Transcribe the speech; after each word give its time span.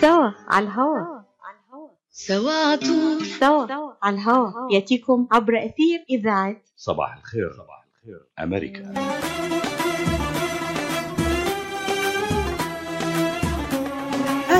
سوا 0.00 0.30
على 0.48 0.66
الهوا. 0.66 1.22
سوا 2.10 2.52
عطول 2.52 3.26
سوا 3.26 3.92
على 4.02 4.16
الهوا. 4.16 4.72
يأتيكم 4.72 5.28
عبر 5.32 5.58
أثير 5.58 6.04
إذاعة 6.10 6.56
صباح 6.76 7.16
الخير. 7.16 7.52
صباح 7.52 7.84
الخير. 8.02 8.26
أمريكا. 8.38 8.94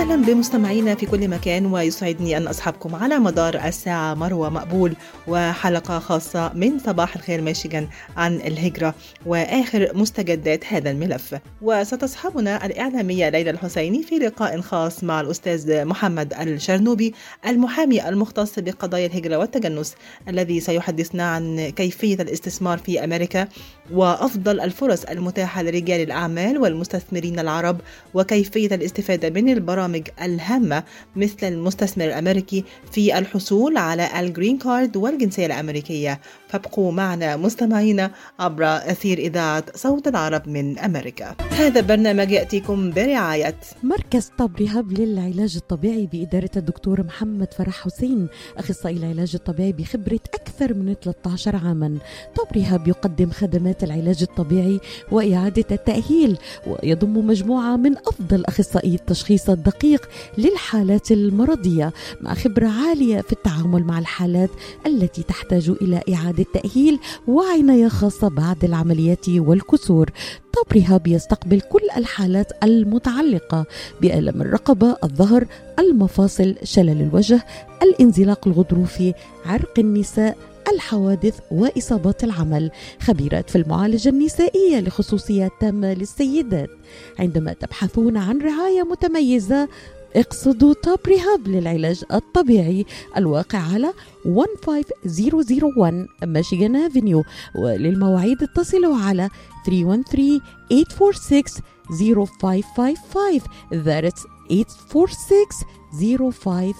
أهلا 0.09 0.27
بمستمعينا 0.27 0.95
في 0.95 1.06
كل 1.06 1.29
مكان 1.29 1.66
ويسعدني 1.66 2.36
أن 2.36 2.46
أصحبكم 2.46 2.95
على 2.95 3.18
مدار 3.18 3.54
الساعة 3.64 4.14
مروة 4.14 4.48
مقبول 4.50 4.96
وحلقة 5.27 5.98
خاصة 5.98 6.52
من 6.54 6.79
صباح 6.79 7.16
الخير 7.16 7.40
ميشيغان 7.40 7.88
عن 8.16 8.36
الهجرة 8.36 8.94
وآخر 9.26 9.90
مستجدات 9.94 10.64
هذا 10.66 10.90
الملف. 10.90 11.34
وستصحبنا 11.62 12.66
الإعلامية 12.66 13.29
ليلى 13.29 13.50
الحسيني 13.50 14.02
في 14.02 14.14
لقاء 14.14 14.61
خاص 14.61 15.04
مع 15.04 15.21
الأستاذ 15.21 15.84
محمد 15.84 16.34
الشرنوبي 16.34 17.14
المحامي 17.46 18.09
المختص 18.09 18.59
بقضايا 18.59 19.06
الهجرة 19.06 19.36
والتجنس 19.36 19.95
الذي 20.29 20.61
سيحدثنا 20.61 21.31
عن 21.31 21.68
كيفية 21.68 22.14
الاستثمار 22.14 22.79
في 22.79 23.04
أمريكا 23.04 23.48
وأفضل 23.92 24.60
الفرص 24.60 25.04
المتاحة 25.04 25.62
لرجال 25.62 26.00
الأعمال 26.00 26.58
والمستثمرين 26.58 27.38
العرب 27.38 27.80
وكيفية 28.14 28.74
الاستفادة 28.74 29.30
من 29.30 29.48
البرامج 29.48 30.08
الهامة 30.22 30.82
مثل 31.16 31.48
المستثمر 31.48 32.05
الأمريكي 32.05 32.64
في 32.92 33.19
الحصول 33.19 33.77
على 33.77 34.20
الجرين 34.20 34.58
كارد 34.58 34.97
والجنسية 34.97 35.47
الأمريكية. 35.47 36.20
فابقوا 36.48 36.92
معنا 36.92 37.36
مستمعينا 37.36 38.11
عبر 38.38 38.64
أثير 38.64 39.19
إذاعة 39.19 39.64
صوت 39.75 40.08
العرب 40.08 40.48
من 40.48 40.78
أمريكا. 40.78 41.34
هذا 41.50 41.80
البرنامج 41.80 42.30
يأتيكم 42.30 42.91
برعاية. 42.91 43.55
مركز 43.83 44.30
طب 44.39 44.50
رهاب 44.61 44.92
للعلاج 44.92 45.56
الطبيعي 45.56 46.08
بإدارة 46.12 46.50
الدكتور 46.56 47.03
محمد 47.03 47.55
فرح 47.55 47.84
حسين. 47.84 48.28
أخصائي 48.56 48.97
العلاج 48.97 49.31
الطبيعي 49.34 49.73
بخبرة 49.73 50.20
أكثر 50.34 50.75
من 50.75 50.95
13 51.03 51.56
عاما. 51.56 51.98
طب 52.36 52.56
رهاب 52.56 52.89
يقدم 52.89 53.30
خدمات 53.30 53.84
العلاج 53.84 54.23
الطبيعي 54.23 54.80
وإعادة 55.12 55.64
التأهيل 55.70 56.39
ويضم 56.67 57.27
مجموعة 57.27 57.77
من 57.77 57.97
أفضل 57.97 58.45
أخصائي 58.45 58.95
التشخيص 58.95 59.51
الدقيق 59.51 60.08
للحالات 60.39 61.11
المرضية 61.12 61.92
مع 62.20 62.34
خبرة 62.34 62.69
عالية 62.69 63.20
في 63.20 63.33
التعامل 63.33 63.84
مع 63.84 63.98
الحالات 63.98 64.51
التي 64.86 65.23
تحتاج 65.23 65.69
إلى 65.83 66.03
إعادة 66.14 66.38
تأهيل 66.44 66.98
وعناية 67.28 67.89
خاصة 67.89 68.28
بعد 68.28 68.64
العمليات 68.64 69.28
والكسور. 69.28 70.11
طب 70.53 70.77
رهاب 70.77 71.06
يستقبل 71.06 71.61
كل 71.61 71.80
الحالات 71.97 72.53
المتعلقة 72.62 73.67
بألم 74.00 74.42
الرقبة 74.42 74.97
الظهر 75.05 75.47
المفاصل 75.78 76.55
شلل 76.62 77.03
الوجه 77.03 77.45
الانزلاق 77.83 78.48
الغضروفي 78.48 79.14
عرق 79.47 79.78
النساء 79.78 80.36
الحوادث 80.72 81.39
وإصابات 81.50 82.25
العمل. 82.25 82.70
خبيرات 83.00 83.50
في 83.50 83.56
المعالجة 83.56 84.08
النسائية 84.08 84.80
لخصوصيات 84.80 85.50
تامة 85.61 85.95
للسيدات. 85.95 86.70
عندما 87.19 87.52
تبحثون 87.52 88.17
عن 88.17 88.39
رعاية 88.39 88.83
متميزة 88.83 89.69
اقصدوا 90.17 90.75
توب 90.83 90.98
ريهاب 91.06 91.48
للعلاج 91.48 92.05
الطبيعي 92.12 92.87
الواقع 93.17 93.59
على 93.59 93.92
15001 94.25 96.06
ميشيغان 96.25 96.77
افنيو 96.77 97.25
وللمواعيد 97.55 98.42
اتصلوا 98.42 98.97
على 98.97 99.29
313 99.67 100.41
846 100.70 101.42
0555 101.91 103.41
That's 103.73 104.27
846 104.51 106.73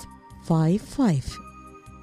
0555 0.49 1.48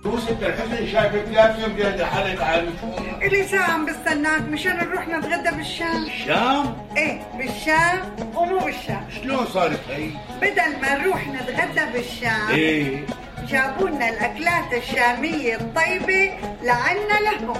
يوسف 0.06 0.44
الحسن 0.44 0.88
شايفك 0.88 1.26
لابسه 1.32 1.68
بيد 1.68 2.04
حالك 2.04 2.42
عارف 2.42 2.74
إلي 3.22 3.44
ساعة 3.44 3.72
عم 3.72 3.86
بستناك. 3.86 4.42
مشان 4.42 4.78
نروح 4.78 5.08
نتغدى 5.08 5.58
بالشام. 5.58 6.04
الشام 6.04 6.78
إيه 6.98 7.22
بالشام 7.38 8.00
ومو 8.36 8.60
بالشام. 8.60 9.04
شلون 9.22 9.46
صارت 9.54 9.80
هي؟ 9.90 10.10
بدل 10.42 10.82
ما 10.82 10.98
نروح 10.98 11.28
نتغدى 11.28 11.92
بالشام 11.94 12.50
إيه. 12.50 13.06
جابوا 13.48 13.90
لنا 13.90 14.10
الأكلات 14.10 14.74
الشامية 14.74 15.56
الطيبة 15.56 16.32
لعنا 16.64 17.20
لهم. 17.24 17.58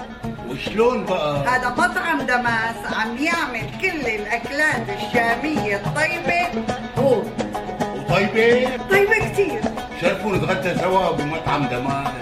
وشلون 0.48 1.04
بقى؟ 1.04 1.48
هذا 1.48 1.68
مطعم 1.68 2.20
دماس 2.20 2.76
عم 2.92 3.16
يعمل 3.18 3.70
كل 3.82 4.08
الأكلات 4.08 4.82
الشامية 4.88 5.76
الطيبة. 5.76 6.64
هو 6.98 7.22
وطيبة؟ 7.96 8.70
طيبة 8.90 9.32
كتير. 9.32 9.60
شرفوا 10.00 10.36
نتغدى 10.36 10.78
سوا 10.78 11.10
بمطعم 11.12 11.64
دمار 11.66 12.12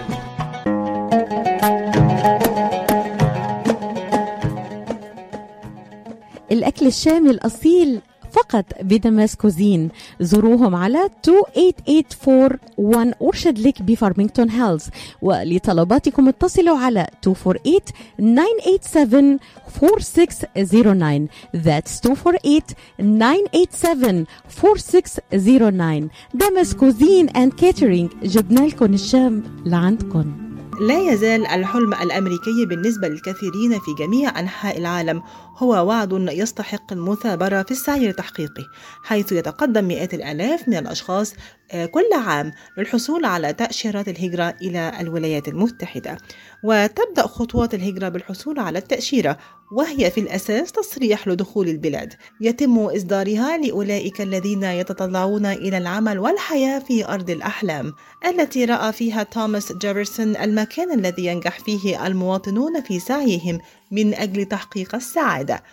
الأكل 6.51 6.87
الشامي 6.87 7.29
الأصيل 7.29 8.01
فقط 8.31 8.65
بدمس 8.81 9.35
Cuisine 9.35 9.89
زوروهم 10.19 10.75
على 10.75 11.09
28841 11.23 13.13
Orchard 13.21 13.59
Lake 13.59 13.81
بفارمينغتون 13.81 14.49
هيلز 14.49 14.89
ولطلباتكم 15.21 16.27
اتصلوا 16.27 16.77
على 16.77 17.07
248 17.27 17.79
987 18.19 19.39
4609 19.83 21.27
That's 21.55 22.05
248 22.05 24.25
4609 24.57 26.09
دمس 26.33 26.73
Cuisine 26.73 27.29
and 27.29 27.53
Catering 27.53 28.09
جبنا 28.23 28.59
لكم 28.59 28.93
الشام 28.93 29.43
لعندكم 29.65 30.44
لا 30.79 31.13
يزال 31.13 31.47
الحلم 31.47 31.93
الأمريكي 31.93 32.65
بالنسبة 32.65 33.07
للكثيرين 33.07 33.79
في 33.79 33.93
جميع 33.99 34.39
أنحاء 34.39 34.77
العالم 34.77 35.23
هو 35.57 35.87
وعد 35.87 36.27
يستحق 36.31 36.93
المثابرة 36.93 37.63
في 37.63 37.71
السعي 37.71 38.09
لتحقيقه 38.09 38.63
حيث 39.03 39.31
يتقدم 39.31 39.85
مئات 39.85 40.13
الآلاف 40.13 40.67
من 40.67 40.77
الأشخاص 40.77 41.33
آه، 41.71 41.85
كل 41.85 42.09
عام 42.25 42.51
للحصول 42.77 43.25
على 43.25 43.53
تأشيرات 43.53 44.07
الهجرة 44.07 44.55
إلى 44.61 44.91
الولايات 44.99 45.47
المتحدة. 45.47 46.17
وتبدأ 46.63 47.21
خطوات 47.27 47.73
الهجرة 47.73 48.09
بالحصول 48.09 48.59
على 48.59 48.79
التأشيرة 48.79 49.37
وهي 49.71 50.11
في 50.11 50.19
الأساس 50.19 50.71
تصريح 50.71 51.27
لدخول 51.27 51.69
البلاد. 51.69 52.13
يتم 52.41 52.79
إصدارها 52.79 53.57
لأولئك 53.57 54.21
الذين 54.21 54.63
يتطلعون 54.63 55.45
إلى 55.45 55.77
العمل 55.77 56.19
والحياة 56.19 56.79
في 56.79 57.05
أرض 57.05 57.29
الأحلام 57.29 57.93
التي 58.27 58.65
رأى 58.65 58.91
فيها 58.91 59.23
توماس 59.23 59.73
جيفرسون 59.73 60.37
المكان 60.37 60.99
الذي 60.99 61.25
ينجح 61.25 61.59
فيه 61.59 62.07
المواطنون 62.07 62.81
في 62.81 62.99
سعيهم 62.99 63.59
من 63.91 64.13
أجل 64.13 64.45
تحقيق 64.45 64.95
السعادة. 64.95 65.63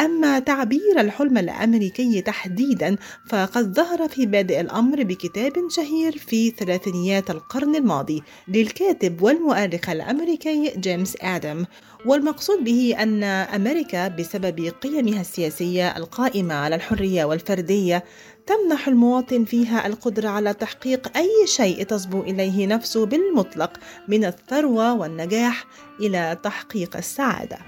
أما 0.00 0.38
تعبير 0.38 1.00
الحلم 1.00 1.38
الأمريكي 1.38 2.20
تحديدا 2.20 2.96
فقد 3.28 3.74
ظهر 3.74 4.08
في 4.08 4.26
بادئ 4.26 4.60
الأمر 4.60 5.02
بكتاب 5.02 5.52
شهير 5.68 6.18
في 6.18 6.50
ثلاثينيات 6.50 7.30
القرن 7.30 7.76
الماضي 7.76 8.22
للكاتب 8.48 9.22
والمؤرخ 9.22 9.88
الأمريكي 9.88 10.72
جيمس 10.76 11.16
آدم. 11.20 11.64
والمقصود 12.06 12.64
به 12.64 12.96
أن 12.98 13.22
أمريكا 13.24 14.08
بسبب 14.08 14.72
قيمها 14.82 15.20
السياسية 15.20 15.96
القائمة 15.96 16.54
على 16.54 16.74
الحرية 16.74 17.24
والفردية 17.24 18.04
تمنح 18.46 18.88
المواطن 18.88 19.44
فيها 19.44 19.86
القدرة 19.86 20.28
على 20.28 20.54
تحقيق 20.54 21.16
أي 21.16 21.46
شيء 21.46 21.82
تصبو 21.82 22.22
إليه 22.22 22.66
نفسه 22.66 23.06
بالمطلق 23.06 23.72
من 24.08 24.24
الثروة 24.24 24.94
والنجاح 24.94 25.64
إلى 26.00 26.38
تحقيق 26.42 26.96
السعادة. 26.96 27.58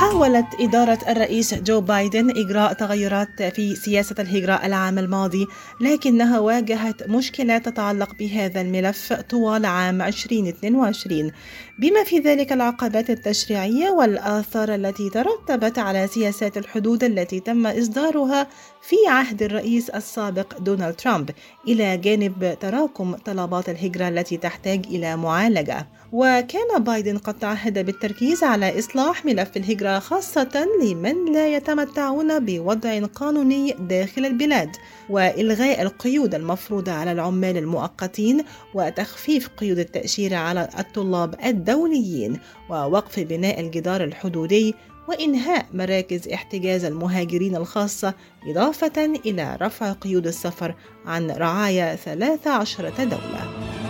حاولت 0.00 0.46
إدارة 0.60 0.98
الرئيس 1.08 1.54
جو 1.54 1.80
بايدن 1.80 2.30
إجراء 2.30 2.72
تغيرات 2.72 3.42
في 3.42 3.74
سياسة 3.74 4.14
الهجرة 4.18 4.52
العام 4.52 4.98
الماضي 4.98 5.46
لكنها 5.80 6.38
واجهت 6.38 7.08
مشكلات 7.08 7.68
تتعلق 7.68 8.14
بهذا 8.14 8.60
الملف 8.60 9.12
طوال 9.12 9.66
عام 9.66 10.02
2022 10.02 11.32
بما 11.80 12.04
في 12.04 12.18
ذلك 12.18 12.52
العقبات 12.52 13.10
التشريعية 13.10 13.90
والآثار 13.90 14.74
التي 14.74 15.10
ترتبت 15.10 15.78
على 15.78 16.06
سياسات 16.06 16.56
الحدود 16.56 17.04
التي 17.04 17.40
تم 17.40 17.66
إصدارها 17.66 18.46
في 18.82 18.96
عهد 19.08 19.42
الرئيس 19.42 19.90
السابق 19.90 20.58
دونالد 20.58 20.94
ترامب 20.94 21.30
إلى 21.68 21.96
جانب 21.96 22.56
تراكم 22.60 23.14
طلبات 23.14 23.68
الهجرة 23.68 24.08
التي 24.08 24.36
تحتاج 24.36 24.86
إلى 24.86 25.16
معالجة. 25.16 25.86
وكان 26.12 26.84
بايدن 26.84 27.18
قد 27.18 27.38
تعهد 27.38 27.86
بالتركيز 27.86 28.44
على 28.44 28.78
إصلاح 28.78 29.24
ملف 29.24 29.56
الهجرة 29.56 29.98
خاصة 29.98 30.66
لمن 30.82 31.32
لا 31.32 31.48
يتمتعون 31.48 32.44
بوضع 32.44 33.00
قانوني 33.06 33.76
داخل 33.78 34.26
البلاد. 34.26 34.70
وإلغاء 35.10 35.82
القيود 35.82 36.34
المفروضة 36.34 36.92
على 36.92 37.12
العمال 37.12 37.56
المؤقتين 37.56 38.44
وتخفيف 38.74 39.48
قيود 39.48 39.78
التأشيرة 39.78 40.36
على 40.36 40.68
الطلاب 40.78 41.34
الدوليين 41.44 42.40
ووقف 42.70 43.20
بناء 43.20 43.60
الجدار 43.60 44.04
الحدودي 44.04 44.74
وإنهاء 45.08 45.66
مراكز 45.74 46.28
احتجاز 46.28 46.84
المهاجرين 46.84 47.56
الخاصة 47.56 48.14
إضافة 48.46 49.04
إلى 49.26 49.58
رفع 49.62 49.92
قيود 49.92 50.26
السفر 50.26 50.74
عن 51.06 51.30
رعايا 51.30 51.96
13 51.96 52.88
دولة. 52.98 53.89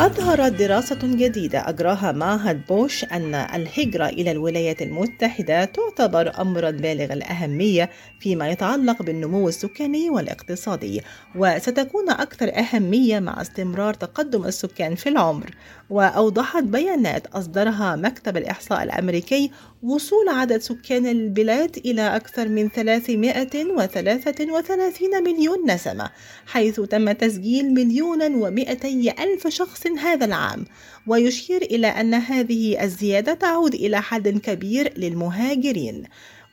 أظهرت 0.00 0.52
دراسة 0.52 0.98
جديدة 1.02 1.68
أجراها 1.68 2.12
معهد 2.12 2.66
بوش 2.66 3.04
أن 3.04 3.34
الهجرة 3.34 4.06
إلى 4.06 4.30
الولايات 4.30 4.82
المتحدة 4.82 5.64
تعتبر 5.64 6.40
أمرا 6.40 6.70
بالغ 6.70 7.12
الأهمية 7.12 7.90
فيما 8.20 8.48
يتعلق 8.50 9.02
بالنمو 9.02 9.48
السكاني 9.48 10.10
والاقتصادي، 10.10 11.02
وستكون 11.34 12.10
أكثر 12.10 12.50
أهمية 12.58 13.20
مع 13.20 13.40
استمرار 13.40 13.94
تقدم 13.94 14.44
السكان 14.44 14.94
في 14.94 15.08
العمر، 15.08 15.50
وأوضحت 15.90 16.62
بيانات 16.62 17.26
أصدرها 17.26 17.96
مكتب 17.96 18.36
الإحصاء 18.36 18.82
الأمريكي 18.82 19.50
وصول 19.82 20.28
عدد 20.28 20.60
سكان 20.60 21.06
البلاد 21.06 21.76
إلى 21.76 22.16
أكثر 22.16 22.48
من 22.48 22.68
333 22.68 25.24
مليون 25.24 25.70
نسمة 25.70 26.10
حيث 26.46 26.80
تم 26.80 27.12
تسجيل 27.12 27.74
مليون 27.74 28.34
ومئتي 28.34 29.10
ألف 29.10 29.46
شخص 29.46 29.86
هذا 29.86 30.24
العام. 30.24 30.64
ويشير 31.06 31.62
إلى 31.62 31.86
أن 31.86 32.14
هذه 32.14 32.84
الزيادة 32.84 33.34
تعود 33.34 33.74
إلى 33.74 34.02
حد 34.02 34.28
كبير 34.28 34.98
للمهاجرين. 34.98 36.04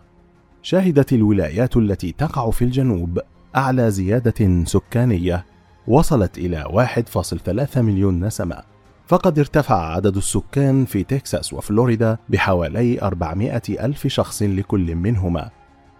شهدت 0.61 1.13
الولايات 1.13 1.77
التي 1.77 2.11
تقع 2.11 2.49
في 2.49 2.61
الجنوب 2.65 3.19
أعلى 3.55 3.91
زيادة 3.91 4.63
سكانية 4.65 5.45
وصلت 5.87 6.37
إلى 6.37 6.63
1.3 7.73 7.77
مليون 7.77 8.25
نسمة 8.25 8.57
فقد 9.07 9.39
ارتفع 9.39 9.95
عدد 9.95 10.17
السكان 10.17 10.85
في 10.85 11.03
تكساس 11.03 11.53
وفلوريدا 11.53 12.17
بحوالي 12.29 13.01
400 13.01 13.61
ألف 13.69 14.07
شخص 14.07 14.43
لكل 14.43 14.95
منهما 14.95 15.49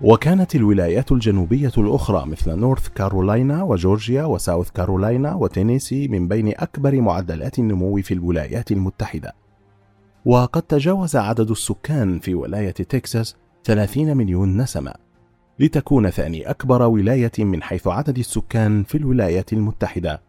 وكانت 0.03 0.55
الولايات 0.55 1.11
الجنوبية 1.11 1.71
الأخرى 1.77 2.25
مثل 2.25 2.55
نورث 2.55 2.87
كارولاينا 2.87 3.63
وجورجيا 3.63 4.23
وساوث 4.23 4.69
كارولاينا 4.69 5.33
وتينيسي 5.33 6.07
من 6.07 6.27
بين 6.27 6.47
أكبر 6.47 7.01
معدلات 7.01 7.59
النمو 7.59 8.01
في 8.01 8.13
الولايات 8.13 8.71
المتحدة. 8.71 9.35
وقد 10.25 10.61
تجاوز 10.61 11.15
عدد 11.15 11.51
السكان 11.51 12.19
في 12.19 12.35
ولاية 12.35 12.71
تكساس 12.71 13.35
30 13.63 14.17
مليون 14.17 14.61
نسمة، 14.61 14.93
لتكون 15.59 16.09
ثاني 16.09 16.49
أكبر 16.49 16.81
ولاية 16.81 17.31
من 17.39 17.63
حيث 17.63 17.87
عدد 17.87 18.17
السكان 18.17 18.83
في 18.83 18.97
الولايات 18.97 19.53
المتحدة، 19.53 20.21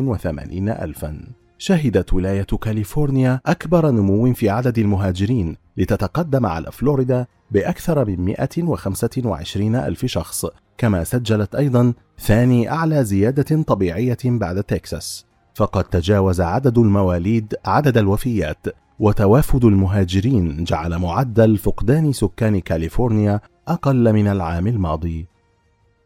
ألفا. 0.82 1.20
شهدت 1.58 2.14
ولاية 2.14 2.42
كاليفورنيا 2.42 3.40
أكبر 3.46 3.90
نمو 3.90 4.32
في 4.32 4.50
عدد 4.50 4.78
المهاجرين 4.78 5.56
لتتقدم 5.76 6.46
على 6.46 6.72
فلوريدا 6.72 7.26
بأكثر 7.50 8.04
من 8.04 8.24
125 8.24 9.76
ألف 9.76 10.06
شخص 10.06 10.46
كما 10.78 11.04
سجلت 11.04 11.54
أيضا 11.54 11.92
ثاني 12.18 12.70
أعلى 12.70 13.04
زيادة 13.04 13.62
طبيعية 13.62 14.18
بعد 14.24 14.62
تكساس. 14.62 15.26
فقد 15.54 15.84
تجاوز 15.84 16.40
عدد 16.40 16.78
المواليد 16.78 17.54
عدد 17.64 17.98
الوفيات 17.98 18.66
وتوافد 18.98 19.64
المهاجرين 19.64 20.64
جعل 20.64 20.98
معدل 20.98 21.58
فقدان 21.58 22.12
سكان 22.12 22.60
كاليفورنيا 22.60 23.40
أقل 23.68 24.12
من 24.12 24.26
العام 24.26 24.66
الماضي. 24.66 25.26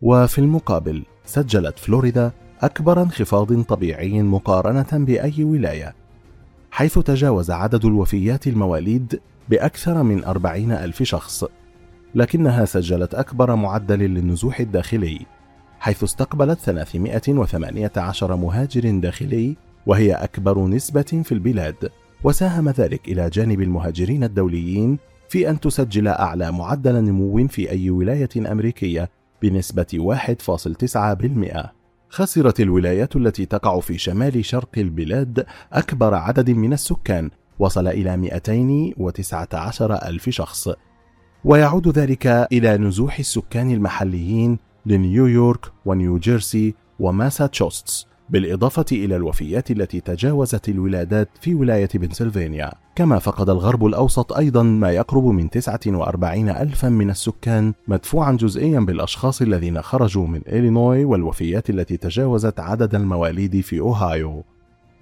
وفي 0.02 0.38
المقابل 0.38 1.02
سجلت 1.24 1.78
فلوريدا 1.78 2.32
أكبر 2.60 3.02
انخفاض 3.02 3.62
طبيعي 3.62 4.22
مقارنة 4.22 5.04
بأي 5.04 5.44
ولاية 5.44 5.94
حيث 6.70 6.98
تجاوز 6.98 7.50
عدد 7.50 7.84
الوفيات 7.84 8.46
المواليد 8.46 9.20
بأكثر 9.50 10.02
من 10.02 10.24
أربعين 10.24 10.72
ألف 10.72 11.02
شخص 11.02 11.44
لكنها 12.14 12.64
سجلت 12.64 13.14
أكبر 13.14 13.54
معدل 13.54 13.98
للنزوح 13.98 14.60
الداخلي 14.60 15.26
حيث 15.80 16.04
استقبلت 16.04 16.58
318 16.58 18.36
مهاجر 18.36 18.98
داخلي 18.98 19.56
وهي 19.86 20.12
أكبر 20.12 20.66
نسبة 20.66 21.22
في 21.24 21.32
البلاد 21.32 21.90
وساهم 22.24 22.68
ذلك 22.68 23.08
إلى 23.08 23.30
جانب 23.30 23.60
المهاجرين 23.60 24.24
الدوليين 24.24 24.98
في 25.28 25.50
أن 25.50 25.60
تسجل 25.60 26.08
أعلى 26.08 26.52
معدل 26.52 27.04
نمو 27.04 27.48
في 27.48 27.70
أي 27.70 27.90
ولاية 27.90 28.52
أمريكية 28.52 29.10
بنسبة 29.42 30.16
1.9% 31.58 31.66
خسرت 32.08 32.60
الولايات 32.60 33.16
التي 33.16 33.46
تقع 33.46 33.80
في 33.80 33.98
شمال 33.98 34.44
شرق 34.44 34.78
البلاد 34.78 35.46
أكبر 35.72 36.14
عدد 36.14 36.50
من 36.50 36.72
السكان 36.72 37.30
وصل 37.58 37.88
إلى 37.88 38.16
219 38.16 39.94
ألف 39.94 40.28
شخص. 40.28 40.68
ويعود 41.44 41.98
ذلك 41.98 42.26
إلى 42.26 42.78
نزوح 42.78 43.18
السكان 43.18 43.70
المحليين 43.70 44.58
لنيويورك 44.86 45.72
ونيوجيرسي 45.86 46.74
وماساتشوستس 47.00 48.06
بالإضافة 48.30 48.84
إلى 48.92 49.16
الوفيات 49.16 49.70
التي 49.70 50.00
تجاوزت 50.00 50.68
الولادات 50.68 51.28
في 51.40 51.54
ولاية 51.54 51.88
بنسلفانيا. 51.94 52.72
كما 52.96 53.18
فقد 53.18 53.50
الغرب 53.50 53.86
الأوسط 53.86 54.32
أيضا 54.32 54.62
ما 54.62 54.90
يقرب 54.90 55.24
من 55.24 55.50
49 55.50 56.48
ألفا 56.48 56.88
من 56.88 57.10
السكان 57.10 57.74
مدفوعا 57.88 58.32
جزئيا 58.32 58.80
بالأشخاص 58.80 59.42
الذين 59.42 59.82
خرجوا 59.82 60.26
من 60.26 60.40
إلينوي 60.48 61.04
والوفيات 61.04 61.70
التي 61.70 61.96
تجاوزت 61.96 62.60
عدد 62.60 62.94
المواليد 62.94 63.60
في 63.60 63.80
أوهايو. 63.80 64.44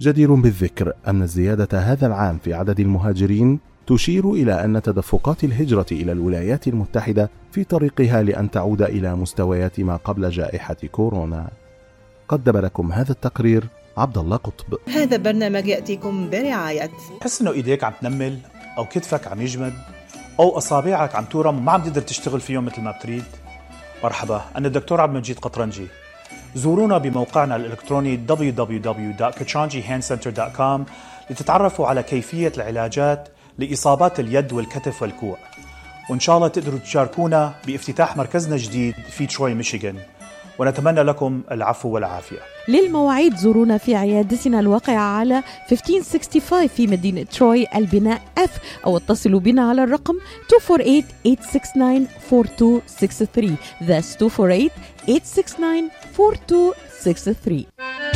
جدير 0.00 0.34
بالذكر 0.34 0.92
أن 1.08 1.22
الزيادة 1.22 1.78
هذا 1.78 2.06
العام 2.06 2.38
في 2.38 2.54
عدد 2.54 2.80
المهاجرين 2.80 3.58
تشير 3.86 4.32
إلى 4.32 4.64
أن 4.64 4.82
تدفقات 4.82 5.44
الهجرة 5.44 5.86
إلى 5.92 6.12
الولايات 6.12 6.68
المتحدة 6.68 7.30
في 7.52 7.64
طريقها 7.64 8.22
لأن 8.22 8.50
تعود 8.50 8.82
إلى 8.82 9.16
مستويات 9.16 9.80
ما 9.80 9.96
قبل 9.96 10.30
جائحة 10.30 10.76
كورونا. 10.92 11.48
قدم 12.28 12.58
لكم 12.58 12.92
هذا 12.92 13.12
التقرير 13.12 13.64
عبد 13.96 14.18
الله 14.18 14.36
قطب. 14.36 14.78
هذا 14.88 15.16
البرنامج 15.16 15.66
يأتيكم 15.66 16.30
برعاية. 16.30 16.90
تحس 17.20 17.40
إنه 17.40 17.50
إيديك 17.52 17.84
عم 17.84 17.92
تنمل 18.00 18.38
أو 18.78 18.84
كتفك 18.84 19.26
عم 19.26 19.40
يجمد 19.40 19.72
أو 20.40 20.58
أصابعك 20.58 21.14
عم 21.14 21.24
تورم 21.24 21.58
وما 21.58 21.72
عم 21.72 21.82
تقدر 21.82 22.00
تشتغل 22.00 22.40
فيهم 22.40 22.64
مثل 22.64 22.80
ما 22.82 22.90
بتريد. 22.90 23.24
مرحبا 24.04 24.44
أنا 24.56 24.66
الدكتور 24.66 25.00
عبد 25.00 25.12
المجيد 25.12 25.38
قطرنجي. 25.38 25.86
زورونا 26.56 26.98
بموقعنا 26.98 27.56
الإلكتروني 27.56 28.20
www.kachanjihandcenter.com 28.28 30.80
لتتعرفوا 31.30 31.86
على 31.86 32.02
كيفية 32.02 32.52
العلاجات 32.56 33.28
لإصابات 33.58 34.20
اليد 34.20 34.52
والكتف 34.52 35.02
والكوع. 35.02 35.36
وإن 36.10 36.20
شاء 36.20 36.36
الله 36.36 36.48
تقدروا 36.48 36.78
تشاركونا 36.78 37.54
بافتتاح 37.66 38.16
مركزنا 38.16 38.54
الجديد 38.54 38.94
في 39.10 39.26
تروي 39.26 39.54
ميشيغان. 39.54 39.96
ونتمنى 40.58 41.02
لكم 41.02 41.42
العفو 41.50 41.88
والعافية. 41.88 42.38
للمواعيد 42.68 43.36
زورونا 43.36 43.78
في 43.78 43.94
عيادتنا 43.94 44.60
الواقعة 44.60 45.18
على 45.18 45.42
1565 45.72 46.66
في 46.68 46.86
مدينة 46.86 47.22
تروي 47.22 47.66
البناء 47.74 48.20
F 48.38 48.50
أو 48.86 48.96
اتصلوا 48.96 49.40
بنا 49.40 49.68
على 49.68 49.84
الرقم 49.84 50.14
248-869-4263 50.16 50.18
That's 53.88 54.16
248-869-4263 56.16 58.15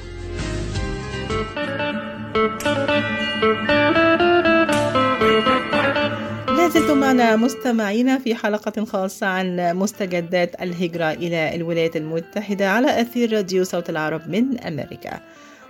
زلتم 6.73 6.97
معنا 6.97 7.35
مستمعينا 7.35 8.19
في 8.19 8.35
حلقة 8.35 8.85
خاصة 8.85 9.27
عن 9.27 9.77
مستجدات 9.77 10.61
الهجرة 10.61 11.11
إلى 11.11 11.55
الولايات 11.55 11.95
المتحدة 11.95 12.69
على 12.69 13.01
أثير 13.01 13.33
راديو 13.33 13.63
صوت 13.63 13.89
العرب 13.89 14.21
من 14.29 14.59
أمريكا. 14.59 15.19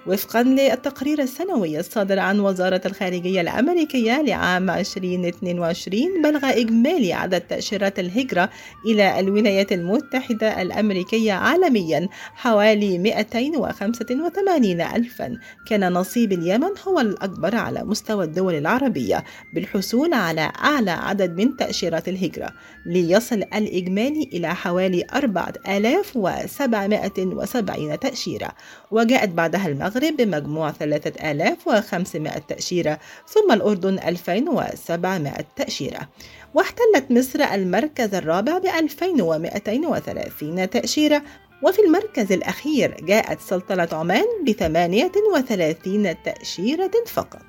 وفقا 0.07 0.43
للتقرير 0.43 1.21
السنوي 1.21 1.79
الصادر 1.79 2.19
عن 2.19 2.39
وزارة 2.39 2.81
الخارجية 2.85 3.41
الأمريكية 3.41 4.21
لعام 4.21 4.69
2022 4.69 6.21
بلغ 6.23 6.45
إجمالي 6.45 7.13
عدد 7.13 7.41
تأشيرات 7.41 7.99
الهجرة 7.99 8.49
إلى 8.85 9.19
الولايات 9.19 9.71
المتحدة 9.71 10.61
الأمريكية 10.61 11.33
عالميا 11.33 12.07
حوالي 12.35 12.97
285 12.97 14.81
ألفا. 14.81 15.37
كان 15.67 15.93
نصيب 15.93 16.31
اليمن 16.31 16.69
هو 16.87 16.99
الأكبر 16.99 17.55
على 17.55 17.83
مستوى 17.83 18.25
الدول 18.25 18.55
العربية 18.55 19.23
بالحصول 19.53 20.13
على 20.13 20.51
أعلى 20.63 20.91
عدد 20.91 21.37
من 21.37 21.57
تأشيرات 21.57 22.09
الهجرة 22.09 22.49
ليصل 22.85 23.35
الإجمالي 23.35 24.29
إلى 24.33 24.55
حوالي 24.55 25.05
4770 25.13 27.99
تأشيرة. 27.99 28.51
وجاءت 28.91 29.29
بعدها 29.29 29.67
المغرب 29.67 30.17
بمجموع 30.17 30.71
3500 30.71 32.37
تأشيرة 32.37 32.99
ثم 33.27 33.51
الأردن 33.51 33.99
2700 33.99 35.45
تأشيرة. 35.55 36.09
واحتلت 36.53 37.05
مصر 37.09 37.43
المركز 37.43 38.15
الرابع 38.15 38.57
ب 38.57 38.65
2230 38.65 40.69
تأشيرة. 40.69 41.23
وفي 41.63 41.81
المركز 41.81 42.31
الأخير 42.31 42.95
جاءت 43.01 43.41
سلطنة 43.41 43.87
عمان 43.91 44.25
ب 44.45 44.51
38 44.51 46.23
تأشيرة 46.23 46.91
فقط. 47.07 47.45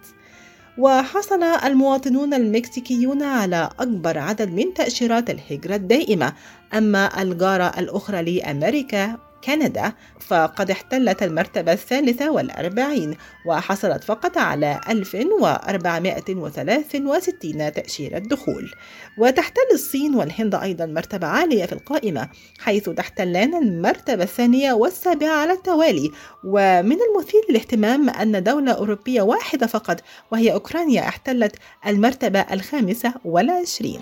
وحصل 0.78 1.42
المواطنون 1.42 2.34
المكسيكيون 2.34 3.22
على 3.22 3.70
أكبر 3.80 4.18
عدد 4.18 4.48
من 4.48 4.74
تأشيرات 4.74 5.30
الهجرة 5.30 5.74
الدائمة. 5.74 6.32
أما 6.74 7.22
الجارة 7.22 7.72
الأخرى 7.78 8.22
لأمريكا 8.22 9.18
كندا 9.44 9.92
فقد 10.20 10.70
احتلت 10.70 11.22
المرتبة 11.22 11.72
الثالثة 11.72 12.30
والأربعين 12.30 13.16
وحصلت 13.46 14.04
فقط 14.04 14.38
على 14.38 14.80
1463 14.88 17.72
تأشيرة 17.72 18.18
دخول. 18.18 18.70
وتحتل 19.18 19.68
الصين 19.72 20.14
والهند 20.14 20.54
أيضا 20.54 20.86
مرتبة 20.86 21.26
عالية 21.26 21.66
في 21.66 21.72
القائمة 21.72 22.28
حيث 22.60 22.90
تحتلان 22.90 23.54
المرتبة 23.54 24.22
الثانية 24.22 24.72
والسابعة 24.72 25.34
على 25.34 25.52
التوالي. 25.52 26.10
ومن 26.44 26.96
المثير 27.10 27.40
للاهتمام 27.50 28.10
أن 28.10 28.42
دولة 28.42 28.72
أوروبية 28.72 29.22
واحدة 29.22 29.66
فقط 29.66 30.00
وهي 30.30 30.52
أوكرانيا 30.52 31.08
احتلت 31.08 31.56
المرتبة 31.86 32.40
الخامسة 32.40 33.14
والعشرين. 33.24 34.00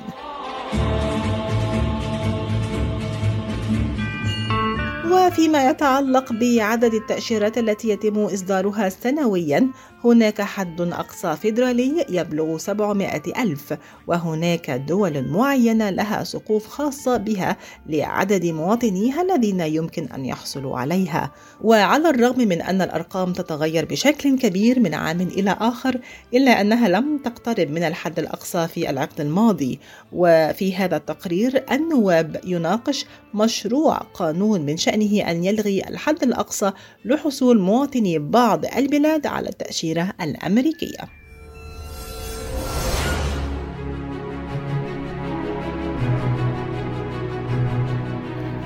وفيما 5.30 5.70
يتعلق 5.70 6.32
بعدد 6.32 6.94
التأشيرات 6.94 7.58
التي 7.58 7.88
يتم 7.88 8.18
إصدارها 8.18 8.88
سنويا. 8.88 9.70
هناك 10.04 10.42
حد 10.42 10.80
أقصى 10.80 11.36
فيدرالي 11.36 12.06
يبلغ 12.08 12.58
700 12.58 13.22
ألف 13.42 13.74
وهناك 14.06 14.70
دول 14.70 15.28
معينة 15.28 15.90
لها 15.90 16.24
سقوف 16.24 16.66
خاصة 16.66 17.16
بها 17.16 17.56
لعدد 17.86 18.46
مواطنيها 18.46 19.22
الذين 19.22 19.60
يمكن 19.60 20.04
أن 20.14 20.24
يحصلوا 20.24 20.78
عليها. 20.78 21.32
وعلى 21.60 22.10
الرغم 22.10 22.38
من 22.38 22.62
أن 22.62 22.82
الأرقام 22.82 23.32
تتغير 23.32 23.84
بشكل 23.84 24.38
كبير 24.38 24.80
من 24.80 24.94
عام 24.94 25.20
إلى 25.20 25.56
آخر 25.60 26.00
إلا 26.34 26.60
أنها 26.60 26.88
لم 26.88 27.18
تقترب 27.18 27.70
من 27.70 27.82
الحد 27.82 28.18
الأقصى 28.18 28.68
في 28.68 28.90
العقد 28.90 29.20
الماضي. 29.20 29.80
وفي 30.12 30.74
هذا 30.74 30.96
التقرير 30.96 31.64
النواب 31.72 32.40
يناقش 32.44 33.06
مشروع 33.34 33.96
قانون 33.96 34.60
من 34.60 34.76
شأنه 34.76 35.30
أن 35.30 35.44
يلغي 35.44 35.88
الحد 35.88 36.22
الأقصى 36.22 36.72
لحصول 37.04 37.60
مواطني 37.60 38.18
بعض 38.18 38.64
البلاد 38.76 39.26
على 39.26 39.48
التأشيرة 39.48 39.89
الأمريكية. 39.98 41.08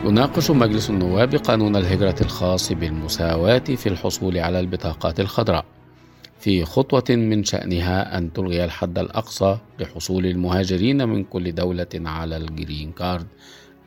يناقش 0.05 0.51
مجلس 0.51 0.91
النواب 0.91 1.35
قانون 1.35 1.77
الهجرة 1.77 2.17
الخاص 2.21 2.73
بالمساواة 2.73 3.59
في 3.59 3.89
الحصول 3.89 4.39
على 4.39 4.61
البطاقات 4.61 5.21
الخضراء. 5.21 5.65
في 6.39 6.65
خطوة 6.65 7.05
من 7.11 7.45
شأنها 7.45 8.19
أن 8.19 8.33
تلغي 8.33 8.65
الحد 8.65 8.99
الأقصى 8.99 9.59
لحصول 9.79 10.27
المهاجرين 10.27 11.09
من 11.09 11.25
كل 11.25 11.55
دولة 11.55 11.87
على 11.95 12.37
ال 12.37 12.46
green 12.46 12.93
card 12.93 13.27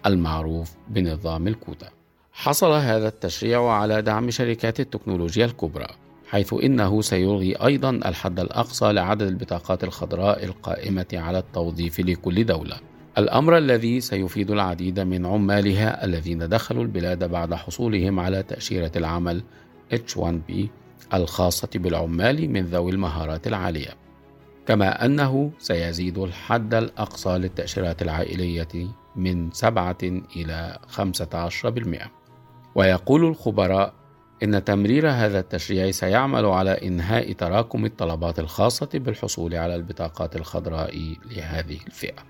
المعروف 0.06 0.72
بنظام 0.88 1.48
الكوتا. 1.48 1.90
حصل 2.34 2.72
هذا 2.72 3.08
التشريع 3.08 3.70
على 3.70 4.02
دعم 4.02 4.30
شركات 4.30 4.80
التكنولوجيا 4.80 5.46
الكبرى، 5.46 5.88
حيث 6.28 6.54
إنه 6.64 7.02
سيلغي 7.02 7.56
أيضا 7.56 7.90
الحد 7.90 8.40
الأقصى 8.40 8.92
لعدد 8.92 9.22
البطاقات 9.22 9.84
الخضراء 9.84 10.44
القائمة 10.46 11.06
على 11.14 11.38
التوظيف 11.38 12.00
لكل 12.00 12.46
دولة. 12.46 12.76
الأمر 13.18 13.58
الذي 13.58 14.02
سيفيد 14.02 14.52
العديد 14.52 15.00
من 15.00 15.26
عمالها 15.26 16.06
الذين 16.06 16.50
دخلوا 16.50 16.84
البلاد 16.84 17.24
بعد 17.24 17.54
حصولهم 17.54 18.20
على 18.20 18.44
تأشيرة 18.44 18.92
العمل 18.96 19.44
H1B 19.94 20.54
الخاصة 21.14 21.70
بالعمال 21.76 22.50
من 22.50 22.66
ذوي 22.66 22.92
المهارات 22.92 23.48
العالية. 23.48 23.90
كما 24.66 25.06
أنه 25.06 25.52
سيزيد 25.60 26.18
الحد 26.18 26.74
الأقصى 26.74 27.30
للتأشيرات 27.30 28.02
العائلية 28.02 28.88
من 29.16 29.52
7 29.52 29.98
إلى 30.36 30.78
15%. 30.88 32.12
ويقول 32.76 33.26
الخبراء 33.26 33.94
إن 34.44 34.64
تمرير 34.64 35.10
هذا 35.10 35.40
التشريع 35.40 35.92
سيعمل 35.92 36.46
على 36.46 36.72
إنهاء 36.72 37.32
تراكم 37.32 37.86
الطلبات 37.86 38.40
الخاصة 38.40 38.90
بالحصول 38.94 39.56
على 39.56 39.76
البطاقات 39.76 40.36
الخضراء 40.36 41.16
لهذه 41.36 41.78
الفئة. 41.88 42.24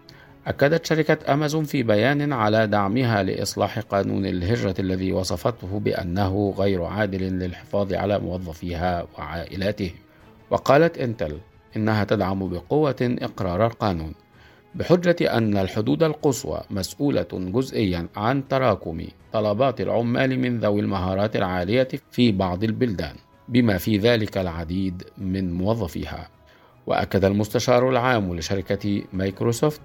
أكدت 0.48 0.86
شركة 0.86 1.34
أمازون 1.34 1.64
في 1.64 1.84
بيان 1.84 2.34
على 2.34 2.68
دعمها 2.68 3.24
لإصلاح 3.24 3.80
قانون 3.80 4.26
الهجرة 4.26 4.76
الذي 4.80 5.12
وصفته 5.12 5.80
بأنه 5.80 6.54
غير 6.58 6.84
عادل 6.84 7.22
للحفاظ 7.22 7.94
على 7.94 8.20
موظفيها 8.20 9.08
وعائلاتهم. 9.18 9.96
وقالت 10.50 10.98
إنتل 10.98 11.38
إنها 11.76 12.04
تدعم 12.04 12.50
بقوة 12.50 12.96
إقرار 13.02 13.66
القانون 13.66 14.14
بحجة 14.77 15.38
أن 15.38 15.57
الحدود 15.57 16.03
القصوى 16.03 16.62
مسؤولة 16.69 17.27
جزئيا 17.34 18.07
عن 18.15 18.48
تراكم 18.48 19.01
طلبات 19.34 19.81
العمال 19.81 20.39
من 20.39 20.60
ذوي 20.60 20.81
المهارات 20.81 21.36
العالية 21.36 21.88
في 22.12 22.31
بعض 22.31 22.63
البلدان 22.63 23.15
بما 23.48 23.77
في 23.77 23.98
ذلك 23.98 24.38
العديد 24.38 25.03
من 25.17 25.53
موظفيها. 25.53 26.29
وأكد 26.88 27.25
المستشار 27.25 27.89
العام 27.89 28.36
لشركة 28.36 29.03
مايكروسوفت 29.13 29.81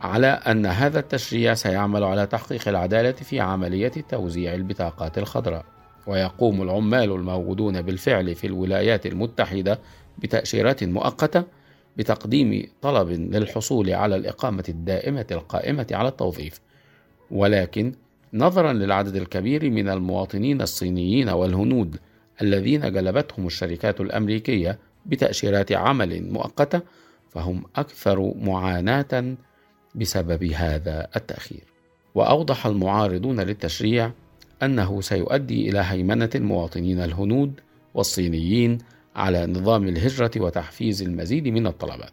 على 0.00 0.26
أن 0.26 0.66
هذا 0.66 0.98
التشريع 0.98 1.54
سيعمل 1.54 2.04
على 2.04 2.26
تحقيق 2.26 2.68
العدالة 2.68 3.12
في 3.12 3.40
عملية 3.40 3.92
توزيع 4.08 4.54
البطاقات 4.54 5.18
الخضراء. 5.18 5.64
ويقوم 6.06 6.62
العمال 6.62 7.12
الموجودون 7.12 7.82
بالفعل 7.82 8.34
في 8.34 8.46
الولايات 8.46 9.06
المتحدة 9.06 9.78
بتأشيرات 10.18 10.84
مؤقتة 10.84 11.44
بتقديم 11.96 12.68
طلب 12.82 13.10
للحصول 13.10 13.90
على 13.90 14.16
الإقامة 14.16 14.64
الدائمة 14.68 15.26
القائمة 15.30 15.86
على 15.92 16.08
التوظيف. 16.08 16.60
ولكن 17.30 17.92
نظرا 18.34 18.72
للعدد 18.72 19.16
الكبير 19.16 19.70
من 19.70 19.88
المواطنين 19.88 20.62
الصينيين 20.62 21.28
والهنود 21.28 21.96
الذين 22.42 22.92
جلبتهم 22.92 23.46
الشركات 23.46 24.00
الأمريكية 24.00 24.78
بتأشيرات 25.06 25.72
عمل 25.72 26.32
مؤقتة 26.32 26.80
فهم 27.30 27.64
أكثر 27.76 28.34
معاناة 28.36 29.34
بسبب 29.94 30.44
هذا 30.44 31.08
التأخير. 31.16 31.64
وأوضح 32.14 32.66
المعارضون 32.66 33.40
للتشريع 33.40 34.12
أنه 34.62 35.00
سيؤدي 35.00 35.70
إلى 35.70 35.78
هيمنة 35.78 36.30
المواطنين 36.34 37.00
الهنود 37.00 37.60
والصينيين 37.94 38.78
على 39.16 39.46
نظام 39.46 39.88
الهجرة 39.88 40.30
وتحفيز 40.36 41.02
المزيد 41.02 41.48
من 41.48 41.66
الطلبات 41.66 42.12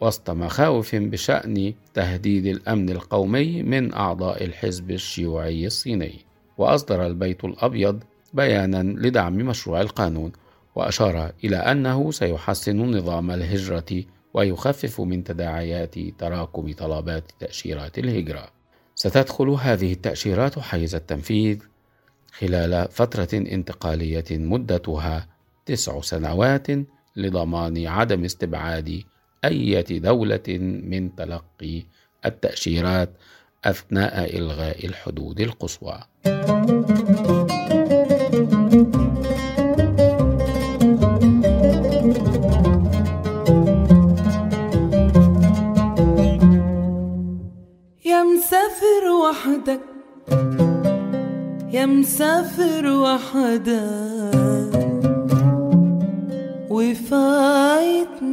وسط 0.00 0.30
مخاوف 0.30 0.94
بشأن 0.94 1.74
تهديد 1.94 2.46
الأمن 2.46 2.90
القومي 2.90 3.62
من 3.62 3.94
أعضاء 3.94 4.44
الحزب 4.44 4.90
الشيوعي 4.90 5.66
الصيني. 5.66 6.14
وأصدر 6.58 7.06
البيت 7.06 7.44
الأبيض 7.44 8.02
بيانا 8.34 8.82
لدعم 8.82 9.34
مشروع 9.34 9.80
القانون 9.80 10.32
وأشار 10.74 11.32
إلى 11.44 11.56
أنه 11.56 12.10
سيحسن 12.10 12.96
نظام 12.96 13.30
الهجرة 13.30 14.04
ويخفف 14.34 15.00
من 15.00 15.24
تداعيات 15.24 15.94
تراكم 16.18 16.72
طلبات 16.72 17.24
تأشيرات 17.40 17.98
الهجرة. 17.98 18.48
ستدخل 18.94 19.48
هذه 19.48 19.92
التأشيرات 19.92 20.58
حيز 20.58 20.94
التنفيذ 20.94 21.58
خلال 22.32 22.88
فترة 22.90 23.28
انتقالية 23.34 24.24
مدتها 24.30 25.28
تسع 25.70 26.00
سنوات 26.00 26.66
لضمان 27.16 27.86
عدم 27.86 28.24
استبعاد 28.24 29.02
أي 29.44 29.82
دولة 29.82 30.48
من 30.82 31.14
تلقي 31.14 31.82
التأشيرات 32.26 33.10
أثناء 33.64 34.36
إلغاء 34.36 34.86
الحدود 34.86 35.40
القصوى. 35.40 36.00
يا 48.04 48.22
مسافر 48.22 49.04
وحدك 49.22 49.80
يا 51.72 51.86
مسافر 51.86 52.86
وحدك 52.86 54.49
وفايتني. 56.70 58.30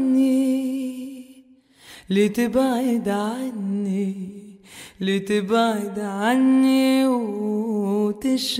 لتبعد 2.10 3.10
عني؟ 3.10 4.15
لتبعد 5.02 6.00
عني 6.00 7.08
وتشغلني؟ 8.08 8.58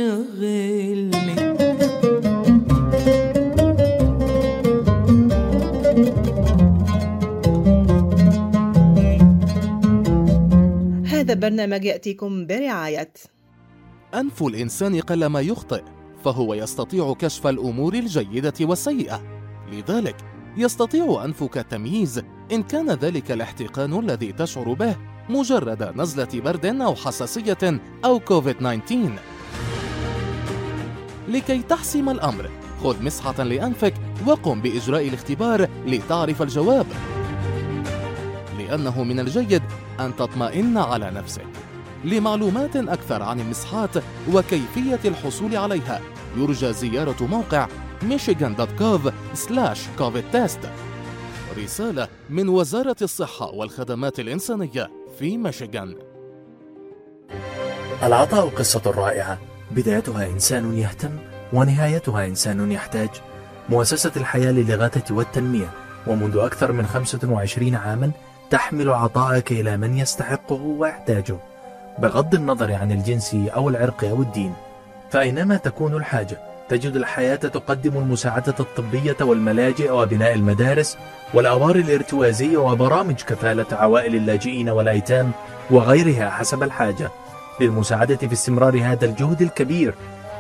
هذا 11.06 11.34
برنامج 11.34 11.86
يأتيكم 11.86 12.48
برعاية. 12.48 13.14
أنف 14.14 14.44
الإنسان 14.44 15.02
قلما 15.02 15.42
يخطئ 15.42 15.84
فهو 16.24 16.54
يستطيع 16.54 17.14
كشف 17.14 17.48
الأمور 17.48 17.94
الجيدة 17.94 18.54
والسيئة. 18.62 19.37
لذلك 19.72 20.16
يستطيع 20.58 21.22
أنفك 21.26 21.54
تمييز 21.54 22.24
إن 22.52 22.64
كان 22.64 22.90
ذلك 22.90 23.32
الاحتقان 23.32 24.00
الذي 24.00 24.32
تشعر 24.32 24.74
به 24.74 24.96
مجرد 25.30 25.84
نزلة 25.96 26.42
برد 26.42 26.66
أو 26.66 26.96
حساسية 26.96 27.82
أو 28.06 28.20
كوفيد-19 28.20 28.94
لكي 31.28 31.62
تحسم 31.62 32.10
الأمر 32.10 32.50
خذ 32.84 33.04
مسحة 33.04 33.44
لأنفك 33.44 33.94
وقم 34.26 34.62
بإجراء 34.62 35.08
الاختبار 35.08 35.68
لتعرف 35.86 36.42
الجواب. 36.42 36.86
لأنه 38.58 39.04
من 39.04 39.20
الجيد 39.20 39.64
أن 40.00 40.16
تطمئن 40.16 40.78
على 40.78 41.12
نفسك. 41.12 41.46
لمعلومات 42.06 42.76
أكثر 42.76 43.24
عن 43.24 43.40
المسحات 43.40 44.04
وكيفية 44.34 45.00
الحصول 45.06 45.56
عليها 45.56 46.02
يرجى 46.38 46.74
زيارة 46.74 47.26
موقع 47.26 47.68
michigan.gov 48.02 49.12
covid 49.98 50.24
test. 50.32 50.60
رسالة 51.58 52.08
من 52.30 52.50
وزارة 52.50 52.96
الصحة 53.02 53.54
والخدمات 53.54 54.20
الإنسانية 54.20 54.90
في 55.20 55.38
ميشيغان. 55.38 55.96
العطاء 58.04 58.50
قصة 58.50 58.92
رائعة. 58.92 59.38
بدايتها 59.72 60.28
إنسان 60.28 60.78
يهتم 60.78 61.18
ونهايتها 61.54 62.26
إنسان 62.26 62.72
يحتاج. 62.72 63.10
مؤسسة 63.70 64.12
الحياة 64.18 64.52
للإغاثة 64.52 65.16
والتنمية. 65.16 65.70
ومنذ 66.08 66.38
أكثر 66.38 66.72
من 66.72 66.86
25 66.86 67.76
عاما 67.76 68.12
تحمل 68.50 68.90
عطاءك 68.90 69.52
إلى 69.52 69.78
من 69.78 69.98
يستحقه 69.98 70.62
ويحتاجه. 70.62 71.38
بغض 72.00 72.36
النظر 72.36 72.74
عن 72.74 72.92
الجنس 72.92 73.36
أو 73.36 73.70
العرق 73.70 74.04
أو 74.04 74.22
الدين 74.22 74.54
فأينما 75.10 75.58
تكون 75.58 75.96
الحاجة 75.96 76.47
تجد 76.70 76.96
الحياة 76.96 77.36
تقدم 77.36 77.98
المساعدة 77.98 78.56
الطبية 78.60 79.18
والملاجئ 79.22 79.92
وبناء 79.92 80.34
المدارس 80.34 80.98
والأوار 81.34 81.76
الارتوازية 81.76 82.58
وبرامج 82.58 83.16
كفالة 83.16 83.66
عوائل 83.72 84.16
اللاجئين 84.16 84.70
والأيتام 84.70 85.32
وغيرها 85.72 86.30
حسب 86.30 86.64
الحاجة. 86.64 87.12
للمساعدة 87.62 88.16
في 88.16 88.34
استمرار 88.34 88.82
هذا 88.84 89.06
الجهد 89.06 89.42
الكبير 89.42 89.94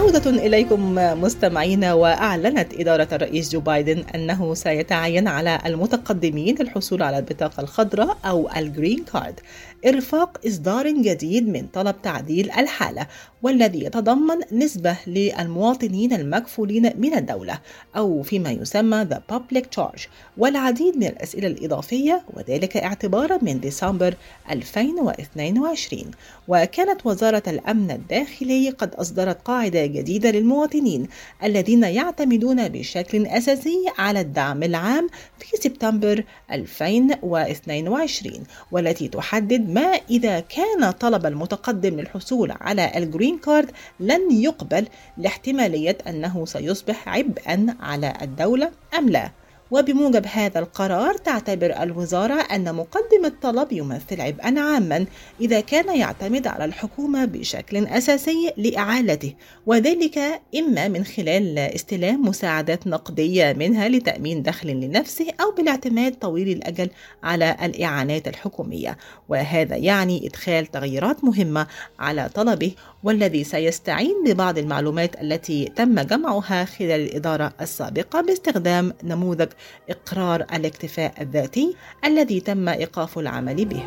عودة 0.00 0.30
إليكم 0.30 0.94
مستمعينا 0.94 1.94
وأعلنت 1.94 2.74
إدارة 2.74 3.08
الرئيس 3.12 3.52
جو 3.52 3.60
بايدن 3.60 4.04
أنه 4.14 4.54
سيتعين 4.54 5.28
على 5.28 5.58
المتقدمين 5.66 6.56
للحصول 6.60 7.02
على 7.02 7.18
البطاقة 7.18 7.60
الخضراء 7.60 8.16
أو 8.24 8.50
ال 8.56 8.64
green 8.64 9.04
card. 9.12 9.40
إرفاق 9.86 10.38
إصدار 10.46 10.90
جديد 10.90 11.48
من 11.48 11.66
طلب 11.66 12.02
تعديل 12.02 12.50
الحالة. 12.50 13.06
والذي 13.42 13.84
يتضمن 13.84 14.36
نسبة 14.52 14.96
للمواطنين 15.06 16.12
المكفولين 16.12 16.92
من 16.98 17.14
الدولة 17.14 17.58
أو 17.96 18.22
فيما 18.22 18.50
يسمى 18.50 19.06
The 19.10 19.34
Public 19.34 19.64
Charge 19.76 20.08
والعديد 20.38 20.96
من 20.96 21.06
الأسئلة 21.06 21.46
الإضافية 21.46 22.22
وذلك 22.34 22.76
اعتبارا 22.76 23.38
من 23.42 23.60
ديسمبر 23.60 24.14
2022 24.50 26.10
وكانت 26.48 27.06
وزارة 27.06 27.42
الأمن 27.46 27.90
الداخلي 27.90 28.70
قد 28.70 28.94
أصدرت 28.94 29.42
قاعدة 29.42 29.86
جديدة 29.86 30.30
للمواطنين 30.30 31.08
الذين 31.44 31.82
يعتمدون 31.82 32.68
بشكل 32.68 33.26
أساسي 33.26 33.84
على 33.98 34.20
الدعم 34.20 34.62
العام 34.62 35.08
في 35.38 35.56
سبتمبر 35.56 36.24
2022 36.52 38.32
والتي 38.72 39.08
تحدد 39.08 39.70
ما 39.70 40.00
إذا 40.10 40.40
كان 40.40 40.90
طلب 40.90 41.26
المتقدم 41.26 42.00
للحصول 42.00 42.52
على 42.60 42.92
الجرين 42.96 43.29
كارد 43.38 43.70
لن 44.00 44.32
يقبل 44.32 44.86
لاحتمالية 45.16 45.98
أنه 46.08 46.46
سيصبح 46.46 47.08
عبئا 47.08 47.76
على 47.80 48.14
الدولة 48.22 48.70
أم 48.98 49.08
لا. 49.08 49.30
وبموجب 49.70 50.26
هذا 50.26 50.58
القرار 50.58 51.14
تعتبر 51.14 51.82
الوزارة 51.82 52.34
أن 52.34 52.74
مقدم 52.74 53.24
الطلب 53.24 53.72
يمثل 53.72 54.20
عبئا 54.20 54.60
عاما 54.60 55.06
إذا 55.40 55.60
كان 55.60 55.96
يعتمد 55.96 56.46
على 56.46 56.64
الحكومة 56.64 57.24
بشكل 57.24 57.86
أساسي 57.86 58.52
لإعالته 58.56 59.34
وذلك 59.66 60.18
إما 60.56 60.88
من 60.88 61.04
خلال 61.04 61.58
استلام 61.58 62.22
مساعدات 62.22 62.86
نقدية 62.86 63.52
منها 63.52 63.88
لتأمين 63.88 64.42
دخل 64.42 64.68
لنفسه 64.68 65.26
أو 65.40 65.50
بالاعتماد 65.50 66.14
طويل 66.14 66.48
الأجل 66.48 66.90
على 67.22 67.56
الإعانات 67.62 68.28
الحكومية. 68.28 68.96
وهذا 69.28 69.76
يعني 69.76 70.26
إدخال 70.26 70.66
تغييرات 70.66 71.24
مهمة 71.24 71.66
على 71.98 72.30
طلبه 72.34 72.72
والذي 73.02 73.44
سيستعين 73.44 74.24
ببعض 74.26 74.58
المعلومات 74.58 75.20
التي 75.22 75.64
تم 75.64 76.00
جمعها 76.00 76.64
خلال 76.64 77.00
الإدارة 77.00 77.52
السابقة 77.60 78.20
باستخدام 78.20 78.92
نموذج 79.04 79.48
إقرار 79.90 80.40
الاكتفاء 80.40 81.22
الذاتي 81.22 81.76
الذي 82.04 82.40
تم 82.40 82.68
إيقاف 82.68 83.18
العمل 83.18 83.64
به. 83.64 83.82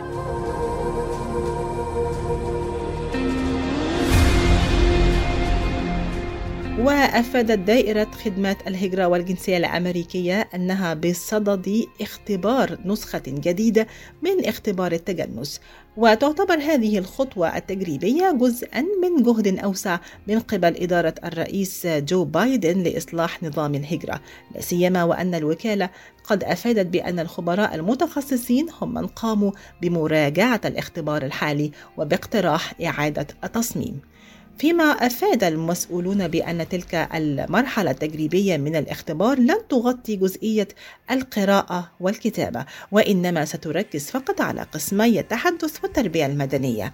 وأفادت 6.80 7.60
دائرة 7.60 8.12
خدمات 8.26 8.68
الهجرة 8.68 9.08
والجنسية 9.08 9.58
الأمريكية 9.58 10.50
أنها 10.56 10.94
بصدد 10.94 11.86
اختبار 12.02 12.78
نسخة 12.86 13.24
جديدة 13.28 13.88
من 14.22 14.46
اختبار 14.46 14.92
التجنس 14.92 15.62
وتعتبر 15.98 16.56
هذه 16.56 16.98
الخطوة 16.98 17.58
التجريبية 17.58 18.32
جزءا 18.32 18.82
من 18.82 19.24
جهد 19.24 19.60
أوسع 19.60 20.00
من 20.28 20.40
قبل 20.40 20.76
إدارة 20.76 21.14
الرئيس 21.24 21.88
جو 21.88 22.24
بايدن 22.24 22.84
لإصلاح 22.84 23.44
نظام 23.44 23.76
الهجرة 23.76 24.22
لا 24.56 24.62
سيما 24.62 25.04
وأن 25.04 25.36
الوكالة 25.36 25.90
قد 26.24 26.44
أفادت 26.44 26.86
بأن 26.86 27.20
الخبراء 27.20 27.76
المتخصصين 27.76 28.68
هم 28.82 28.94
من 28.94 29.08
قاموا 29.08 29.52
بمراجعة 29.82 30.62
الاختبار 30.66 31.26
الحالي 31.26 31.72
وباقتراح 31.98 32.74
إعادة 32.82 33.28
التصميم. 33.44 34.13
فيما 34.58 34.84
أفاد 34.84 35.44
المسؤولون 35.44 36.28
بأن 36.28 36.70
تلك 36.70 36.96
المرحلة 37.16 37.92
التجريبية 37.92 38.58
من 38.58 38.76
الاختبار 38.76 39.40
لن 39.40 39.68
تغطي 39.70 40.16
جزئية 40.16 40.68
القراءة 41.12 41.92
والكتابة 42.00 42.66
وإنما 42.92 43.46
ستركز 43.46 44.10
فقط 44.10 44.42
على 44.42 44.62
قسمي 44.62 45.20
التحدث 45.20 45.84
والتربية 45.84 46.26
المدنية. 46.26 46.94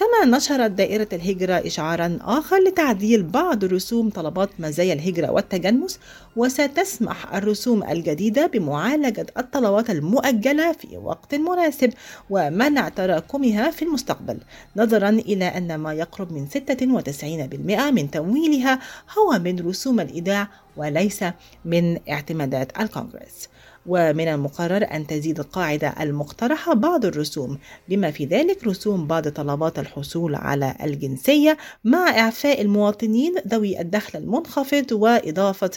كما 0.00 0.36
نشرت 0.36 0.70
دائرة 0.70 1.08
الهجرة 1.12 1.66
إشعارا 1.66 2.18
آخر 2.22 2.56
لتعديل 2.58 3.22
بعض 3.22 3.64
رسوم 3.64 4.10
طلبات 4.10 4.50
مزايا 4.58 4.92
الهجرة 4.92 5.30
والتجنس 5.30 6.00
وستسمح 6.36 7.34
الرسوم 7.34 7.82
الجديدة 7.82 8.46
بمعالجة 8.46 9.26
الطلبات 9.38 9.90
المؤجلة 9.90 10.72
في 10.72 10.96
وقت 10.96 11.34
مناسب 11.34 11.92
ومنع 12.30 12.88
تراكمها 12.88 13.70
في 13.70 13.82
المستقبل 13.82 14.38
نظرا 14.76 15.08
إلى 15.08 15.44
أن 15.44 15.74
ما 15.74 15.94
يقرب 15.94 16.32
من 16.32 16.48
96% 16.48 17.92
من 17.92 18.10
تمويلها 18.10 18.78
هو 19.18 19.38
من 19.38 19.68
رسوم 19.68 20.00
الإيداع 20.00 20.48
وليس 20.76 21.24
من 21.64 21.98
اعتمادات 22.08 22.80
الكونغرس. 22.80 23.48
ومن 23.86 24.28
المقرر 24.28 24.86
أن 24.92 25.06
تزيد 25.06 25.40
القاعدة 25.40 25.94
المقترحة 26.00 26.74
بعض 26.74 27.04
الرسوم 27.04 27.58
بما 27.88 28.10
في 28.10 28.24
ذلك 28.24 28.66
رسوم 28.66 29.06
بعض 29.06 29.28
طلبات 29.28 29.78
الحصول 29.78 30.34
على 30.34 30.74
الجنسية 30.82 31.56
مع 31.84 32.18
إعفاء 32.18 32.60
المواطنين 32.60 33.34
ذوي 33.48 33.80
الدخل 33.80 34.18
المنخفض 34.18 34.92
وإضافة 34.92 35.70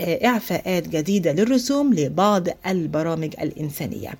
إعفاءات 0.00 0.88
جديدة 0.88 1.32
للرسوم 1.32 1.94
لبعض 1.94 2.48
البرامج 2.66 3.34
الإنسانية. 3.40 4.10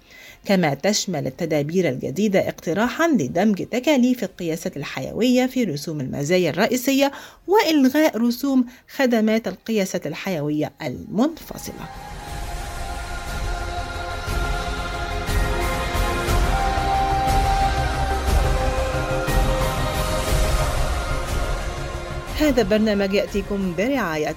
كما 0.44 0.74
تشمل 0.74 1.26
التدابير 1.26 1.88
الجديدة 1.88 2.48
اقتراحا 2.48 3.08
لدمج 3.08 3.66
تكاليف 3.66 4.24
القياسات 4.24 4.76
الحيوية 4.76 5.46
في 5.46 5.64
رسوم 5.64 6.00
المزايا 6.00 6.50
الرئيسية 6.50 7.12
وإلغاء 7.46 8.18
رسوم 8.18 8.64
خدمات 8.96 9.48
القياسات 9.48 10.06
الحيوية 10.06 10.72
المنفصلة. 10.82 12.07
هذا 22.40 22.62
برنامج 22.62 23.14
يأتيكم 23.14 23.74
برعاية 23.78 24.36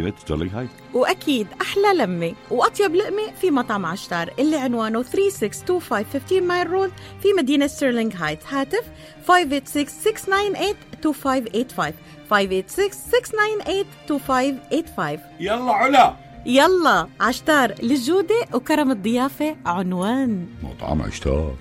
مدينة 0.00 0.16
ستيرلينغ 0.18 0.58
هايت 0.58 0.70
وأكيد 0.94 1.46
أحلى 1.60 1.94
لمة 1.94 2.32
وأطيب 2.50 2.94
لقمة 2.94 3.32
في 3.40 3.50
مطعم 3.50 3.86
عشتار 3.86 4.30
اللي 4.38 4.56
عنوانه 4.56 5.02
3625 5.02 6.42
Mile 6.42 6.70
Road 6.70 6.90
في 7.22 7.28
مدينة 7.38 7.66
ستيرلينغ 7.66 8.12
هايت 8.16 8.46
هاتف 8.46 8.84
586-698-2585 9.28 9.32
586-698-2585 12.30 12.34
يلا 15.40 15.72
علا. 15.72 16.14
يلا 16.46 17.06
عشتار 17.20 17.74
للجودة 17.82 18.34
وكرم 18.54 18.90
الضيافة 18.90 19.56
عنوان. 19.66 20.46
مطعم 20.62 21.02
عشتار. 21.02 21.54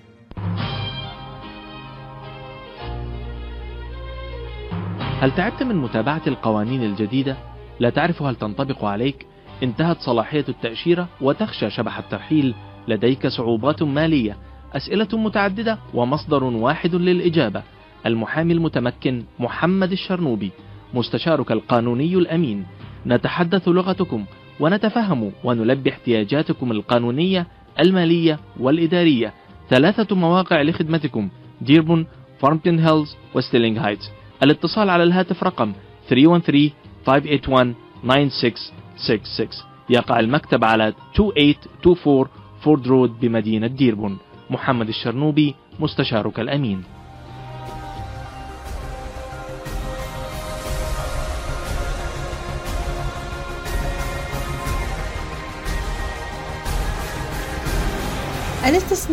هل 5.21 5.36
تعبت 5.36 5.63
من 5.63 5.75
متابعة 5.75 6.21
القوانين 6.28 6.84
الجديدة؟ 6.84 7.38
لا 7.79 7.89
تعرف 7.89 8.21
هل 8.21 8.35
تنطبق 8.35 8.85
عليك؟ 8.85 9.25
انتهت 9.63 9.99
صلاحية 9.99 10.45
التأشيرة 10.49 11.07
وتخشى 11.21 11.69
شبح 11.69 11.97
الترحيل. 11.97 12.55
لديك 12.87 13.27
صعوبات 13.27 13.83
مالية 13.83 14.37
أسئلة 14.73 15.07
متعددة 15.13 15.77
ومصدر 15.93 16.43
واحد 16.43 16.95
للإجابة. 16.95 17.63
المحامي 18.05 18.53
المتمكن 18.53 19.23
محمد 19.39 19.91
الشرنوبي 19.91 20.51
مستشارك 20.93 21.51
القانوني 21.51 22.13
الأمين. 22.13 22.65
نتحدث 23.05 23.67
لغتكم 23.67 24.25
ونتفهم 24.59 25.31
ونلبي 25.43 25.89
احتياجاتكم 25.89 26.71
القانونية 26.71 27.47
المالية 27.79 28.39
والإدارية. 28.59 29.33
ثلاثة 29.69 30.15
مواقع 30.15 30.61
لخدمتكم 30.61 31.29
ديربورن 31.62 32.07
فارمينغتون 32.39 32.79
هيلز 32.79 33.15
وستيرلينغ 33.35 33.79
هايتس. 33.79 34.11
الاتصال 34.43 34.89
على 34.89 35.03
الهاتف 35.03 35.43
رقم 35.43 35.73
313 36.09 36.78
581 37.09 37.75
9666 38.03 39.65
يقع 39.89 40.19
المكتب 40.19 40.63
على 40.63 40.87
2824 40.87 42.27
فورد 42.61 42.87
رود 42.87 43.19
بمدينة 43.19 43.67
ديربون. 43.67 44.17
محمد 44.49 44.87
الشرنوبي 44.87 45.55
مستشارك 45.79 46.39
الأمين. 46.39 46.83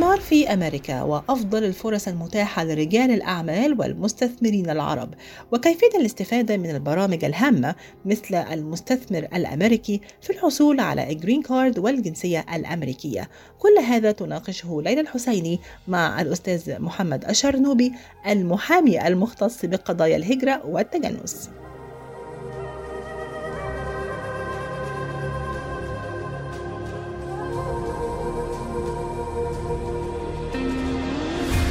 الاستثمار 0.07 0.29
في 0.29 0.53
أمريكا 0.53 1.03
وأفضل 1.03 1.65
الفرص 1.65 2.09
المتاحة 2.09 2.65
لرجال 2.65 3.11
الأعمال 3.11 3.81
والمستثمرين 3.81 4.71
العرب. 4.71 5.15
وكيفية 5.53 5.99
الاستفادة 5.99 6.57
من 6.57 6.71
البرامج 6.71 7.25
الهامة 7.25 7.75
مثل 8.05 8.35
المستثمر 8.35 9.19
الأمريكي 9.19 10.01
في 10.21 10.31
الحصول 10.31 10.81
على 10.81 11.13
الجرين 11.13 11.43
كارد 11.43 11.79
والجنسية 11.79 12.45
الأمريكية. 12.55 13.29
كل 13.59 13.79
هذا 13.79 14.13
تناقشه 14.13 14.83
ليلى 14.83 15.01
الحسيني 15.01 15.61
مع 15.89 16.21
الأستاذ 16.21 16.81
محمد 16.83 17.25
الشرنوبي 17.25 17.93
المحامي 18.27 19.07
المختص 19.07 19.65
بقضايا 19.65 20.17
الهجرة 20.17 20.67
والتجنس. 20.67 21.51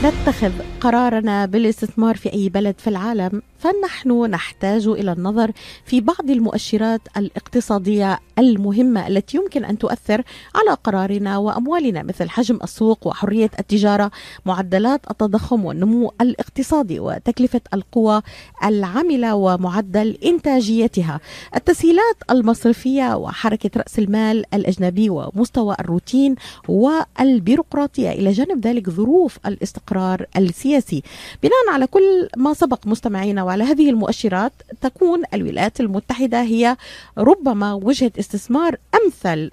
نتخذ 0.06 0.52
قرارنا 0.80 1.46
بالاستثمار 1.46 2.16
في 2.18 2.34
أي 2.34 2.50
بلد 2.50 2.76
في 2.78 2.88
العالم. 2.88 3.42
فنحن 3.66 4.26
نحتاج 4.26 4.88
إلى 4.88 5.12
النظر 5.12 5.52
في 5.86 6.02
بعض 6.02 6.30
المؤشرات 6.30 7.02
الاقتصادية 7.18 8.20
المهمة 8.40 9.08
التي 9.08 9.38
يمكن 9.38 9.66
أن 9.66 9.78
تؤثر 9.78 10.24
على 10.56 10.78
قرارنا 10.84 11.38
وأموالنا 11.38 12.04
مثل 12.04 12.30
حجم 12.30 12.60
السوق 12.64 13.08
وحرية 13.08 13.52
التجارة، 13.60 14.12
معدلات 14.46 15.02
التضخم 15.12 15.66
والنمو 15.66 16.14
الاقتصادي 16.22 17.00
وتكلفة 17.00 17.62
القوى 17.74 18.22
العاملة 18.64 19.36
ومعدل 19.36 20.18
إنتاجيتها، 20.26 21.20
التسهيلات 21.56 22.18
المصرفية 22.32 23.16
وحركة 23.18 23.70
رأس 23.78 24.00
المال 24.00 24.46
الأجنبي 24.54 25.10
ومستوى 25.10 25.76
الروتين 25.80 26.36
والبيروقراطية 26.68 28.12
إلى 28.12 28.32
جانب 28.32 28.68
ذلك 28.68 28.90
ظروف 28.90 29.40
الاستقرار 29.46 30.26
السياسي. 30.38 31.04
بناء 31.44 31.74
على 31.74 31.88
كل 31.88 32.30
ما 32.38 32.54
سبق 32.54 32.88
مستمعينا 32.88 33.44
وعلى 33.56 33.72
هذه 33.72 33.90
المؤشرات 33.90 34.54
تكون 34.82 35.24
الولايات 35.34 35.80
المتحدة 35.80 36.42
هي 36.42 36.78
ربما 37.18 37.74
وجهة 37.74 38.12
استثمار 38.20 38.76
أمثل 38.96 39.50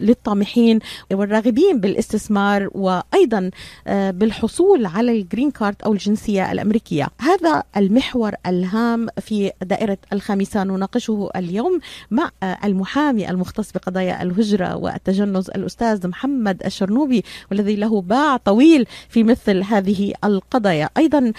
للطامحين 0.00 0.78
والراغبين 1.12 1.80
بالاستثمار 1.80 2.68
وأيضا 2.74 3.50
بالحصول 3.88 4.86
على 4.86 5.12
الجرين 5.12 5.50
كارد 5.50 5.76
أو 5.86 5.92
الجنسية 5.92 6.52
الأمريكية. 6.52 7.08
هذا 7.20 7.62
المحور 7.76 8.32
الهام 8.46 9.08
في 9.20 9.52
دائرة 9.62 9.98
الخامسة. 10.12 10.64
نناقشه 10.64 11.30
اليوم 11.36 11.80
مع 12.10 12.30
المحامي 12.64 13.30
المختص 13.30 13.72
بقضايا 13.72 14.22
الهجرة 14.22 14.76
والتجنس 14.76 15.48
الأستاذ 15.48 16.08
محمد 16.08 16.62
الشرنوبي 16.64 17.24
والذي 17.50 17.76
له 17.76 18.00
باع 18.00 18.36
طويل 18.36 18.86
في 19.08 19.24
مثل 19.24 19.62
هذه 19.62 20.12
القضايا. 20.24 20.88
أيضا 20.96 21.32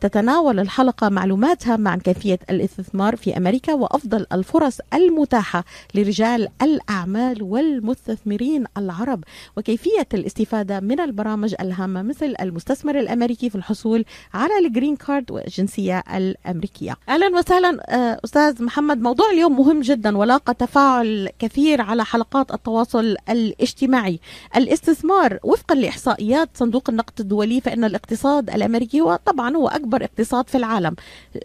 تتناول 0.00 0.60
الحلقة 0.60 1.08
معلومات 1.08 1.59
هامة 1.66 1.90
عن 1.90 2.00
كيفية 2.00 2.38
الاستثمار 2.50 3.16
في 3.16 3.36
أمريكا 3.36 3.74
وأفضل 3.74 4.26
الفرص 4.32 4.78
المتاحة 4.94 5.64
لرجال 5.94 6.48
الأعمال 6.62 7.42
والمستثمرين 7.42 8.64
العرب. 8.76 9.24
وكيفية 9.56 10.08
الاستفادة 10.14 10.80
من 10.80 11.00
البرامج 11.00 11.54
الهامة 11.60 12.02
مثل 12.02 12.34
المستثمر 12.40 12.98
الأمريكي 12.98 13.50
في 13.50 13.56
الحصول 13.56 14.04
على 14.34 14.58
الجرين 14.66 14.96
كارد 14.96 15.30
والجنسية 15.30 16.04
الأمريكية. 16.14 16.96
أهلا 17.08 17.28
وسهلا 17.38 17.78
أستاذ 18.24 18.62
محمد 18.64 19.00
موضوع 19.00 19.30
اليوم 19.30 19.56
مهم 19.56 19.80
جدا 19.80 20.18
ولاقى 20.18 20.54
تفاعل 20.54 21.28
كثير 21.38 21.80
على 21.80 22.04
حلقات 22.04 22.54
التواصل 22.54 23.16
الاجتماعي. 23.30 24.20
الاستثمار 24.56 25.38
وفقا 25.44 25.74
لإحصائيات 25.74 26.48
صندوق 26.54 26.90
النقد 26.90 27.20
الدولي 27.20 27.60
فإن 27.60 27.84
الاقتصاد 27.84 28.50
الأمريكي 28.50 29.00
هو 29.00 29.18
طبعا 29.26 29.56
هو 29.56 29.68
أكبر 29.68 30.04
اقتصاد 30.04 30.48
في 30.48 30.54
العالم. 30.54 30.94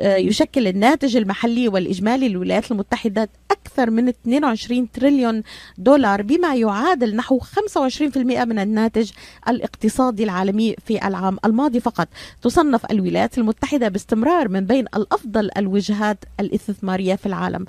يشكل 0.02 0.68
الناتج 0.68 1.18
المحلي 1.18 1.68
والإجمالي 1.68 2.30
للولايات 2.30 2.72
المتحدة 2.72 3.30
أكثر 3.52 3.90
من 3.90 4.08
22 4.08 4.92
تريليون 4.92 5.44
دولار 5.78 6.22
بما 6.22 6.56
يعادل 6.56 7.16
نحو 7.16 7.40
25% 7.40 8.18
من 8.18 8.60
الناتج 8.60 9.12
الاقتصادي 9.50 10.24
العالمي 10.24 10.76
في 10.86 11.08
العام 11.08 11.38
الماضي 11.46 11.80
فقط. 11.80 12.08
تصنف 12.42 12.92
الولايات 12.92 13.38
المتحدة 13.38 13.88
باستمرار 13.88 14.48
من 14.50 14.66
بين 14.66 14.86
الأفضل 14.96 15.50
الوجهات 15.58 16.18
الاستثمارية 16.40 17.16
في 17.16 17.26
العالم 17.26 17.66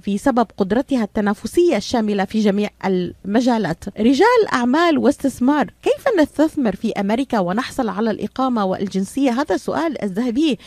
في 0.00 0.18
سبب 0.18 0.46
قدرتها 0.56 1.04
التنافسية 1.04 1.76
الشاملة 1.76 2.24
في 2.24 2.40
جميع 2.40 2.70
المجالات. 2.84 3.84
رجال 3.98 4.48
أعمال 4.52 4.98
واستثمار 4.98 5.70
كيف 5.82 6.20
نستثمر 6.20 6.76
في 6.76 6.92
أمريكا 6.92 7.38
ونحصل 7.38 7.88
على 7.88 8.10
الإقامة 8.10 8.64
والجنسية؟ 8.64 9.30
هذا 9.30 9.56
سؤال 9.56 10.02
الذهبي. 10.02 10.58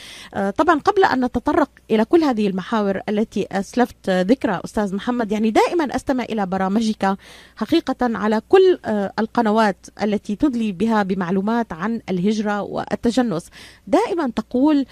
طبعا 0.57 0.79
قبل 0.79 0.96
أن 1.05 1.25
نتطرق 1.25 1.69
إلى 1.91 2.05
كل 2.05 2.23
هذه 2.23 2.47
المحاور 2.47 3.01
التي 3.10 3.47
أسلفت 3.51 4.10
ذكرى 4.10 4.62
أستاذ 4.65 4.95
محمد 4.95 5.31
يعني 5.31 5.51
دائما 5.51 5.95
أستمع 5.95 6.23
إلى 6.23 6.45
برامجك 6.45 7.17
حقيقة 7.55 7.95
على 8.01 8.41
كل 8.49 8.79
القنوات 9.19 9.88
التي 10.03 10.36
تدلي 10.36 10.71
بها 10.71 11.03
بمعلومات 11.03 11.73
عن 11.73 12.01
الهجرة 12.10 12.62
والتجنس. 12.62 13.49
دائما 13.88 14.29
تقول 14.36 14.86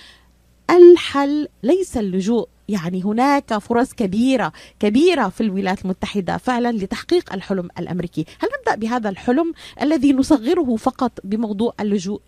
الحل 0.70 1.48
ليس 1.63 1.98
اللجوء 1.98 2.48
يعني 2.70 3.04
هناك 3.04 3.58
فرص 3.58 3.94
كبيرة 3.94 4.54
كبيرة 4.80 5.30
في 5.30 5.41
الولايات 5.41 5.86
المتحدة 5.86 6.38
فعلا 6.38 6.72
لتحقيق 6.72 7.34
الحلم 7.34 7.70
الأمريكي. 7.80 8.26
هل 8.39 8.50
نبدأ 8.60 8.76
بهذا 8.76 9.10
الحلم 9.10 9.54
الذي 9.82 10.13
نصغره 10.13 10.76
فقط 10.76 11.12
بموضوع 11.24 11.74
اللجوء؟ 11.80 12.22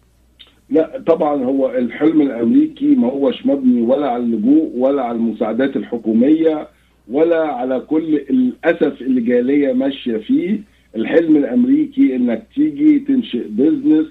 لا 0.70 1.04
طبعا 1.08 1.44
هو 1.44 1.72
الحلم 1.72 2.22
الأمريكي 2.22 2.96
ما 2.96 3.08
هوش 3.08 3.46
مبني 3.46 3.82
ولا 3.82 4.10
على 4.10 4.24
اللجوء 4.24 4.72
ولا 4.76 5.02
على 5.04 5.18
المساعدات 5.18 5.76
الحكومية 5.76 6.68
ولا 7.12 7.42
على 7.48 7.80
كل 7.80 8.16
الأسف 8.16 9.02
اللي 9.02 9.22
جالية 9.22 9.74
ماشية 9.74 10.18
فيه. 10.18 10.60
الحلم 10.96 11.36
الأمريكي 11.38 12.16
إنك 12.16 12.44
تيجي 12.56 13.00
تنشئ 13.00 13.48
business 13.48 14.08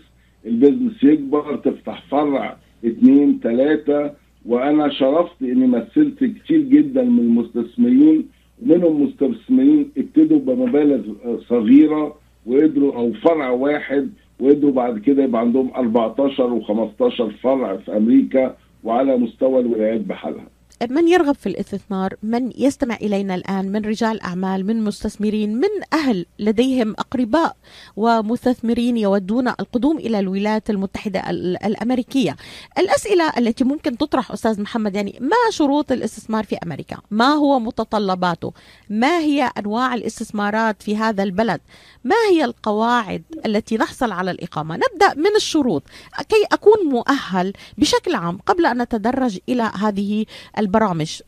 ال 0.47 0.53
business 0.53 1.03
يكبر 1.05 1.57
تفتح 1.57 2.03
فرع 2.11 2.57
اثنين 2.87 3.41
ثلاثة 3.43 4.13
وأنا 4.47 4.89
شرفت 4.89 5.43
إني 5.43 5.67
مثلت 5.67 6.25
كتير 6.25 6.61
جدا 6.61 7.03
من 7.03 7.19
المستثمرين 7.19 8.27
ومنهم 8.63 9.03
مستثمرين 9.03 9.91
ابتدوا 9.99 10.39
بمبالغ 10.39 11.01
صغيرة 11.49 12.15
وقدروا 12.47 12.95
أو 12.97 13.13
فرع 13.13 13.51
واحد 13.51 14.11
وقدروا 14.41 14.73
بعد 14.73 14.99
كده 14.99 15.23
يبقى 15.25 15.41
عندهم 15.41 15.71
14 15.77 16.61
و15 16.61 17.23
فرع 17.43 17.77
في 17.77 17.97
أمريكا 17.97 18.57
وعلى 18.85 19.17
مستوى 19.17 19.61
الولايات 19.61 20.01
بحالها. 20.01 20.47
من 20.83 21.09
يرغب 21.09 21.35
في 21.35 21.49
الاستثمار 21.49 22.15
من 22.23 22.53
يستمع 22.57 22.95
إلينا 22.95 23.35
الآن 23.35 23.73
من 23.73 23.85
رجال 23.85 24.23
أعمال 24.23 24.67
من 24.67 24.85
مستثمرين 24.85 25.57
من 25.57 25.69
أهل 25.93 26.27
لديهم 26.39 26.91
أقرباء 26.99 27.57
ومستثمرين 27.97 28.97
يودون 28.97 29.49
القدوم 29.49 29.99
إلى 29.99 30.19
الولايات 30.19 30.71
المتحدة 30.71 31.31
الأمريكية. 31.31 32.37
الأسئلة 32.79 33.33
التي 33.39 33.65
ممكن 33.65 33.97
تطرح 33.99 34.33
أستاذ 34.33 34.61
محمد 34.61 34.95
يعني 34.95 35.19
ما 35.21 35.51
شروط 35.51 35.93
الاستثمار 35.93 36.45
في 36.45 36.57
أمريكا؟ 36.57 36.97
ما 37.11 37.29
هو 37.29 37.59
متطلباته؟ 37.59 38.53
ما 38.91 39.19
هي 39.19 39.51
أنواع 39.59 39.95
الاستثمارات 39.95 40.83
في 40.83 40.97
هذا 40.97 41.23
البلد؟ 41.23 41.61
ما 42.05 42.17
هي 42.31 42.45
القواعد 42.45 43.23
التي 43.47 43.77
نحصل 43.77 44.13
على 44.13 44.31
الإقامة؟ 44.31 44.77
نبدأ 44.77 45.15
من 45.15 45.37
الشروط. 45.37 45.83
كي 46.29 46.47
أكون 46.53 46.79
مؤهل 46.89 47.53
بشكل 47.79 48.15
عام 48.15 48.39
قبل 48.47 48.67
أن 48.67 48.83
نتدرج 48.83 49.39
إلى 49.49 49.71
هذه 49.75 50.27
البرامج 50.67 51.21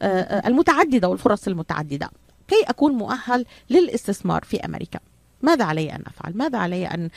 المتعددة 0.46 1.08
والفرص 1.08 1.48
المتعددة. 1.48 2.10
كي 2.48 2.64
أكون 2.68 2.92
مؤهل 2.92 3.44
للاستثمار 3.70 4.42
في 4.42 4.56
أمريكا؟ 4.56 4.98
ماذا 5.42 5.64
علي 5.64 5.92
أن 5.92 6.02
أفعل؟ 6.06 6.32
ماذا 6.36 6.58
علي 6.58 6.86
أن 6.86 7.08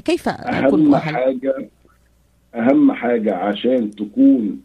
كيف 0.00 0.28
أكون 0.28 0.80
أهم 0.80 0.90
مؤهل؟ 0.90 1.14
حاجة 1.14 1.68
أهم 2.54 2.92
حاجة 2.92 3.34
عشان 3.34 3.90
تكون 3.90 4.60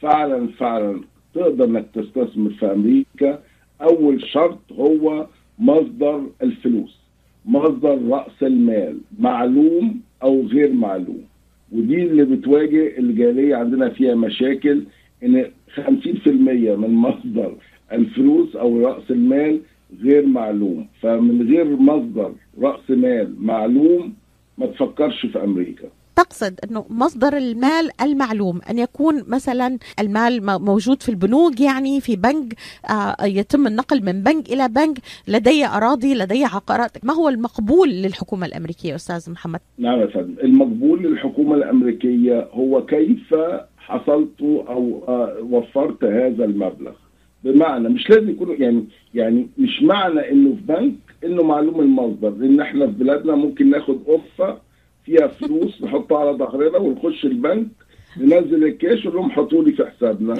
فعلا 0.00 0.48
فعلا 0.58 1.00
تقدر 1.34 1.64
إنك 1.64 1.86
تستثمر 1.94 2.50
في 2.50 2.72
أمريكا 2.72 3.42
أول 3.82 4.24
شرط 4.32 4.72
هو 4.72 5.26
مصدر 5.58 6.26
الفلوس 6.42 6.98
مصدر 7.44 8.08
رأس 8.08 8.42
المال 8.42 8.98
معلوم 9.18 10.00
أو 10.22 10.46
غير 10.46 10.72
معلوم. 10.72 11.24
ودي 11.72 12.02
اللي 12.02 12.24
بتواجه 12.24 12.98
الجالية 12.98 13.56
عندنا 13.56 13.88
فيها 13.90 14.14
مشاكل 14.14 14.84
إن 15.22 15.50
50% 15.76 16.28
من 16.76 16.94
مصدر 16.94 17.54
الفلوس 17.92 18.56
أو 18.56 18.86
رأس 18.86 19.10
المال 19.10 19.60
غير 20.02 20.26
معلوم. 20.26 20.86
فمن 21.00 21.48
غير 21.48 21.76
مصدر 21.76 22.32
رأس 22.60 22.90
مال 22.90 23.34
معلوم 23.38 24.14
ما 24.58 24.66
تفكرش 24.66 25.26
في 25.26 25.44
أمريكا. 25.44 25.88
تقصد 26.16 26.54
إنه 26.70 26.84
مصدر 26.90 27.36
المال 27.36 27.90
المعلوم 28.02 28.60
أن 28.70 28.78
يكون 28.78 29.24
مثلا 29.28 29.78
المال 30.00 30.44
موجود 30.64 31.02
في 31.02 31.08
البنوك 31.08 31.60
يعني 31.60 32.00
في 32.00 32.16
بنك 32.16 32.54
آه، 32.90 33.24
يتم 33.24 33.66
النقل 33.66 34.04
من 34.04 34.22
بنك 34.22 34.52
إلى 34.52 34.68
بنك 34.68 34.98
لدي 35.28 35.66
أراضي 35.66 36.14
لدي 36.14 36.44
عقارات. 36.44 37.04
ما 37.04 37.12
هو 37.14 37.28
المقبول 37.28 37.88
للحكومة 37.88 38.46
الأمريكية 38.46 38.94
أستاذ 38.94 39.30
محمد؟ 39.32 39.60
نعم 39.78 40.00
يا 40.00 40.06
فندم 40.06 40.34
المقبول 40.42 41.02
للحكومة 41.02 41.54
الأمريكية 41.54 42.48
هو 42.52 42.86
كيف 42.86 43.34
حصلت 43.86 44.40
أو 44.42 45.04
آه، 45.08 45.36
وفرت 45.50 46.04
هذا 46.04 46.44
المبلغ. 46.44 46.92
بمعنى 47.44 47.88
مش 47.88 48.10
لازم 48.10 48.30
يكون 48.30 48.56
يعني 48.62 48.84
يعني 49.14 49.48
مش 49.58 49.82
معنى 49.82 50.30
إنه 50.32 50.54
في 50.54 50.60
بنك 50.72 50.94
إنه 51.24 51.42
معلوم 51.42 51.80
المصدر. 51.80 52.30
لأن 52.30 52.60
إحنا 52.60 52.86
في 52.86 52.92
بلادنا 52.92 53.34
ممكن 53.34 53.70
ناخد 53.70 53.98
قفة 54.06 54.58
فيها 55.04 55.26
فلوس 55.26 55.82
نحطها 55.82 56.18
على 56.18 56.30
ظهرنا 56.38 56.78
ونخش 56.78 57.24
البنك 57.24 57.66
ننزل 58.20 58.64
الكاش 58.64 59.06
ونقول 59.06 59.20
لهم 59.20 59.30
حطوا 59.30 59.64
لي 59.64 59.72
في 59.72 59.86
حسابنا. 59.86 60.34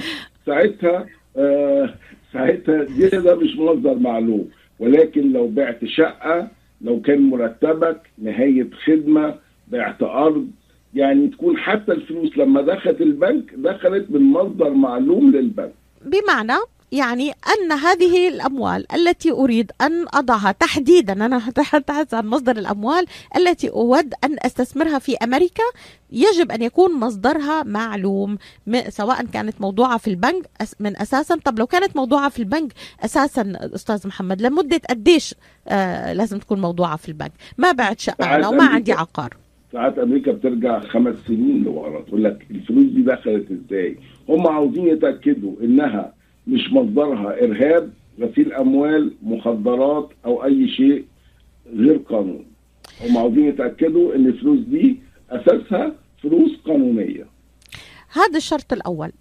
ساعتها 0.47 1.07
آه 1.37 1.95
ساعتها 2.33 2.85
ده 3.21 3.35
مش 3.35 3.57
مصدر 3.57 3.95
معلوم. 3.95 4.49
ولكن 4.79 5.33
لو 5.33 5.49
بعت 5.49 5.85
شقة 5.85 6.49
لو 6.81 7.01
كان 7.01 7.21
مرتبك 7.23 8.01
نهاية 8.19 8.71
خدمة 8.85 9.35
بعت 9.69 10.03
أرض 10.03 10.49
يعني 10.95 11.29
تكون 11.29 11.57
حتى 11.59 11.93
الفلوس 11.93 12.37
لما 12.39 12.63
دخلت 12.63 13.01
البنك 13.01 13.55
دخلت 13.55 14.11
من 14.11 14.33
مصدر 14.33 14.71
معلوم 14.71 15.31
للبنك. 15.31 15.73
بمعنى 16.05 16.59
يعني 16.93 17.31
أن 17.31 17.73
هذه 17.73 18.29
الأموال 18.29 18.87
التي 18.95 19.31
أريد 19.31 19.73
أن 19.81 20.07
أضعها 20.15 20.53
تحديدا 20.53 21.13
أنا 21.13 21.37
أتحدث 21.49 22.15
عن 22.15 22.27
مصدر 22.27 22.57
الأموال 22.57 23.07
التي 23.37 23.71
أود 23.71 24.15
أن 24.25 24.37
أستثمرها 24.43 24.99
في 24.99 25.17
أمريكا 25.17 25.63
يجب 26.13 26.53
أن 26.53 26.63
يكون 26.63 27.01
مصدرها 27.01 27.63
معلوم 27.63 28.39
سواء 28.89 29.25
كانت 29.25 29.61
موضوعة 29.61 29.99
في 29.99 30.09
البنك 30.09 30.47
من 30.81 30.97
أساسا. 30.97 31.37
طب 31.45 31.59
لو 31.59 31.67
كانت 31.67 31.97
موضوعة 31.97 32.29
في 32.29 32.39
البنك 32.39 32.73
أساسا 33.05 33.53
أستاذ 33.75 34.09
محمد 34.09 34.43
لمدة 34.43 34.81
قديش 34.91 35.35
آه 35.69 36.13
لازم 36.13 36.39
تكون 36.39 36.61
موضوعة 36.61 36.97
في 36.97 37.09
البنك؟ 37.09 37.33
ما 37.59 37.73
بعت 37.73 38.01
شقة 38.01 38.35
أنا 38.35 38.49
وما 38.49 38.65
عندي 38.65 38.93
عقار. 38.93 39.37
ساعات 39.73 39.99
أمريكا 39.99 40.33
بترجع 40.33 40.81
خمس 40.81 41.17
سنين 41.27 41.65
لورا 41.65 42.01
تقول 42.01 42.25
لك 42.25 42.47
الفلوس 42.51 42.85
دي 42.85 43.03
دخلت 43.03 43.51
إزاي؟ 43.51 43.99
هم 44.29 44.47
عاوزين 44.47 44.87
يتأكدوا 44.87 45.53
إنها 45.63 46.15
مش 46.47 46.73
مصدرها 46.73 47.45
إرهاب 47.45 47.93
غسيل 48.21 48.53
أموال 48.53 49.13
مخدرات 49.23 50.11
أو 50.25 50.45
أي 50.45 50.69
شيء 50.69 51.05
غير 51.75 51.97
قانوني 51.97 52.47
هم 53.05 53.19
عاوزين 53.19 53.45
يتأكدوا 53.45 54.15
إن 54.15 54.27
الفلوس 54.27 54.61
دي 54.61 55.01
أساسها 55.31 55.93
فلوس 56.23 56.51
قانونية. 56.65 57.27
هذا 58.13 58.37
الشرط 58.37 58.73
الأول. 58.73 59.13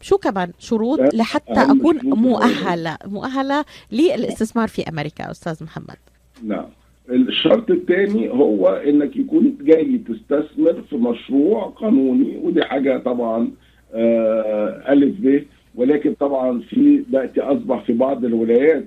شو 0.00 0.18
كمان؟ 0.18 0.52
شروط 0.58 1.14
لحتى 1.14 1.54
شروط 1.54 2.04
مؤهلة 2.04 2.96
مؤهلة 3.06 3.64
للاستثمار 3.92 4.68
في 4.68 4.88
أمريكا 4.88 5.30
أستاذ 5.30 5.64
محمد. 5.64 5.96
نعم. 6.42 6.66
الشرط 7.10 7.70
الثاني 7.70 8.30
هو 8.30 8.68
إنك 8.68 9.16
يكون 9.16 9.56
جاي 9.60 9.98
تستثمر 9.98 10.82
في 10.90 10.96
مشروع 10.96 11.64
قانوني 11.64 12.36
ودي 12.42 12.64
حاجة 12.64 12.98
طبعا 12.98 13.50
آه، 13.94 14.92
ألف 14.92 15.14
ب 15.20 15.42
ولكن 15.74 16.14
طبعا 16.14 16.60
في 16.60 17.04
دلوقتي 17.08 17.40
أصبح 17.40 17.84
في 17.84 17.92
بعض 17.92 18.24
الولايات 18.24 18.84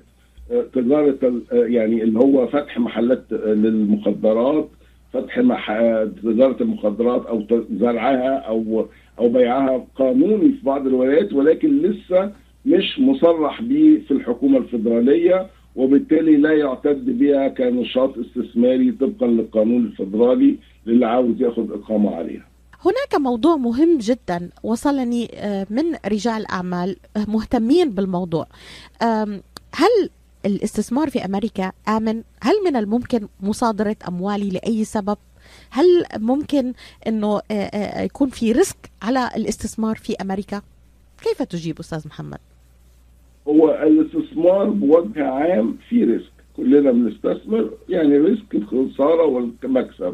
آه، 0.52 0.66
تجارة 0.74 1.18
آه، 1.24 1.56
يعني 1.56 2.04
اللي 2.04 2.20
هو 2.20 2.48
فتح 2.48 2.80
محلات 2.80 3.24
للمخدرات 3.32 4.70
فتح 5.14 5.40
تجارة 6.24 6.58
المخدرات 6.62 7.26
أو 7.26 7.44
زرعها 7.72 8.38
أو 8.38 8.86
أو 9.20 9.30
بيعها 9.30 9.88
قانوني 9.96 10.52
في 10.52 10.66
بعض 10.66 10.88
الولايات 10.88 11.34
ولكن 11.34 11.82
لسه 11.82 12.32
مش 12.66 13.00
مصرح 13.00 13.62
به 13.62 14.02
في 14.08 14.12
الحكومة 14.12 14.60
الفederاليه 14.60 15.57
وبالتالي 15.78 16.38
لا 16.38 16.54
يعتد 16.54 17.06
بها 17.06 17.48
كنشاط 17.48 18.14
استثماري 18.18 18.92
طبقا 18.92 19.28
للقانون 19.28 19.86
الفدرالي 19.86 20.58
للي 20.86 21.06
عاوز 21.06 21.42
ياخد 21.42 21.72
إقامة 21.72 22.16
عليها. 22.16 22.48
هناك 22.86 23.22
موضوع 23.22 23.56
مهم 23.56 23.98
جدا 23.98 24.50
وصلني 24.64 25.30
آه، 25.34 25.68
من 25.70 25.96
رجال 26.06 26.52
أعمال 26.52 26.96
آه، 27.18 27.26
مهتمين 27.28 27.92
بالموضوع 27.92 28.48
هل 29.74 30.10
الاستثمار 30.46 31.10
في 31.10 31.26
أمريكا 31.26 31.72
آمن؟ 31.88 32.24
هل 32.42 32.54
من 32.66 32.76
الممكن 32.76 33.28
مصادرة 33.42 33.96
أموالي 34.08 34.50
لأي 34.50 34.84
سبب؟ 34.84 35.18
هل 35.70 35.86
ممكن 36.18 36.74
أنه 37.08 37.42
آه، 37.52 38.02
يكون 38.02 38.30
في 38.30 38.52
risk 38.52 38.92
على 39.02 39.30
الاستثمار 39.36 39.96
في 39.96 40.16
أمريكا؟ 40.22 40.62
كيف 41.22 41.44
تجيب 41.44 41.80
أستاذ 41.80 42.08
محمد؟ 42.08 42.40
هو 43.48 43.70
الاستثمار 43.84 44.70
بوجه 44.70 45.26
عام 45.28 45.78
في 45.90 46.04
risk. 46.04 46.32
كلنا 46.58 46.92
بنستثمر 46.92 47.70
يعني 47.90 48.18
risk 48.18 48.56
الخسارة 48.56 49.26
والمكسب. 49.26 50.14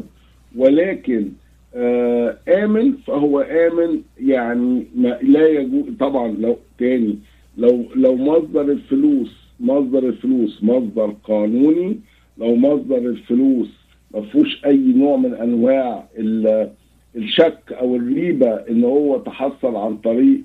ولكن 0.56 1.28
آه 1.74 2.36
آمن 2.48 2.92
فهو 2.92 3.40
آمن 3.40 4.00
يعني 4.20 4.86
ما 4.96 5.18
لا 5.22 5.48
يجوز. 5.48 5.84
طبعا 6.00 6.28
لو 6.28 6.56
تاني 6.78 7.18
لو 7.58 7.84
لو 7.96 8.16
مصدر 8.16 8.60
الفلوس 8.60 9.36
مصدر 9.60 9.98
الفلوس 9.98 10.58
مصدر 10.64 11.14
قانوني 11.24 11.98
لو 12.38 12.56
مصدر 12.56 12.98
الفلوس 12.98 13.68
ما 14.14 14.20
فيهوش 14.20 14.64
أي 14.66 14.76
نوع 14.76 15.16
من 15.16 15.34
أنواع 15.34 16.04
ال- 16.18 16.70
الشك 17.16 17.72
أو 17.72 17.96
الريبة 17.96 18.50
إن 18.50 18.84
هو 18.84 19.18
تحصل 19.18 19.76
عن 19.76 19.96
طريق 19.96 20.40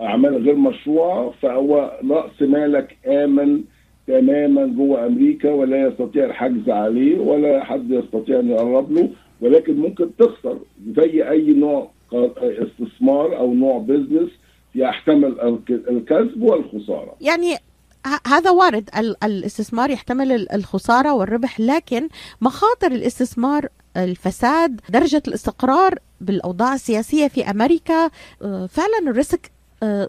اعمال 0.00 0.44
غير 0.44 0.54
مشروعه 0.54 1.32
فهو 1.42 1.98
راس 2.10 2.42
مالك 2.42 2.96
آمن 3.06 3.60
تماما 4.06 4.66
جوه 4.66 5.06
أمريكا 5.06 5.52
ولا 5.52 5.88
يستطيع 5.88 6.24
الحجز 6.24 6.68
عليه 6.70 7.18
ولا 7.18 7.64
حد 7.64 7.90
يستطيع 7.90 8.40
أن 8.40 8.48
يقرب 8.50 8.92
له 8.92 9.08
ولكن 9.40 9.76
ممكن 9.76 10.10
تخسر 10.18 10.58
زي 10.96 11.28
أي 11.30 11.52
نوع 11.52 11.90
استثمار 12.40 13.36
أو 13.38 13.54
نوع 13.54 13.78
business 13.78 14.30
يحتمل 14.74 15.40
الك- 15.40 15.88
الكسب 15.90 16.42
والخسارة. 16.42 17.14
يعني 17.20 17.54
هذا 18.26 18.50
وارد 18.50 18.90
ال- 18.98 19.24
الاستثمار 19.24 19.90
يحتمل 19.90 20.32
ال- 20.32 20.52
الخسارة 20.52 21.14
والربح 21.14 21.60
لكن 21.60 22.08
مخاطر 22.40 22.86
الاستثمار 22.92 23.68
الفساد 23.96 24.80
درجة 24.90 25.22
الاستقرار 25.28 25.94
بالأوضاع 26.20 26.74
السياسية 26.74 27.28
في 27.28 27.50
أمريكا 27.50 28.10
آه، 28.42 28.66
فعلا 28.66 29.10
ال 29.10 29.18
risk 29.18 29.50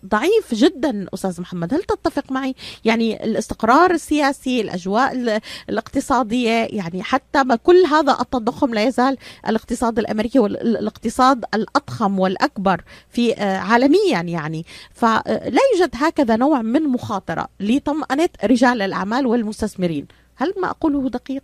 ضعيف 0.05 0.53
جدا 0.53 1.05
أستاذ 1.13 1.41
محمد. 1.41 1.73
هل 1.73 1.83
تتفق 1.83 2.31
معي؟ 2.31 2.55
يعني 2.85 3.23
الاستقرار 3.23 3.91
السياسي 3.91 4.61
الأجواء 4.61 5.11
ال- 5.15 5.39
الاقتصادية 5.69 6.49
يعني 6.71 7.03
حتى 7.03 7.43
ما 7.43 7.55
كل 7.55 7.75
هذا 7.91 8.17
التضخم 8.21 8.73
لا 8.73 8.83
يزال 8.83 9.17
الاقتصاد 9.47 9.99
الأمريكي 9.99 10.39
والاقتصاد 10.39 11.45
الأضخم 11.53 12.19
والأكبر 12.19 12.81
في 13.09 13.33
آه، 13.33 13.57
عالميا 13.57 14.21
يعني. 14.21 14.65
فلا 14.93 15.59
يوجد 15.73 15.89
هكذا 15.95 16.35
نوع 16.35 16.61
من 16.61 16.83
مخاطرة 16.83 17.47
لطمأنة 17.59 18.29
رجال 18.43 18.81
الأعمال 18.81 19.27
والمستثمرين. 19.27 20.05
هل 20.35 20.53
ما 20.61 20.69
أقوله 20.69 21.09
دقيق؟ 21.09 21.43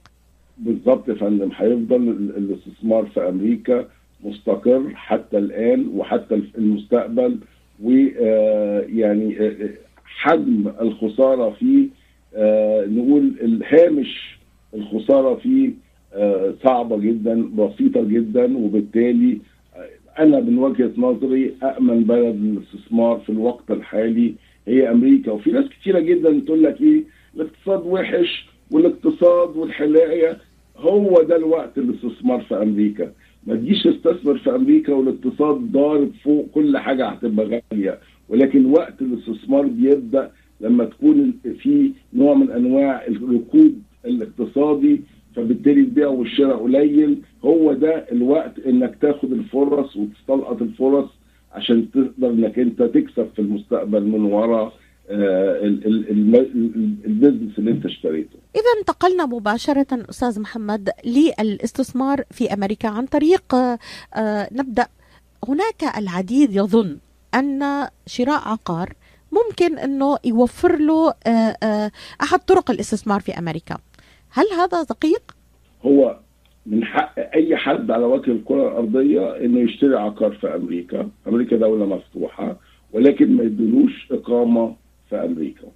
بالظبط 0.57 1.09
يا 1.09 1.13
فندم. 1.15 1.49
هيفضل 1.55 1.95
ال- 1.95 2.37
الاستثمار 2.37 3.05
في 3.13 3.29
أمريكا 3.29 3.87
مستقر 4.23 4.91
حتى 4.95 5.37
الآن 5.37 5.87
وحتى 5.95 6.35
المستقبل. 6.57 7.39
ويعني 7.83 9.37
حجم 10.05 10.71
الخسارة 10.81 11.49
فيه 11.49 11.87
آه، 12.35 12.85
نقول 12.85 13.33
الهامش 13.41 14.37
الخسارة 14.73 15.35
فيه 15.35 15.69
آه، 16.13 16.53
صعبة 16.63 16.97
جدا 16.97 17.49
بسيطة 17.55 18.03
جدا 18.03 18.57
وبالتالي 18.57 19.37
آه، 19.75 20.21
أنا 20.23 20.39
من 20.39 20.57
وجهة 20.57 20.91
نظري 20.97 21.53
امن 21.63 22.03
بلد 22.03 22.35
للاستثمار 22.35 23.17
في 23.19 23.29
الوقت 23.31 23.71
الحالي 23.71 24.33
هي 24.67 24.91
أمريكا. 24.91 25.31
وفي 25.31 25.51
ناس 25.51 25.65
كتيرة 25.69 25.99
جدا 25.99 26.39
تقول 26.45 26.63
لك 26.63 26.81
إيه 26.81 27.03
الاقتصاد 27.35 27.85
وحش 27.85 28.45
والاقتصاد 28.71 29.57
والحلاقه 29.57 30.37
هو 30.77 31.21
ده 31.21 31.35
الوقت 31.35 31.77
الاستثمار 31.77 32.41
في 32.41 32.55
أمريكا. 32.55 33.11
ما 33.47 33.55
تجيش 33.55 33.83
تستثمر 33.83 34.37
في 34.37 34.55
أمريكا 34.55 34.93
والاقتصاد 34.93 35.55
ضارب 35.71 36.11
فوق 36.23 36.47
كل 36.53 36.77
حاجة 36.77 37.07
هتبقى 37.07 37.45
غالية. 37.71 37.99
ولكن 38.29 38.65
وقت 38.65 39.01
الاستثمار 39.01 39.67
بيبدأ 39.67 40.31
لما 40.61 40.85
تكون 40.85 41.33
في 41.59 41.91
نوع 42.13 42.33
من 42.33 42.51
أنواع 42.51 43.05
الركود 43.07 43.81
الاقتصادي 44.05 45.01
فبالتالي 45.35 45.79
البيع 45.81 46.07
والشراء 46.07 46.57
قليل. 46.57 47.17
هو 47.45 47.73
ده 47.73 48.05
الوقت 48.11 48.59
إنك 48.59 48.95
تاخد 49.01 49.31
الفرص 49.31 49.97
وتستلقط 49.97 50.61
الفرص 50.61 51.09
عشان 51.53 51.91
تقدر 51.91 52.29
إنك 52.29 52.59
أنت 52.59 52.81
تكسب 52.83 53.27
في 53.35 53.39
المستقبل 53.39 54.03
من 54.03 54.21
وراء 54.21 54.73
آه، 55.09 55.59
ال- 55.65 55.85
ال- 55.87 56.09
الم- 56.09 56.35
ال- 56.35 56.95
البيزنس 57.05 57.59
اللي 57.59 57.71
انت 57.71 57.85
اشتريته. 57.85 58.37
إذا 58.55 58.79
انتقلنا 58.79 59.25
مباشرة 59.25 59.87
أستاذ 60.09 60.39
محمد 60.41 60.89
للاستثمار 61.05 62.23
في 62.31 62.53
أمريكا 62.53 62.89
عن 62.89 63.05
طريق 63.05 63.55
آه، 63.55 63.79
آه، 64.15 64.49
نبدأ. 64.51 64.87
هناك 65.47 65.97
العديد 65.97 66.55
يظن 66.55 66.97
أن 67.35 67.87
شراء 68.07 68.41
عقار 68.49 68.93
ممكن 69.31 69.77
أنه 69.79 70.17
يوفر 70.25 70.77
له 70.79 71.13
أحد 72.21 72.39
طرق 72.39 72.71
الاستثمار 72.71 73.19
في 73.19 73.31
أمريكا. 73.39 73.77
هل 74.31 74.45
هذا 74.57 74.83
دقيق؟ 74.83 75.21
هو 75.85 76.19
من 76.65 76.83
حق 76.85 77.13
أي 77.33 77.57
حد 77.57 77.91
على 77.91 78.05
وجه 78.05 78.31
الكرة 78.31 78.67
الأرضية 78.67 79.45
إنه 79.45 79.59
يشتري 79.59 79.95
عقار 79.95 80.31
في 80.33 80.55
أمريكا، 80.55 81.09
أمريكا 81.27 81.57
دولة 81.57 81.85
مفتوحة 81.85 82.59
ولكن 82.93 83.35
ما 83.35 83.43
يدلوش 83.43 84.07
إقامة 84.11 84.75
في 85.13 85.25
أمريكا. 85.25 85.67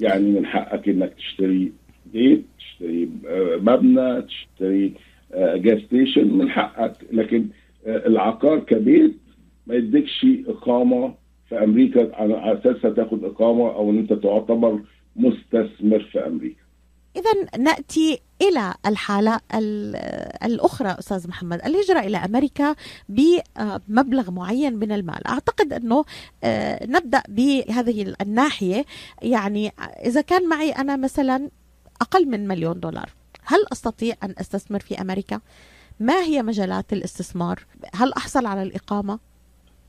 يعني 0.00 0.30
من 0.30 0.46
حقك 0.46 0.88
إنك 0.88 1.14
تشتري 1.14 1.72
بيت، 2.12 2.44
تشتري 2.58 3.08
آه، 3.28 3.56
مبنى، 3.56 4.22
تشتري 4.22 4.94
آه، 5.32 5.56
gas 5.56 5.78
station 5.78 6.38
من 6.38 6.50
حقك 6.50 6.96
لكن 7.12 7.46
آه، 7.86 8.06
العقار 8.06 8.58
كبيت 8.58 9.16
ما 9.66 9.74
يديكش 9.74 10.26
إقامة 10.46 11.14
في 11.48 11.64
أمريكا 11.64 12.16
على 12.16 12.52
اساسها 12.52 12.90
تاخد 12.90 13.24
إقامة 13.24 13.74
أو 13.74 13.90
إن 13.90 13.98
أنت 13.98 14.12
تعتبر 14.12 14.80
مستثمر 15.16 16.00
في 16.12 16.26
أمريكا. 16.26 16.62
إذا 17.16 17.58
نأتي 17.58 18.20
إلى 18.42 18.74
الحالة 18.86 19.40
ال- 19.54 19.96
الأخرى 20.44 20.88
أستاذ 20.98 21.28
محمد 21.28 21.60
الهجرة 21.64 22.00
إلى 22.00 22.16
أمريكا 22.16 22.74
بمبلغ 23.08 24.30
معين 24.30 24.76
من 24.76 24.92
المال 24.92 25.26
أعتقد 25.26 25.72
أنه 25.72 26.04
آه، 26.44 26.86
نبدأ 26.86 27.22
بهذه 27.28 28.14
الناحية 28.20 28.84
يعني 29.22 29.72
إذا 30.04 30.20
كان 30.20 30.48
معي 30.48 30.70
أنا 30.70 30.96
مثلا 30.96 31.48
أقل 32.00 32.28
من 32.28 32.48
مليون 32.48 32.80
دولار 32.80 33.10
هل 33.44 33.58
أستطيع 33.72 34.14
أن 34.22 34.34
أستثمر 34.40 34.80
في 34.80 35.00
أمريكا؟ 35.00 35.40
ما 36.00 36.22
هي 36.22 36.42
مجالات 36.42 36.92
الاستثمار؟ 36.92 37.64
هل 37.94 38.12
أحصل 38.12 38.46
على 38.46 38.62
الإقامة؟ 38.62 39.18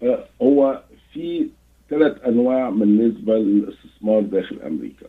آه، 0.04 0.26
هو 0.42 0.84
في 1.14 1.48
ثلاث 1.90 2.18
أنواع 2.28 2.70
بالنسبة 2.70 3.34
للاستثمار 3.38 4.22
داخل 4.22 4.60
أمريكا. 4.68 5.06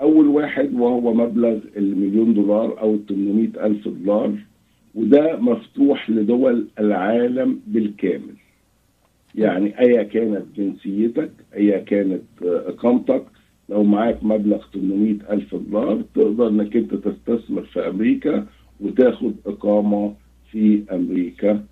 أول 0.00 0.26
واحد 0.26 0.74
وهو 0.74 1.14
مبلغ 1.14 1.58
المليون 1.76 2.34
دولار 2.34 2.80
أو 2.80 2.98
800 3.08 3.66
ألف 3.66 3.88
دولار 3.88 4.32
وده 4.94 5.36
مفتوح 5.36 6.10
لدول 6.10 6.68
العالم 6.78 7.60
بالكامل. 7.66 8.34
يعني 9.34 9.80
أيا 9.80 10.02
كانت 10.02 10.42
جنسيتك 10.56 11.30
أيا 11.56 11.78
كانت 11.78 12.22
آه، 12.42 12.68
إقامتك 12.68 13.22
لو 13.68 13.84
معاك 13.84 14.24
مبلغ 14.24 14.64
800 14.74 15.16
ألف 15.30 15.54
دولار 15.54 16.02
تقدر 16.14 16.48
إنك 16.48 16.76
أنت 16.76 16.94
تستثمر 16.94 17.62
في 17.62 17.88
أمريكا 17.88 18.46
وتاخد 18.80 19.34
إقامة 19.46 20.14
في 20.50 20.82
أمريكا 20.92 21.64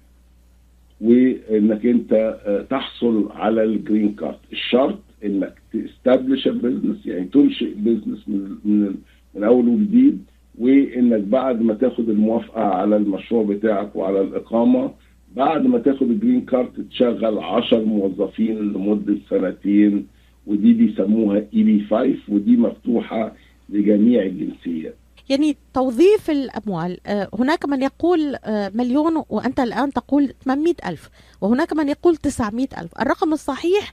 وإنك 1.01 1.87
أنت 1.87 2.13
آه، 2.47 2.63
تحصل 2.63 3.29
على 3.33 3.65
ال 3.65 3.73
green 3.73 4.15
card 4.15 4.39
الشرط 4.53 4.99
إنك 5.25 5.55
ت 5.73 5.80
establish 5.80 6.49
business 6.49 7.07
يعني 7.07 7.25
تنشئ 7.25 7.75
business 7.75 8.29
من 8.29 8.57
من 8.65 8.95
من 9.35 9.45
أول 9.45 9.69
وجديد 9.69 10.25
وإنك 10.59 11.21
بعد 11.21 11.63
ما 11.63 11.75
تاخد 11.75 12.09
الموافقة 12.09 12.61
على 12.63 12.97
المشروع 12.97 13.43
بتاعك 13.43 13.97
وعلى 13.97 14.21
الإقامة 14.21 14.91
بعد 15.37 15.67
ما 15.67 15.79
تاخد 15.79 16.03
ال 16.11 16.16
green 16.16 16.41
card 16.41 16.89
تشغل 16.91 17.39
10 17.39 17.85
موظفين 17.85 18.59
لمدة 18.59 19.17
سنتين 19.31 20.07
ودي 20.47 20.73
بيسموها 20.73 21.37
اي 21.37 21.63
بي 21.63 21.85
5 21.91 22.15
ودي 22.29 22.57
مفتوحة 22.57 23.33
لجميع 23.69 24.23
الجنسيات. 24.23 24.95
يعني 25.29 25.57
توظيف 25.75 26.31
الأموال 26.31 26.99
آه، 27.07 27.29
هناك 27.39 27.65
من 27.69 27.83
يقول 27.83 28.37
آه، 28.45 28.73
مليون 28.75 29.23
وأنت 29.29 29.61
الآن 29.61 29.93
تقول 29.93 30.35
800 30.45 30.75
ألف 30.87 31.11
وهناك 31.41 31.73
من 31.73 31.89
يقول 31.89 32.17
900 32.17 32.67
ألف. 32.81 32.91
الرقم 33.01 33.33
الصحيح 33.33 33.93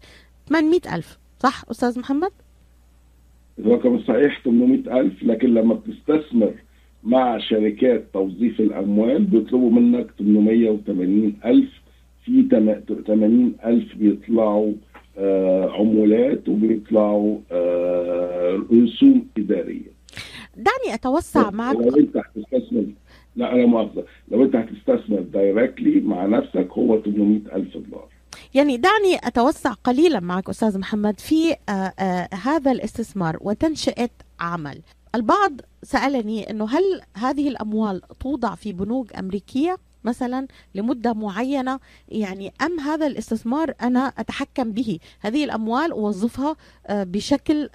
800 0.50 0.80
ألف. 0.96 1.18
صح 1.42 1.64
أستاذ 1.72 2.00
محمد؟ 2.00 2.32
الرقم 3.60 3.96
الصحيح 3.96 4.42
800 4.46 5.00
ألف 5.00 5.24
لكن 5.24 5.54
لما 5.54 5.74
بتستثمر 5.74 6.54
مع 7.04 7.38
شركات 7.38 8.06
توظيف 8.14 8.60
الأموال 8.60 9.24
بيطلبوا 9.24 9.70
منك 9.72 10.08
880 10.20 11.34
ألف. 11.46 11.70
في 12.26 12.44
تم- 12.44 12.80
80 13.08 13.54
ألف 13.66 13.96
بيطلعوا 13.96 14.74
آه 15.18 15.70
عمولات 15.72 16.50
وبيطلعوا 16.50 17.38
آه 17.52 18.64
رسوم 18.74 19.26
إدارية. 19.38 19.92
دعني 20.56 20.94
أتوسع 20.94 21.50
معك. 21.52 21.76
لو 21.76 21.98
أنت 21.98 22.18
هتستثمر 22.18 22.86
لا 23.36 23.54
أنا 23.56 23.66
مؤاخذة 23.66 24.04
لو 24.32 24.44
أنت 24.44 24.56
هتستثمر 24.56 25.20
دايركتلي 25.20 26.00
مع 26.02 26.26
نفسك 26.26 26.68
هو 26.72 27.02
800 27.02 27.40
ألف 27.56 27.78
دولار. 27.78 28.08
يعني 28.54 28.78
دعني 28.78 29.28
أتوسع 29.28 29.74
قليلا 29.74 30.20
معك 30.20 30.50
أستاذ 30.50 30.80
محمد 30.80 31.20
في 31.20 31.52
آه، 31.52 31.72
آه، 31.72 32.30
هذا 32.36 32.72
الاستثمار 32.72 33.38
وتنشئة 33.42 34.10
عمل. 34.40 34.82
البعض 35.16 35.62
سألني 35.84 36.50
أنه 36.50 36.70
هل 36.70 37.02
هذه 37.18 37.48
الأموال 37.48 38.02
توضع 38.20 38.56
في 38.56 38.74
بنوك 38.74 39.16
أمريكية 39.16 39.78
مثلا 40.04 40.48
لمدة 40.76 41.14
معينة؟ 41.14 41.80
يعني 42.10 42.54
أم 42.62 42.80
هذا 42.80 43.08
الاستثمار 43.08 43.74
أنا 43.82 44.14
أتحكم 44.18 44.72
به؟ 44.72 45.00
هذه 45.20 45.44
الأموال 45.44 45.92
أوظفها 45.92 46.56
آه، 46.88 47.04
بشكل 47.04 47.70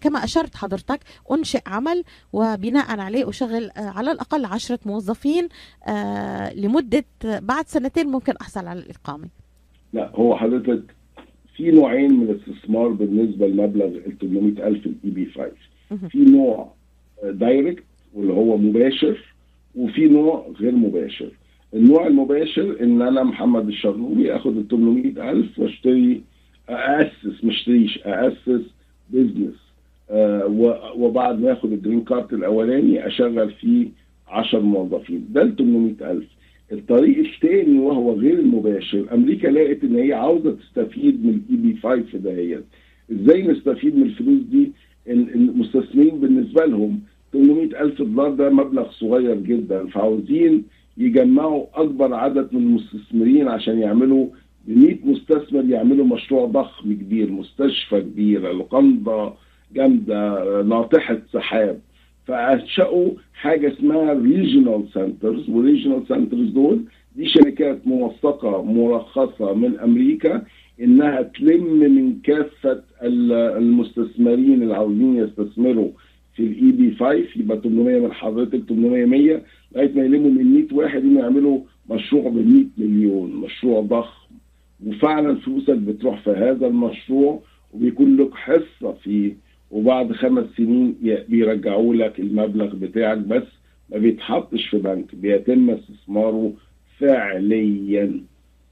كما 0.00 0.24
أشرت 0.24 0.56
حضرتك 0.56 1.00
أنشئ 1.30 1.62
عمل 1.66 2.04
وبناء 2.32 3.00
عليه 3.00 3.28
أشغل 3.28 3.70
على 3.76 4.12
الأقل 4.12 4.44
عشرة 4.44 4.78
موظفين 4.84 5.48
لمدة 6.54 7.04
بعد 7.24 7.68
سنتين 7.68 8.06
ممكن 8.06 8.36
أحصل 8.36 8.66
على 8.66 8.80
الإقامة. 8.80 9.41
لا 9.92 10.10
هو 10.14 10.36
حضرتك 10.36 10.82
في 11.56 11.70
نوعين 11.70 12.12
من 12.12 12.22
الاستثمار 12.30 12.88
بالنسبة 12.88 13.46
لمبلغ 13.46 13.84
ال 13.86 14.18
800 14.18 14.66
الف 14.68 14.86
الاي 14.86 15.10
بي 15.10 15.26
5 15.26 15.50
في 16.08 16.18
نوع 16.18 16.72
direct 17.24 17.84
واللي 18.14 18.32
هو 18.32 18.56
مباشر 18.56 19.18
وفي 19.74 20.08
نوع 20.08 20.46
غير 20.60 20.72
مباشر. 20.72 21.28
النوع 21.74 22.06
المباشر 22.06 22.76
إن 22.82 23.02
أنا 23.02 23.22
محمد 23.22 23.68
الشرنوبي 23.68 24.36
آخد 24.36 24.56
ال 24.56 24.68
800 24.68 25.30
ألف 25.30 25.58
وأشتري 25.58 26.22
اسس 26.68 27.44
مش 27.44 27.54
أشتريش 27.54 27.98
اسس 28.04 28.62
business 29.10 29.54
آه 30.10 30.46
وبعد 30.96 31.40
ما 31.40 31.52
آخد 31.52 31.72
ال 31.72 31.77
green 31.77 32.00
card 32.00 32.32
الأولاني 32.32 33.06
أشغل 33.06 33.50
فيه 33.50 33.88
10 34.28 34.60
موظفين. 34.60 35.26
ده 35.30 35.42
ال 35.42 35.56
800 35.56 36.10
ألف. 36.12 36.28
الطريق 36.72 37.18
الثاني 37.18 37.78
وهو 37.78 38.12
غير 38.12 38.38
المباشر. 38.38 39.14
أمريكا 39.14 39.48
لقت 39.48 39.84
إن 39.84 39.96
هي 39.96 40.12
عاوزة 40.12 40.50
تستفيد 40.56 41.24
من 41.26 41.30
ال 41.50 41.56
EB 41.72 41.76
5 41.82 42.18
دهيت 42.18 42.64
إزاي 43.12 43.42
نستفيد 43.42 43.96
من 43.96 44.02
الفلوس 44.02 44.40
دي؟ 44.50 44.72
ال- 45.08 45.34
المستثمرين 45.34 46.20
بالنسبة 46.20 46.64
لهم 46.66 47.00
800 47.32 47.80
ألف 47.82 48.02
دولار 48.02 48.30
ده 48.30 48.50
مبلغ 48.50 48.90
صغير 48.90 49.34
جدا. 49.40 49.86
فعاوزين 49.86 50.64
يجمعوا 50.98 51.64
أكبر 51.74 52.14
عدد 52.14 52.48
من 52.54 52.60
المستثمرين 52.62 53.48
عشان 53.48 53.78
يعملوا 53.78 54.26
ب 54.68 54.78
100 54.78 54.96
مستثمر 55.04 55.64
يعملوا 55.64 56.06
مشروع 56.06 56.44
ضخم 56.46 56.92
كبير 56.92 57.32
مستشفى 57.32 58.00
كبيره 58.00 58.52
لوكاندة 58.52 59.32
جامدة 59.74 60.62
ناطحه 60.62 61.18
سحاب. 61.32 61.80
فانشأوا 62.26 63.10
حاجة 63.34 63.72
اسمها 63.72 64.12
regional 64.12 64.84
centers 64.94 65.50
وال 65.50 65.60
regional 65.60 66.02
centers 66.08 66.48
دول 66.48 66.84
دي 67.16 67.26
شركات 67.28 67.86
موثقة 67.86 68.62
مرخصة 68.62 69.54
من 69.54 69.78
أمريكا 69.78 70.42
إنها 70.80 71.22
تلم 71.22 71.64
من 71.80 72.20
كافة 72.24 72.82
ال- 73.02 73.32
المستثمرين 73.32 74.62
اللي 74.62 74.74
عاوزين 74.74 75.16
يستثمروا 75.16 75.90
في 76.34 76.42
الاي 76.42 76.72
بي 76.72 76.90
5 76.94 77.24
يبقى 77.36 77.60
800 77.60 78.00
من 78.00 78.12
حضرتك 78.12 78.62
800 78.68 79.04
100 79.06 79.42
لغاية 79.74 79.92
ما 79.94 80.02
يلموا 80.04 80.30
من 80.30 80.44
100 80.54 80.66
واحد 80.72 81.04
يعملوا 81.04 81.60
مشروع 81.90 82.28
ب 82.30 82.34
100 82.34 82.64
مليون 82.78 83.36
مشروع 83.36 83.80
ضخم. 83.80 84.22
وفعلا 84.86 85.34
فلوسك 85.34 85.74
بتروح 85.76 86.20
في 86.20 86.30
هذا 86.30 86.66
المشروع 86.66 87.42
وبيكون 87.72 88.16
لك 88.16 88.34
حصة 88.34 88.92
فيه 88.92 89.36
وبعد 89.72 90.12
خمس 90.12 90.44
سنين 90.56 90.96
بيرجعوا 91.28 91.94
لك 91.94 92.20
المبلغ 92.20 92.74
بتاعك 92.74 93.18
بس 93.18 93.42
ما 93.90 93.98
بيتحطش 93.98 94.66
في 94.70 94.78
بنك 94.78 95.14
بيتم 95.14 95.70
استثماره 95.70 96.52
فعليا. 96.98 98.20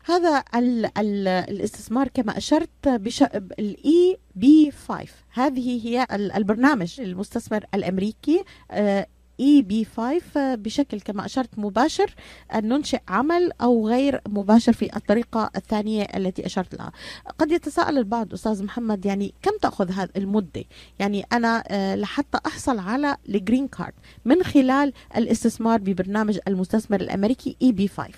هذا 0.04 0.44
ال 0.54 0.84
ال 0.98 1.28
الاستثمار 1.28 2.08
كما 2.08 2.36
أشرت 2.38 2.88
بش 2.88 3.22
ال 3.58 4.16
EB 4.36 4.70
5 4.70 5.12
هذه 5.32 5.86
هي 5.88 6.06
ال- 6.12 6.32
البرنامج 6.32 7.00
المستثمر 7.00 7.64
الأمريكي 7.74 8.42
آه، 8.70 9.06
EB 9.40 9.84
5 9.84 10.54
بشكل 10.54 11.00
كما 11.00 11.24
أشرت 11.24 11.58
مباشر 11.58 12.14
أن 12.54 12.68
ننشئ 12.68 12.98
عمل 13.08 13.50
أو 13.62 13.88
غير 13.88 14.20
مباشر 14.28 14.72
في 14.72 14.96
الطريقة 14.96 15.50
الثانية 15.56 16.02
التي 16.16 16.46
أشرت 16.46 16.74
لها. 16.74 16.92
قد 17.38 17.52
يتساءل 17.52 17.98
البعض 17.98 18.32
أستاذ 18.32 18.64
محمد 18.64 19.06
يعني 19.06 19.34
كم 19.42 19.50
تأخذ 19.62 19.90
هذه 19.90 20.08
المدة؟ 20.16 20.64
يعني 20.98 21.22
أنا 21.32 21.62
آه، 21.70 21.96
لحتى 21.96 22.38
أحصل 22.46 22.78
على 22.78 23.16
ال 23.28 23.35
green 23.35 23.68
card 23.68 23.92
من 24.24 24.42
خلال 24.42 24.92
الاستثمار 25.16 25.78
ببرنامج 25.78 26.38
المستثمر 26.48 27.00
الأمريكي 27.00 27.56
EB 27.62 27.88
5 27.88 28.14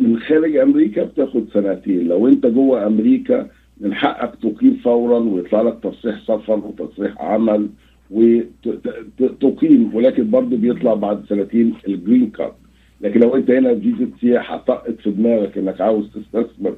من 0.00 0.18
خارج 0.18 0.56
أمريكا 0.56 1.04
بتاخد 1.04 1.46
سنتين. 1.54 2.08
لو 2.08 2.28
أنت 2.28 2.46
جوه 2.46 2.86
أمريكا 2.86 3.50
من 3.80 3.94
حقك 3.94 4.34
تقيم 4.42 4.80
فورا 4.84 5.18
ويطلع 5.18 5.62
لك 5.62 5.78
تصريح 5.82 6.22
سفر 6.22 6.58
وتصريح 6.58 7.14
عمل. 7.18 7.70
وتقيم 8.12 9.94
ولكن 9.94 10.30
برضه 10.30 10.56
بيطلع 10.56 10.94
بعد 10.94 11.24
سنتين 11.28 11.74
ال 11.88 11.95
green 11.95 12.30
card. 12.30 12.52
لكن 13.00 13.20
لو 13.20 13.36
انت 13.36 13.50
هنا 13.50 13.74
فيزا 13.74 14.10
سياحة 14.20 14.56
طقت 14.56 15.00
في 15.00 15.10
دماغك 15.10 15.58
انك 15.58 15.80
عاوز 15.80 16.10
تستثمر 16.10 16.74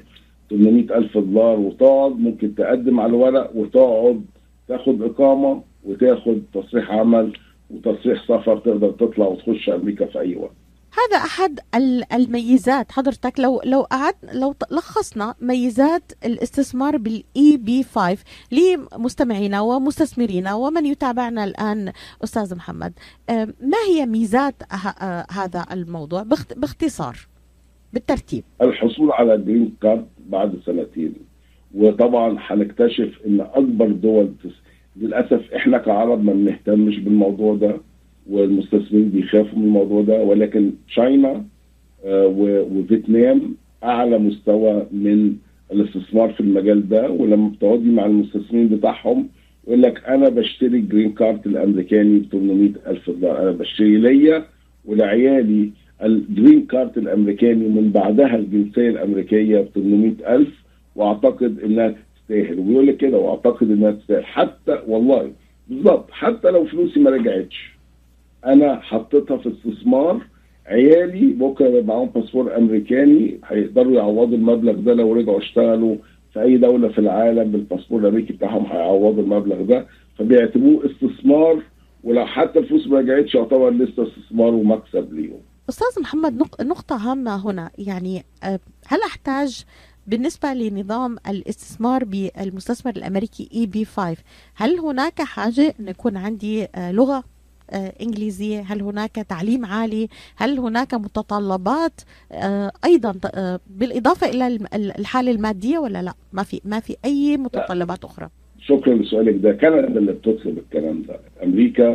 800 0.50 0.96
ألف 0.98 1.18
دولار 1.18 1.60
وتقعد 1.60 2.12
ممكن 2.20 2.54
تقدم 2.54 3.00
على 3.00 3.10
الورق 3.10 3.56
وتقعد 3.56 4.24
تاخد 4.68 5.02
إقامة 5.02 5.62
وتاخد 5.84 6.42
تصريح 6.54 6.90
عمل 6.92 7.32
وتصريح 7.70 8.24
سفر 8.24 8.58
تقدر 8.58 8.90
تطلع 8.90 9.26
وتخش 9.26 9.70
أمريكا 9.70 10.06
في 10.06 10.20
أي 10.20 10.36
وقت. 10.36 10.63
هذا 10.96 11.16
أحد 11.16 11.60
الميزات. 12.12 12.92
حضرتك 12.92 13.40
لو 13.40 13.60
لو 13.64 13.82
قعد 13.82 14.14
لو 14.32 14.54
لخصنا 14.70 15.34
ميزات 15.40 16.12
الاستثمار 16.24 16.96
بال 16.96 17.56
EB 17.56 17.82
5 17.82 18.24
لمستمعينا 18.52 19.60
ومستثمرينا 19.60 20.54
ومن 20.54 20.86
يتابعنا 20.86 21.44
الآن 21.44 21.92
أستاذ 22.24 22.56
محمد. 22.56 22.92
ما 23.60 23.78
هي 23.88 24.06
ميزات 24.06 24.62
هذا 25.30 25.66
الموضوع؟ 25.72 26.22
باختصار 26.56 27.16
بالترتيب. 27.92 28.44
الحصول 28.62 29.12
على 29.12 29.38
green 29.38 29.76
card 29.82 30.08
بعد 30.26 30.60
سنتين. 30.66 31.14
وطبعا 31.74 32.36
هنكتشف 32.40 33.20
إن 33.26 33.40
أكبر 33.40 33.92
دول 33.92 34.34
للأسف 34.96 35.52
إحنا 35.56 35.78
كعرب 35.78 36.24
ما 36.24 36.32
بنهتمش 36.32 36.98
بالموضوع 36.98 37.54
ده. 37.54 37.80
والمستثمرين 38.30 39.08
بيخافوا 39.08 39.58
من 39.58 39.64
الموضوع 39.64 40.02
ده 40.02 40.22
ولكن 40.22 40.70
China 40.88 41.44
آه، 42.04 42.26
وفيتنام 42.72 43.54
أعلى 43.84 44.18
مستوى 44.18 44.86
من 44.92 45.36
الاستثمار 45.72 46.32
في 46.32 46.40
المجال 46.40 46.88
ده 46.88 47.10
ولما 47.10 47.48
بتقعدي 47.48 47.90
مع 47.90 48.06
المستثمرين 48.06 48.68
بتاعهم 48.68 49.28
يقول 49.66 49.82
لك 49.82 50.04
أنا 50.08 50.28
بشتري 50.28 50.78
ال 50.78 50.84
green 50.84 51.12
card 51.12 51.46
الأمريكاني 51.46 52.18
ب 52.18 52.24
800 52.32 52.70
ألف 52.86 53.10
دولار. 53.10 53.42
أنا 53.42 53.50
بشتري 53.50 53.96
ليا 53.96 54.44
ولعيالي 54.84 55.70
ال 56.02 56.13
green 56.13 56.66
card 56.66 56.98
الأمريكاني 56.98 57.66
ومن 57.66 57.90
بعدها 57.90 58.36
الجنسية 58.36 58.88
الأمريكية 58.88 59.60
ب 59.60 59.68
800 59.74 60.12
ألف 60.36 60.48
وأعتقد 60.96 61.60
إنها 61.64 61.94
تستاهل. 62.16 62.58
وبيقول 62.58 62.86
لك 62.86 62.96
كده 62.96 63.18
وأعتقد 63.18 63.70
إنها 63.70 63.90
تستاهل. 63.90 64.24
حتى 64.24 64.78
والله 64.88 65.32
بالظبط 65.68 66.10
حتى 66.10 66.50
لو 66.50 66.64
فلوسي 66.64 67.00
ما 67.00 67.10
رجعتش. 67.10 67.73
أنا 68.46 68.80
حطيتها 68.80 69.36
في 69.36 69.48
استثمار. 69.52 70.26
عيالي 70.66 71.26
بكره 71.32 71.66
يبقى 71.68 71.82
معاهم 71.82 72.08
باسبور 72.08 72.56
أمريكاني 72.56 73.40
هيقدروا 73.46 73.92
يعوضوا 73.92 74.36
المبلغ 74.36 74.72
ده 74.72 74.94
لو 74.94 75.12
رجعوا 75.12 75.38
اشتغلوا 75.38 75.96
في 76.32 76.42
أي 76.42 76.56
دولة 76.56 76.88
في 76.88 76.98
العالم 76.98 77.50
بالباسبور 77.52 78.00
الأمريكي 78.00 78.32
بتاعهم 78.32 78.66
هيعوضوا 78.66 79.22
المبلغ 79.22 79.62
ده. 79.62 79.86
فبيعتبروه 80.18 80.86
استثمار 80.86 81.62
ولو 82.04 82.26
حتى 82.26 82.58
الفلوس 82.58 82.86
ما 82.86 82.98
رجعتش 82.98 83.34
يعتبر 83.34 83.70
لسه 83.70 84.08
استثمار 84.08 84.54
ومكسب 84.54 85.12
ليهم. 85.14 85.38
أستاذ 85.68 86.02
محمد 86.02 86.42
نقطة 86.60 86.96
هامة 87.10 87.50
هنا. 87.50 87.70
يعني 87.78 88.22
آه، 88.44 88.60
هل 88.86 88.98
أحتاج 89.06 89.64
بالنسبة 90.06 90.52
لنظام 90.52 91.16
الاستثمار 91.28 92.04
بالمستثمر 92.04 92.92
الأمريكي 92.96 93.48
اي 93.54 93.66
بي 93.66 93.84
5 93.84 94.16
هل 94.54 94.78
هناك 94.78 95.22
حاجة 95.22 95.74
أن 95.80 95.88
يكون 95.88 96.16
عندي 96.16 96.64
آه، 96.74 96.92
لغة؟ 96.92 97.24
آه، 97.74 97.92
إنجليزية 98.02 98.60
هل 98.60 98.82
هناك 98.82 99.10
تعليم 99.14 99.64
عالي؟ 99.66 100.08
هل 100.36 100.58
هناك 100.58 100.94
متطلبات؟ 100.94 102.00
آه، 102.32 102.72
أيضا 102.84 103.14
آه، 103.34 103.60
بالإضافة 103.70 104.28
إلى 104.30 104.58
الحالة 104.74 105.30
المادية 105.30 105.78
ولا 105.78 106.02
لا؟ 106.02 106.12
ما 106.32 106.42
في 106.42 106.60
ما 106.64 106.80
في 106.80 106.96
أي 107.04 107.36
متطلبات 107.36 108.04
أخرى. 108.04 108.28
شكرا 108.60 108.94
لسؤالك. 108.94 109.34
ده 109.34 109.52
كندا 109.52 109.98
اللي 109.98 110.12
بتطلب 110.12 110.58
الكلام 110.58 111.02
ده. 111.02 111.20
أمريكا 111.42 111.90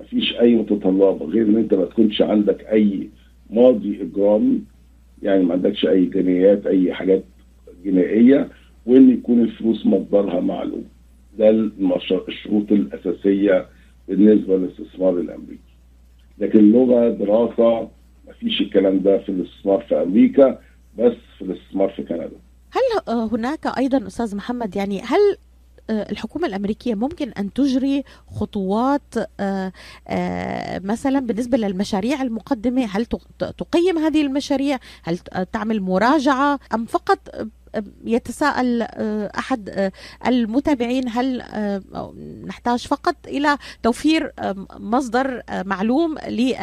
ما 0.00 0.06
فيش 0.10 0.34
أي 0.40 0.54
متطلبات 0.56 1.22
غير 1.22 1.46
إن 1.46 1.56
أنت 1.56 1.74
ما 1.74 1.84
تكونش 1.84 2.22
عندك 2.22 2.60
أي 2.64 3.08
ماضي 3.50 4.02
إجرامي 4.02 4.60
يعني 5.22 5.44
ما 5.44 5.52
عندكش 5.52 5.86
أي 5.86 6.04
جنايات 6.04 6.66
أي 6.66 6.94
حاجات 6.94 7.24
جنائية 7.84 8.48
وإن 8.86 9.10
يكون 9.10 9.40
الفلوس 9.42 9.86
مصدرها 9.86 10.40
معلوم. 10.40 10.84
ده 11.38 11.50
الشروط 12.28 12.72
الأساسية 12.72 13.66
بالنسبة 14.10 14.56
للاستثمار 14.56 15.20
الأمريكي. 15.20 15.70
لكن 16.38 16.58
اللغة 16.58 17.08
دراسة 17.08 17.90
ما 18.26 18.32
فيش 18.40 18.60
الكلام 18.60 19.00
ده 19.00 19.18
في 19.18 19.28
الاستثمار 19.28 19.80
في 19.88 20.02
أمريكا 20.02 20.58
بس 20.98 21.12
في 21.38 21.44
الاستثمار 21.44 21.88
في 21.88 22.02
كندا. 22.02 22.30
هل 22.70 23.14
هناك 23.32 23.66
أيضا 23.78 24.06
أستاذ 24.06 24.36
محمد 24.36 24.76
يعني 24.76 25.00
هل 25.00 25.36
آه، 25.90 26.10
الحكومة 26.10 26.46
الأمريكية 26.46 26.94
ممكن 26.94 27.30
أن 27.30 27.52
تجري 27.52 28.04
خطوات 28.30 29.14
آه، 29.40 29.72
آه، 30.08 30.80
مثلا 30.84 31.20
بالنسبة 31.20 31.58
للمشاريع 31.58 32.22
المقدمة؟ 32.22 32.84
هل 32.84 33.06
تقيم 33.38 33.98
هذه 33.98 34.22
المشاريع؟ 34.22 34.78
هل 35.02 35.18
تعمل 35.52 35.80
مراجعة؟ 35.80 36.60
أم 36.74 36.84
فقط 36.84 37.48
يتساءل 38.04 38.82
آه، 38.82 39.30
أحد 39.38 39.68
آه، 39.68 39.92
المتابعين 40.26 41.08
هل 41.08 41.40
آه، 41.40 41.82
نحتاج 42.46 42.86
فقط 42.86 43.16
إلى 43.28 43.56
توفير 43.82 44.32
مصدر 44.80 45.40
معلوم 45.64 46.14
ل 46.28 46.54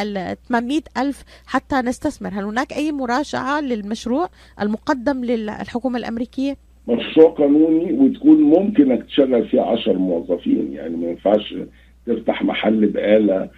800 0.49 0.81
ألف 0.97 1.23
حتى 1.45 1.75
نستثمر 1.75 2.29
هل 2.29 2.43
هناك 2.43 2.73
أي 2.73 2.91
مراجعة 2.91 3.61
للمشروع 3.61 4.29
المقدم 4.61 5.25
للحكومة 5.25 5.97
الأمريكية؟ 5.97 6.55
مشروع 6.87 7.29
قانوني 7.29 7.93
وتكون 7.93 8.41
ممكن 8.41 9.05
تشغل 9.07 9.47
فيه 9.47 9.61
10 9.61 9.93
موظفين 9.93 10.73
يعني 10.73 10.97
ما 10.97 11.07
ينفعش 11.07 11.55
تفتح 12.07 12.43
محل 12.43 12.85
بقاله 12.85 13.49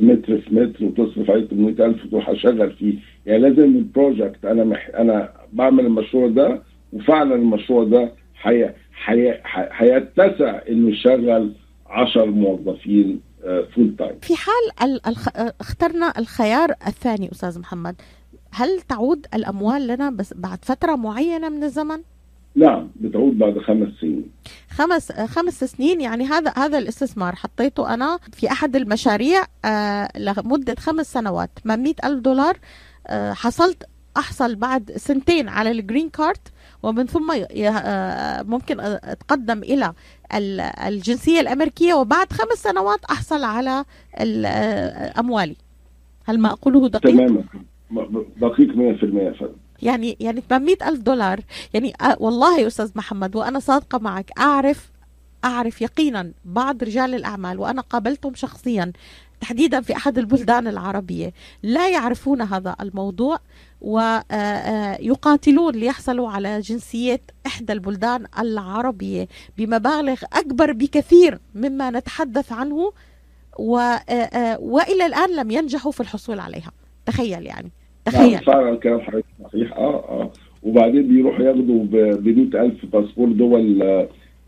متر 0.00 0.38
في 0.40 0.54
متر 0.54 0.84
وتصرف 0.84 1.30
عليه 1.30 1.46
800000 1.48 2.04
وتروح 2.04 2.28
اشغل 2.28 2.72
فيه. 2.72 2.94
يعني 3.26 3.38
لازم 3.42 3.62
ال 3.76 3.85
project 3.85 4.44
أنا 4.44 4.64
مح 4.64 4.90
أنا 4.94 5.32
بعمل 5.52 5.86
المشروع 5.86 6.28
ده 6.28 6.62
وفعلا 6.92 7.34
المشروع 7.34 7.84
ده 7.84 8.12
هيتسع 9.72 10.60
إنه 10.68 10.90
يشغل 10.90 11.52
10 11.86 12.24
موظفين 12.24 13.20
full 13.42 13.94
آه، 13.94 13.96
time 13.98 14.18
في 14.20 14.34
حال 14.36 15.00
اخترنا 15.60 16.12
الخيار 16.18 16.70
الثاني 16.86 17.32
أستاذ 17.32 17.60
محمد. 17.60 17.94
هل 18.54 18.80
تعود 18.80 19.26
الأموال 19.34 19.86
لنا 19.86 20.10
بس 20.10 20.34
بعد 20.34 20.58
فترة 20.64 20.96
معينة 20.96 21.48
من 21.48 21.64
الزمن؟ 21.64 22.02
نعم 22.54 22.90
بتعود 23.00 23.38
بعد 23.38 23.58
خمس 23.58 23.88
سنين. 24.00 24.30
خمس 24.70 25.12
خمس 25.12 25.64
سنين 25.64 26.00
يعني 26.00 26.24
هذا 26.24 26.52
هذا 26.56 26.78
الاستثمار 26.78 27.34
حطيته 27.34 27.94
أنا 27.94 28.18
في 28.32 28.50
أحد 28.52 28.76
المشاريع 28.76 29.42
آه 29.64 30.08
لمدة 30.18 30.74
خمس 30.78 31.12
سنوات. 31.12 31.50
800 31.64 31.94
ألف 32.04 32.20
دولار 32.20 32.56
آه 33.06 33.32
حصلت 33.32 33.82
أحصل 34.16 34.54
بعد 34.54 34.92
سنتين 34.96 35.48
على 35.48 35.70
الجرين 35.70 36.08
كارد 36.08 36.38
ومن 36.82 37.06
ثم 37.06 37.32
آه، 37.60 38.42
ممكن 38.42 38.80
أتقدم 38.80 39.58
إلى 39.58 39.92
الجنسية 40.86 41.40
الأمريكية 41.40 41.94
وبعد 41.94 42.32
خمس 42.32 42.58
سنوات 42.58 43.04
أحصل 43.04 43.44
على 43.44 43.84
أموالي. 45.18 45.56
هل 46.24 46.38
ما 46.38 46.48
أقوله 46.52 46.88
دقيق؟ 46.88 47.12
تماما. 47.12 47.44
دقيق 48.40 48.68
100% 48.68 48.74
فندم 49.40 49.61
يعني 49.82 50.16
يعني 50.20 50.42
800 50.50 50.76
ألف 50.88 51.00
دولار. 51.00 51.40
يعني 51.74 51.92
آه، 52.00 52.16
والله 52.20 52.60
يا 52.60 52.66
أستاذ 52.66 52.90
محمد 52.94 53.36
وأنا 53.36 53.58
صادقة 53.58 53.98
معك 53.98 54.30
أعرف 54.38 54.92
أعرف 55.44 55.82
يقينا 55.82 56.32
بعض 56.44 56.82
رجال 56.82 57.14
الأعمال 57.14 57.58
وأنا 57.58 57.82
قابلتهم 57.82 58.34
شخصيا 58.34 58.92
تحديدا 59.40 59.80
في 59.80 59.96
أحد 59.96 60.18
البلدان 60.18 60.68
العربية 60.68 61.32
لا 61.62 61.88
يعرفون 61.88 62.42
هذا 62.42 62.76
الموضوع 62.80 63.38
ويقاتلون 63.80 65.74
آه، 65.74 65.78
آه، 65.78 65.80
ليحصلوا 65.80 66.30
على 66.30 66.60
جنسية 66.60 67.20
إحدى 67.46 67.72
البلدان 67.72 68.26
العربية 68.38 69.28
بمبالغ 69.58 70.22
أكبر 70.32 70.72
بكثير 70.72 71.40
مما 71.54 71.90
نتحدث 71.90 72.52
عنه 72.52 72.92
وإلى 73.58 75.06
الآن 75.06 75.36
لم 75.36 75.50
ينجحوا 75.50 75.92
في 75.92 76.00
الحصول 76.00 76.40
عليها. 76.40 76.72
تخيل 77.06 77.46
يعني. 77.46 77.72
تخيل. 78.06 78.30
نعم 78.32 78.40
فعلا 78.40 78.76
كلام 78.76 79.00
حضرتك 79.00 79.24
صحيح. 79.44 79.72
آه 79.76 79.94
آه. 80.08 80.30
وبعدين 80.62 81.08
بيروحوا 81.08 81.44
ياخدوا 81.44 81.84
ب 81.84 82.28
100000 82.28 82.86
باسبور 82.92 83.28
دول 83.28 83.82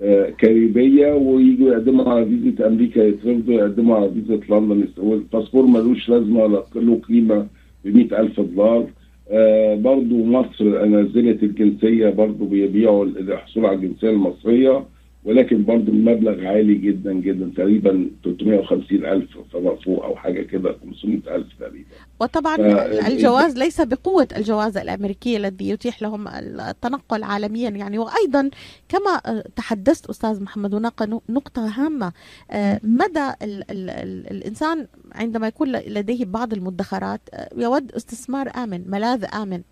آه، 0.03 0.31
كاريبية 0.39 1.13
ويجوا 1.15 1.73
يقدموا 1.73 2.09
على 2.09 2.25
فيزا 2.27 2.67
أمريكا 2.67 3.01
يترفضوا 3.01 3.55
يقدموا 3.55 3.97
على 3.97 4.11
فيزا 4.11 4.35
لندن. 4.35 4.89
والباسبور 4.99 5.67
ملوش 5.67 6.09
لازمة 6.09 6.43
ولا 6.45 6.63
له 6.77 7.01
قيمة 7.09 7.47
ب 7.85 8.13
ألف 8.13 8.41
دولار. 8.41 8.87
آه 9.31 9.75
برضو 9.75 10.25
مصر 10.25 10.85
نزلت 10.85 11.43
الجنسية 11.43 12.09
برضو 12.11 12.45
بيبيعوا 12.45 13.05
الحصول 13.05 13.67
على 13.67 13.77
الجنسية 13.77 14.11
المصرية. 14.11 14.85
ولكن 15.25 15.65
برضو 15.65 15.91
المبلغ 15.91 16.47
عالي 16.47 16.75
جدا 16.75 17.13
جدا 17.13 17.53
تقريبا 17.57 18.11
350 18.25 19.05
ألف 19.05 19.39
فما 19.53 19.77
فوق 19.77 20.05
أو 20.05 20.17
حاجة 20.17 20.43
كده 20.43 20.77
500 20.83 21.37
ألف 21.37 21.47
تقريبا. 21.61 21.85
وطبعا 22.21 22.57
ف- 22.57 23.07
الجواز 23.09 23.59
ليس 23.59 23.81
بقوة 23.81 24.29
الجواز 24.37 24.77
الأمريكي 24.77 25.37
الذي 25.37 25.69
يتيح 25.69 26.03
لهم 26.03 26.29
التنقل 26.29 27.23
عالميا 27.23 27.71
يعني. 27.71 27.99
وأيضا 27.99 28.51
كما 28.89 29.43
تحدثت 29.57 30.07
أستاذ 30.11 30.43
محمد 30.43 30.75
هناك 30.75 31.03
نقطة 31.29 31.67
هامة. 31.67 32.13
آه، 32.51 32.81
مدى 32.85 33.29
ال 33.43 33.71
ال 33.71 33.91
ال 33.91 34.31
الإنسان 34.31 34.87
عندما 35.13 35.47
يكون 35.47 35.73
لديه 35.73 36.25
بعض 36.25 36.53
المدخرات 36.53 37.21
آه، 37.35 37.49
يود 37.57 37.93
استثمار 37.93 38.51
آمن 38.57 38.91
ملاذ 38.91 39.25
آمن. 39.35 39.63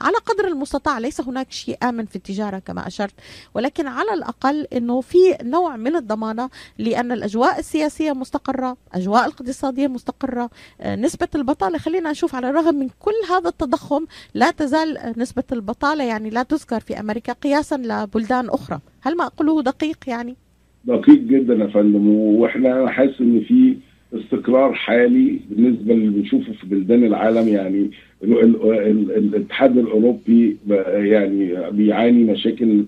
على 0.00 0.16
قدر 0.26 0.48
المستطاع 0.48 0.98
ليس 0.98 1.20
هناك 1.20 1.52
شيء 1.52 1.78
آمن 1.82 2.04
في 2.04 2.16
التجارة 2.16 2.58
كما 2.58 2.86
أشرت 2.86 3.14
ولكن 3.54 3.86
على 3.86 4.12
الأقل 4.14 4.66
أنه 4.72 5.00
في 5.00 5.18
نوع 5.42 5.76
من 5.76 5.96
الضمانة 5.96 6.50
لأن 6.78 7.12
الأجواء 7.12 7.58
السياسية 7.58 8.12
مستقرة 8.12 8.76
أجواء 8.94 9.26
الاقتصادية 9.26 9.86
مستقرة 9.86 10.50
آه، 10.80 10.96
نسبة 10.96 11.28
البطالة 11.34 11.78
خلينا 11.78 12.10
نشوف 12.10 12.34
على 12.34 12.50
الرغم 12.50 12.74
من 12.74 12.88
كل 13.00 13.12
هذا 13.30 13.48
التضخم 13.48 14.06
لا 14.34 14.50
تزال 14.50 15.14
نسبة 15.16 15.44
البطالة 15.52 16.04
يعني 16.04 16.30
لا 16.30 16.42
تذكر 16.42 16.80
في 16.80 17.00
أمريكا 17.00 17.32
قياسا 17.32 17.76
لبلدان 17.76 18.48
أخرى 18.48 18.80
هل 19.00 19.16
ما 19.16 19.26
أقوله 19.26 19.62
دقيق 19.62 19.98
يعني؟ 20.06 20.36
دقيق 20.84 21.18
جدا 21.20 21.54
يا 21.54 21.66
فندم 21.66 22.08
وإحنا 22.08 22.90
حاسس 22.90 23.20
إن 23.20 23.44
في 23.48 23.76
استقرار 24.14 24.72
حالي 24.74 25.40
بالنسبة 25.50 25.94
اللي 25.94 26.08
بنشوفه 26.10 26.52
في 26.52 26.66
بلدان 26.66 27.04
العالم 27.04 27.48
يعني 27.48 27.90
ال- 28.24 28.40
ال- 28.42 28.72
ال- 28.72 29.10
الاتحاد 29.16 29.78
الأوروبي 29.78 30.56
يعني 30.88 31.70
بيعاني 31.70 32.24
مشاكل 32.24 32.84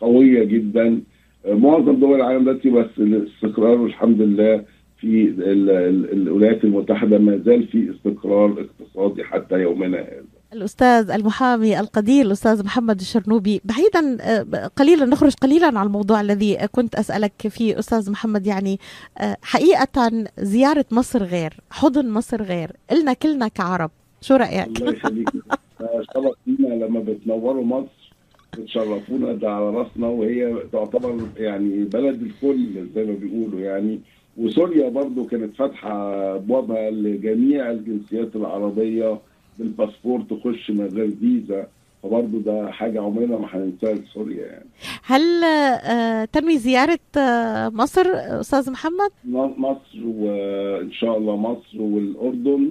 قوية 0.00 0.44
جدا. 0.44 1.00
معظم 1.48 1.96
دول 2.00 2.14
العالم 2.16 2.42
دلوقتي 2.44 2.70
بس 2.70 2.90
الاستقرار 2.98 3.84
الحمد 3.84 4.20
لله 4.22 4.64
في 5.00 5.22
ال- 5.24 5.70
ال- 5.70 6.12
الولايات 6.12 6.64
المتحدة 6.64 7.18
ما 7.18 7.36
زال 7.36 7.66
في 7.66 7.90
استقرار 7.90 8.56
اقتصادي 8.60 9.24
حتى 9.24 9.60
يومنا 9.62 9.98
هذا. 9.98 10.35
الأستاذ 10.56 11.10
المحامي 11.10 11.80
القدير 11.80 12.26
الأستاذ 12.26 12.64
محمد 12.64 13.00
الشرنوبي. 13.00 13.60
بعيدا 13.64 14.16
آه، 14.20 14.66
قليلا 14.76 15.04
نخرج 15.04 15.34
قليلا 15.34 15.66
عن 15.78 15.86
الموضوع 15.86 16.20
الذي 16.20 16.56
كنت 16.72 16.94
أسألك 16.94 17.48
فيه 17.48 17.78
أستاذ 17.78 18.10
محمد. 18.10 18.46
يعني 18.46 18.78
آه، 19.18 19.36
حقيقة 19.42 20.24
زيارة 20.38 20.84
مصر 20.90 21.22
غير 21.22 21.54
حضن 21.70 22.08
مصر 22.10 22.42
غير 22.42 22.72
إلنا 22.92 23.12
كلنا 23.12 23.48
كعرب. 23.48 23.90
شو 24.20 24.36
رأيك؟ 24.36 24.80
الله 24.80 24.92
يخليك. 24.92 25.28
شرف 26.14 26.34
لينا 26.46 26.84
لما 26.84 27.00
بتنوروا 27.00 27.64
مصر 27.64 28.12
بتشرفونا 28.58 29.32
ده 29.32 29.50
على 29.50 29.70
راسنا 29.70 30.06
وهي 30.06 30.56
تعتبر 30.72 31.20
يعني 31.36 31.84
بلد 31.84 32.22
الكل 32.22 32.86
زي 32.94 33.04
ما 33.04 33.14
بيقولوا 33.14 33.60
يعني. 33.60 34.00
وسوريا 34.36 34.88
برضو 34.88 35.26
كانت 35.26 35.56
فاتحة 35.56 35.90
ابوابها 36.36 36.90
لجميع 36.90 37.70
الجنسيات 37.70 38.36
العربية 38.36 39.18
بالباسبور 39.58 40.22
تخش 40.22 40.70
من 40.70 40.86
غير 40.86 41.10
فيزا 41.20 41.66
فبرضو 42.02 42.38
ده 42.38 42.70
حاجة 42.70 43.00
عمرنا 43.02 43.38
ما 43.38 43.48
هننساها 43.56 43.94
لسوريا 43.94 44.46
يعني. 44.46 44.66
هل 45.04 45.44
آه، 45.44 46.24
تنوي 46.24 46.58
زيارة 46.58 46.98
آه، 47.18 47.68
مصر 47.68 48.06
أستاذ 48.14 48.70
محمد؟ 48.70 49.10
مصر 49.58 50.06
وان 50.06 50.92
شاء 50.92 51.18
الله 51.18 51.36
مصر 51.36 51.82
والأردن 51.82 52.70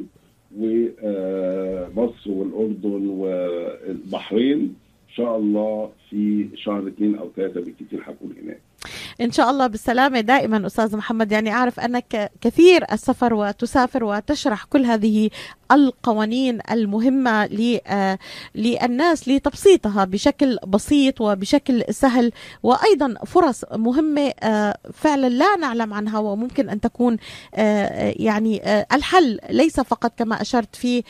ومصر 0.57 2.31
والأردن 2.31 3.07
والبحرين. 3.09 4.59
إن 5.09 5.15
شاء 5.23 5.37
الله 5.37 5.89
في 6.09 6.47
شهر 6.55 6.87
اثنين 6.87 7.15
أو 7.15 7.29
ثلاثة 7.35 7.61
بالكثير 7.61 8.01
هكون 8.05 8.33
هناك. 8.43 8.61
إن 9.21 9.31
شاء 9.31 9.49
الله 9.49 9.67
بالسلامة. 9.67 10.19
دائما 10.21 10.67
أستاذ 10.67 10.97
محمد 10.97 11.31
يعني 11.31 11.51
أعرف 11.53 11.79
أنك 11.79 12.31
كثير 12.41 12.85
السفر 12.91 13.33
وتسافر 13.33 14.03
وتشرح 14.03 14.63
كل 14.63 14.85
هذه 14.85 15.29
القوانين 15.71 16.59
المهمة 16.71 17.45
ل- 17.45 17.79
آه، 17.87 18.17
للناس 18.55 19.29
لتبسيطها 19.29 20.05
بشكل 20.05 20.57
بسيط 20.67 21.21
وبشكل 21.21 21.83
سهل 21.89 22.31
وأيضا 22.63 23.13
فرص 23.25 23.63
مهمة 23.73 24.33
آه، 24.43 24.77
فعلا 24.93 25.29
لا 25.29 25.55
نعلم 25.55 25.93
عنها 25.93 26.19
وممكن 26.19 26.69
أن 26.69 26.81
تكون 26.81 27.17
آه، 27.55 28.13
يعني 28.17 28.61
الحل. 28.93 29.39
ليس 29.49 29.79
فقط 29.79 30.13
كما 30.19 30.41
أشرت 30.41 30.75
في 30.75 31.03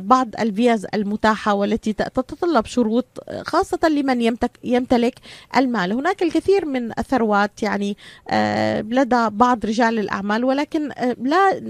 بعض 0.00 0.28
الفيز 0.40 0.86
المتاحة 0.94 1.54
والتي 1.54 1.92
تتطلب 1.92 2.66
شروط 2.66 3.06
خاصة 3.46 3.88
لمن 3.88 4.36
يمتلك 4.64 5.14
المال. 5.56 5.92
هناك 5.92 6.22
الكثير 6.22 6.64
من 6.64 6.92
الثروات 6.98 7.62
يعني 7.62 7.96
آه، 8.28 8.80
لدى 8.80 9.28
بعض 9.30 9.66
رجال 9.66 9.98
الأعمال 9.98 10.44
ولكن 10.44 10.90
آه، 10.92 11.16
لا 11.22 11.60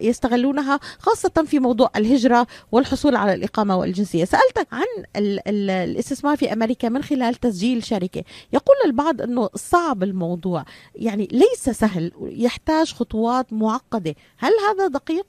يستغلونها 0.00 0.80
خاصة 0.98 1.44
في 1.46 1.58
موضوع 1.58 1.90
الهجرة 1.96 2.46
والحصول 2.72 3.16
على 3.16 3.34
الإقامة 3.34 3.76
والجنسية. 3.76 4.24
سألتك 4.24 4.66
عن 4.72 5.04
ال 5.16 5.48
ال 5.48 5.70
الاستثمار 5.70 6.36
في 6.36 6.52
أمريكا 6.52 6.88
من 6.88 7.02
خلال 7.02 7.34
تسجيل 7.34 7.84
شركة. 7.84 8.24
يقول 8.52 8.76
البعض 8.86 9.22
أنه 9.22 9.48
صعب 9.54 10.02
الموضوع 10.02 10.64
يعني 10.94 11.28
ليس 11.32 11.70
سهل 11.70 12.12
يحتاج 12.20 12.92
خطوات 12.92 13.52
معقدة. 13.52 14.14
هل 14.38 14.52
هذا 14.68 14.86
دقيق؟ 14.86 15.26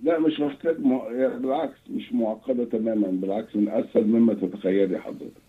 لا 0.00 0.18
مش 0.18 0.40
محتاج 0.40 0.76
م... 0.80 0.98
بالعكس 1.42 1.78
مش 1.90 2.12
معقدة 2.12 2.64
تماما 2.64 3.06
بالعكس 3.06 3.56
من 3.56 3.68
أسهل 3.68 4.06
مما 4.06 4.34
تتخيلي 4.34 4.98
حضرتك. 4.98 5.47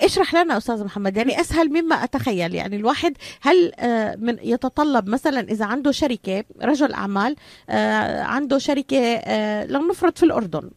اشرح 0.00 0.34
لنا 0.34 0.56
أستاذ 0.56 0.84
محمد 0.84 1.16
يعني 1.16 1.40
أسهل 1.40 1.68
مما 1.68 1.94
أتخيل. 1.94 2.54
يعني 2.54 2.76
الواحد 2.76 3.16
هل 3.40 3.72
آه، 3.78 4.16
من 4.16 4.36
يتطلب 4.42 5.08
مثلا 5.08 5.40
إذا 5.40 5.64
عنده 5.64 5.90
شركة 5.92 6.44
رجل 6.62 6.92
أعمال 6.92 7.36
آه، 7.70 8.20
عنده 8.22 8.58
شركة 8.58 8.96
آه، 8.98 9.64
لنفرض 9.66 10.16
في 10.16 10.22
الأردن 10.22 10.70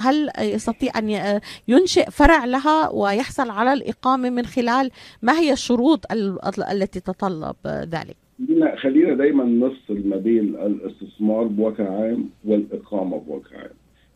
هل 0.00 0.30
يستطيع 0.38 0.92
أن 0.98 1.40
ينشئ 1.68 2.10
فرع 2.10 2.44
لها 2.44 2.88
ويحصل 2.88 3.50
على 3.50 3.72
الإقامة 3.72 4.30
من 4.30 4.46
خلال 4.46 4.90
ما 5.22 5.38
هي 5.38 5.52
الشروط 5.52 6.12
ال- 6.12 6.38
التي 6.72 7.00
تتطلب 7.00 7.56
ذلك؟ 7.66 8.16
خلينا 8.48 8.76
خلينا 8.76 9.14
دايما 9.14 9.44
نفصل 9.44 10.08
ما 10.08 10.16
بين 10.16 10.54
الاستثمار 10.56 11.44
بوجه 11.44 11.82
عام 11.90 12.30
والإقامة 12.44 13.18
بوجه 13.18 13.58
عام. 13.58 13.70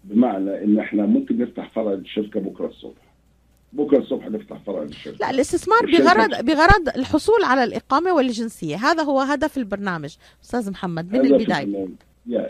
بمعنى 0.05 0.65
إن 0.65 0.79
إحنا 0.79 1.07
ممكن 1.07 1.39
نفتح 1.39 1.71
فرع 1.75 1.93
للشركه 1.93 2.41
بكرة 2.41 2.67
الصبح. 2.67 3.06
بكرة 3.77 3.99
الصبح 3.99 4.29
نفتح 4.29 4.57
فرع 4.67 4.83
للشركه 4.83 5.17
لا 5.21 5.31
الاستثمار 5.31 5.81
بغرض 5.87 6.45
بغرض 6.45 6.89
الحصول 6.97 7.45
على 7.45 7.65
الإقامة 7.65 8.13
والجنسية. 8.13 8.77
هذا 8.77 9.03
هو 9.03 9.21
هدف 9.21 9.59
البرنامج. 9.59 10.17
أستاذ 10.45 10.71
محمد 10.71 11.13
من 11.13 11.21
البداية. 11.27 11.89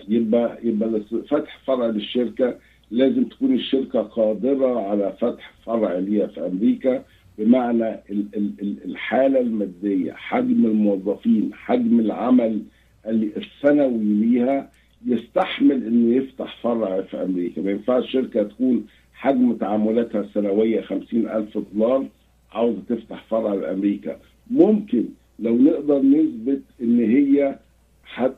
يبقى 0.09 0.59
يبقى 0.63 1.01
فتح 1.31 1.59
فرع 1.67 1.87
للشركة. 1.87 2.57
لازم 2.91 3.25
تكون 3.25 3.55
الشركة 3.55 4.03
قادرة 4.03 4.81
على 4.81 5.17
فتح 5.21 5.53
فرع 5.67 5.99
ليها 5.99 6.27
في 6.27 6.47
أمريكا 6.47 7.05
بمعنى 7.39 7.91
ال- 8.11 8.27
ال- 8.37 8.53
ال- 8.63 8.85
الحالة 8.85 9.41
المادية 9.41 10.13
حجم 10.13 10.67
الموظفين 10.67 11.51
حجم 11.55 12.01
العمل 12.01 12.63
اللي 13.07 13.31
السنوي 13.37 14.05
ليها 14.05 14.71
يستحمل 15.07 15.87
إنه 15.87 16.17
يفتح 16.17 16.57
فرع 16.63 17.03
في 17.03 17.23
أمريكا. 17.23 17.63
ما 17.63 17.71
ينفعش 17.71 18.13
شركة 18.13 18.43
تكون 18.43 18.87
حجم 19.17 19.53
تعاملاتها 19.53 20.21
السنوية 20.21 20.81
50 20.81 21.29
ألف 21.29 21.59
دولار 21.75 22.07
عاوزة 22.53 22.79
تفتح 22.89 23.25
فرع 23.31 23.55
لأمريكا 23.55 24.17
ممكن 24.51 25.05
لو 25.39 25.57
نقدر 25.57 26.03
نثبت 26.03 26.63
إن 26.83 26.99
هي 27.01 27.59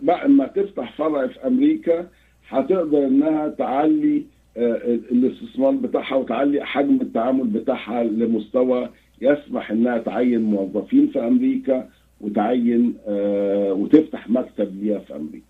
بقى 0.03 0.29
ما 0.29 0.47
تفتح 0.47 0.93
فرع 0.97 1.27
في 1.27 1.47
أمريكا 1.47 2.09
هتقدر 2.49 3.07
إنها 3.07 3.49
تعلي 3.49 4.25
آه، 4.57 4.61
ال- 4.77 5.11
الاستثمار 5.11 5.71
بتاعها 5.71 6.15
وتعلي 6.15 6.65
حجم 6.67 6.99
التعامل 7.01 7.45
بتاعها 7.47 8.05
لمستوى 8.05 8.89
يسمح 9.21 9.71
إنها 9.71 9.99
تعين 9.99 10.43
موظفين 10.43 11.09
في 11.09 11.19
أمريكا 11.27 11.89
وتعين 12.21 12.95
آه، 13.09 13.73
وتفتح 13.73 14.31
مكتب 14.31 14.83
ليها 14.83 14.99
في 14.99 15.17
أمريكا 15.17 15.47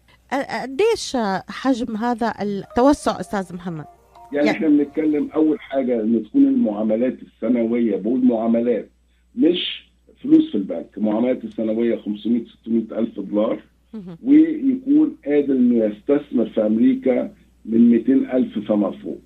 قديش 0.62 1.16
حجم 1.48 1.96
هذا 1.96 2.34
التوسع 2.42 3.20
أستاذ 3.20 3.54
محمد؟ 3.54 3.84
يعني 4.32 4.46
يعني- 4.46 4.50
إحنا 4.50 4.68
بنتكلم 4.68 5.28
أول 5.34 5.60
حاجة 5.60 6.00
إن 6.02 6.22
تكون 6.24 6.46
المعاملات 6.46 7.16
السنوية 7.22 7.96
بقول 7.96 8.24
معاملات 8.24 8.88
مش 9.36 9.88
فلوس 10.22 10.48
في 10.50 10.54
البنك 10.54 10.98
معاملات 10.98 11.44
السنوية 11.44 11.96
500 11.96 12.42
600 12.62 12.98
ألف 12.98 13.20
دولار 13.20 13.60
ويكون 14.24 15.16
قادر 15.26 15.54
إنه 15.54 15.84
يستثمر 15.84 16.46
في 16.46 16.66
أمريكا 16.66 17.32
من 17.64 17.90
200 17.90 18.12
ألف 18.36 18.58
فما 18.58 18.90
فوق. 18.90 19.18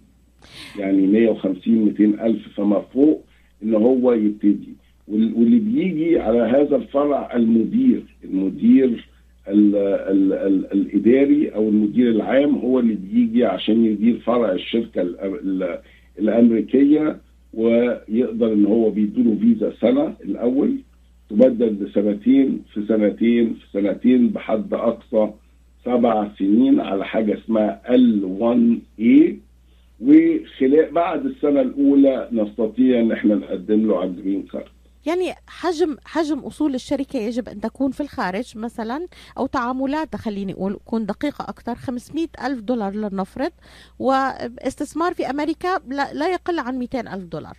يعني 0.78 1.06
150 1.06 1.74
200 1.84 2.04
ألف 2.26 2.48
فما 2.56 2.80
فوق 2.80 3.24
إن 3.62 3.74
هو 3.74 4.12
يبتدي. 4.12 4.72
وال- 5.08 5.34
واللي 5.34 5.58
الفرع 6.76 7.34
المدير 7.36 8.02
المدير 8.24 9.08
ال 9.48 9.76
ال 9.76 10.32
ال 10.32 10.72
الإداري 10.72 11.48
أو 11.54 11.68
المدير 11.68 12.10
العام 12.10 12.54
هو 12.54 12.78
اللي 12.80 12.94
بيجي 12.94 13.44
عشان 13.44 13.84
يدير 13.84 14.18
فرع 14.18 14.52
الشركة 14.52 15.02
ال 15.02 15.20
ال 15.20 15.78
الأمريكية 16.18 17.16
ويقدر 17.54 18.52
إن 18.52 18.64
هو 18.66 18.90
بيديله 18.90 19.36
فيزا 19.40 19.72
سنة 19.80 20.14
الأول 20.24 20.76
تبدل 21.30 21.84
لسنتين 21.84 22.62
في 22.74 22.86
سنتين 22.86 23.54
في 23.54 23.66
سنتين 23.72 24.28
بحد 24.28 24.74
أقصى 24.74 25.30
سبع 25.84 26.28
سنين 26.38 26.80
على 26.80 27.04
حاجة 27.04 27.34
اسمها 27.38 27.82
L1A 27.88 29.32
وخلال 30.00 30.90
بعد 30.92 31.26
السنة 31.26 31.60
الأولى 31.60 32.28
نستطيع 32.32 33.00
إن 33.00 33.12
إحنا 33.12 33.34
نقدم 33.34 33.86
له 33.88 33.98
على 34.00 34.10
الجرين 34.10 34.42
كارد. 34.42 34.64
يعني 35.06 35.34
حجم 35.46 35.96
حجم 36.04 36.38
أصول 36.38 36.74
الشركة 36.74 37.18
يجب 37.18 37.48
أن 37.48 37.60
تكون 37.60 37.90
في 37.90 38.00
الخارج 38.00 38.58
مثلا 38.58 39.06
أو 39.38 39.46
تعاملاتها 39.46 40.18
خليني 40.18 40.52
أقول 40.52 40.74
تكون 40.74 41.06
دقيقة 41.06 41.42
أكثر 41.48 41.74
500 41.74 42.26
ألف 42.44 42.60
دولار 42.60 42.94
لنفرض 42.94 43.52
واستثمار 43.98 45.14
في 45.14 45.30
أمريكا 45.30 45.80
لا, 45.88 46.12
لا 46.14 46.32
يقل 46.32 46.58
عن 46.58 46.78
200 46.78 47.00
ألف 47.00 47.24
دولار 47.24 47.56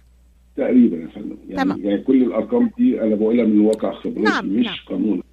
تقريبا 0.57 0.97
يا 0.97 1.07
فندم 1.07 1.37
يعني, 1.49 1.63
تمام. 1.63 1.85
يعني 1.85 2.01
كل 2.01 2.23
الأرقام 2.23 2.71
دي 2.77 3.01
أنا 3.01 3.15
بقولها 3.15 3.45
من 3.45 3.59
واقع 3.59 3.93
خبرتي 3.93 4.19
نعم، 4.19 4.47
مش 4.47 4.65
نعم. 4.65 4.75
قانون 4.89 5.23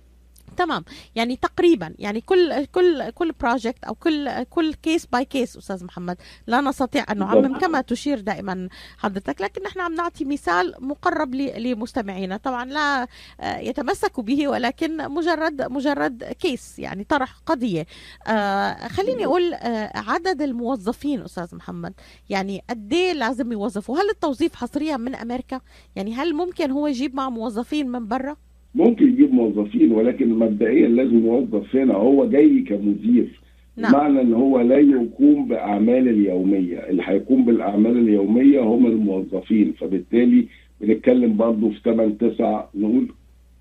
تمام. 0.57 0.85
يعني 1.15 1.37
تقريبا 1.37 1.95
يعني 1.99 2.21
كل 2.21 2.65
كل 2.65 3.11
كل 3.11 3.33
project 3.41 3.85
أو 3.85 3.95
كل 3.95 4.43
كل 4.43 4.75
case 4.75 5.07
by 5.07 5.25
case 5.25 5.57
أستاذ 5.57 5.85
محمد. 5.85 6.17
لا 6.47 6.61
نستطيع 6.61 7.05
أن 7.11 7.19
نعمم. 7.19 7.59
كما 7.59 7.81
تشير 7.81 8.21
دائما 8.21 8.69
حضرتك 8.99 9.41
لكن 9.41 9.63
نحن 9.63 9.81
عم 9.81 9.95
نعطي 9.95 10.25
مثال 10.25 10.75
مقرب 10.79 11.35
لمستمعينا. 11.35 12.37
طبعا 12.37 12.65
لا 12.65 13.07
آه، 13.41 13.59
يتمسكوا 13.59 14.25
به 14.25 14.49
ولكن 14.49 15.09
مجرد 15.11 15.63
مجرد 15.63 16.25
case 16.25 16.79
يعني 16.79 17.05
طرح 17.05 17.33
قضية. 17.47 17.87
آه، 18.27 18.89
خليني 18.89 19.25
أقول 19.25 19.55
آه، 19.55 19.99
عدد 19.99 20.43
الموظفين 20.43 21.23
أستاذ 21.23 21.57
محمد. 21.57 21.93
يعني 22.31 22.63
قد 22.71 22.93
إيه 22.93 23.13
لازم 23.13 23.53
يوظفوا؟ 23.53 23.99
هل 23.99 24.11
التوظيف 24.11 24.55
حصريا 24.55 24.97
من 24.97 25.15
أمريكا؟ 25.15 25.61
يعني 25.97 26.15
هل 26.15 26.35
ممكن 26.35 26.71
هو 26.71 26.87
يجيب 26.87 27.15
مع 27.15 27.29
موظفين 27.31 27.89
من 27.89 28.09
برا؟ 28.09 28.37
ممكن 28.75 29.05
يجيب 29.05 29.30
موظفين 29.41 29.93
ولكن 29.93 30.29
مبدئيا 30.29 30.89
لازم 30.89 31.27
يوظف 31.27 31.77
هنا 31.77 31.95
هو 31.95 32.29
جاي 32.29 32.61
كمدير. 32.61 33.41
نعم. 33.77 33.93
بمعنى 33.93 34.21
إن 34.21 34.33
هو 34.33 34.61
لا 34.61 34.79
يقوم 34.79 35.49
بأعمال 35.49 36.09
اليومية. 36.09 36.79
اللي 36.79 37.03
هيقوم 37.07 37.45
بالأعمال 37.45 37.99
اليومية 37.99 38.61
هم 38.61 38.87
الموظفين. 38.87 39.73
فبالتالي 39.73 40.47
بنتكلم 40.81 41.37
برضه 41.37 41.71
في 41.71 41.81
8 41.85 42.15
9 42.15 42.71
نقول 42.75 43.09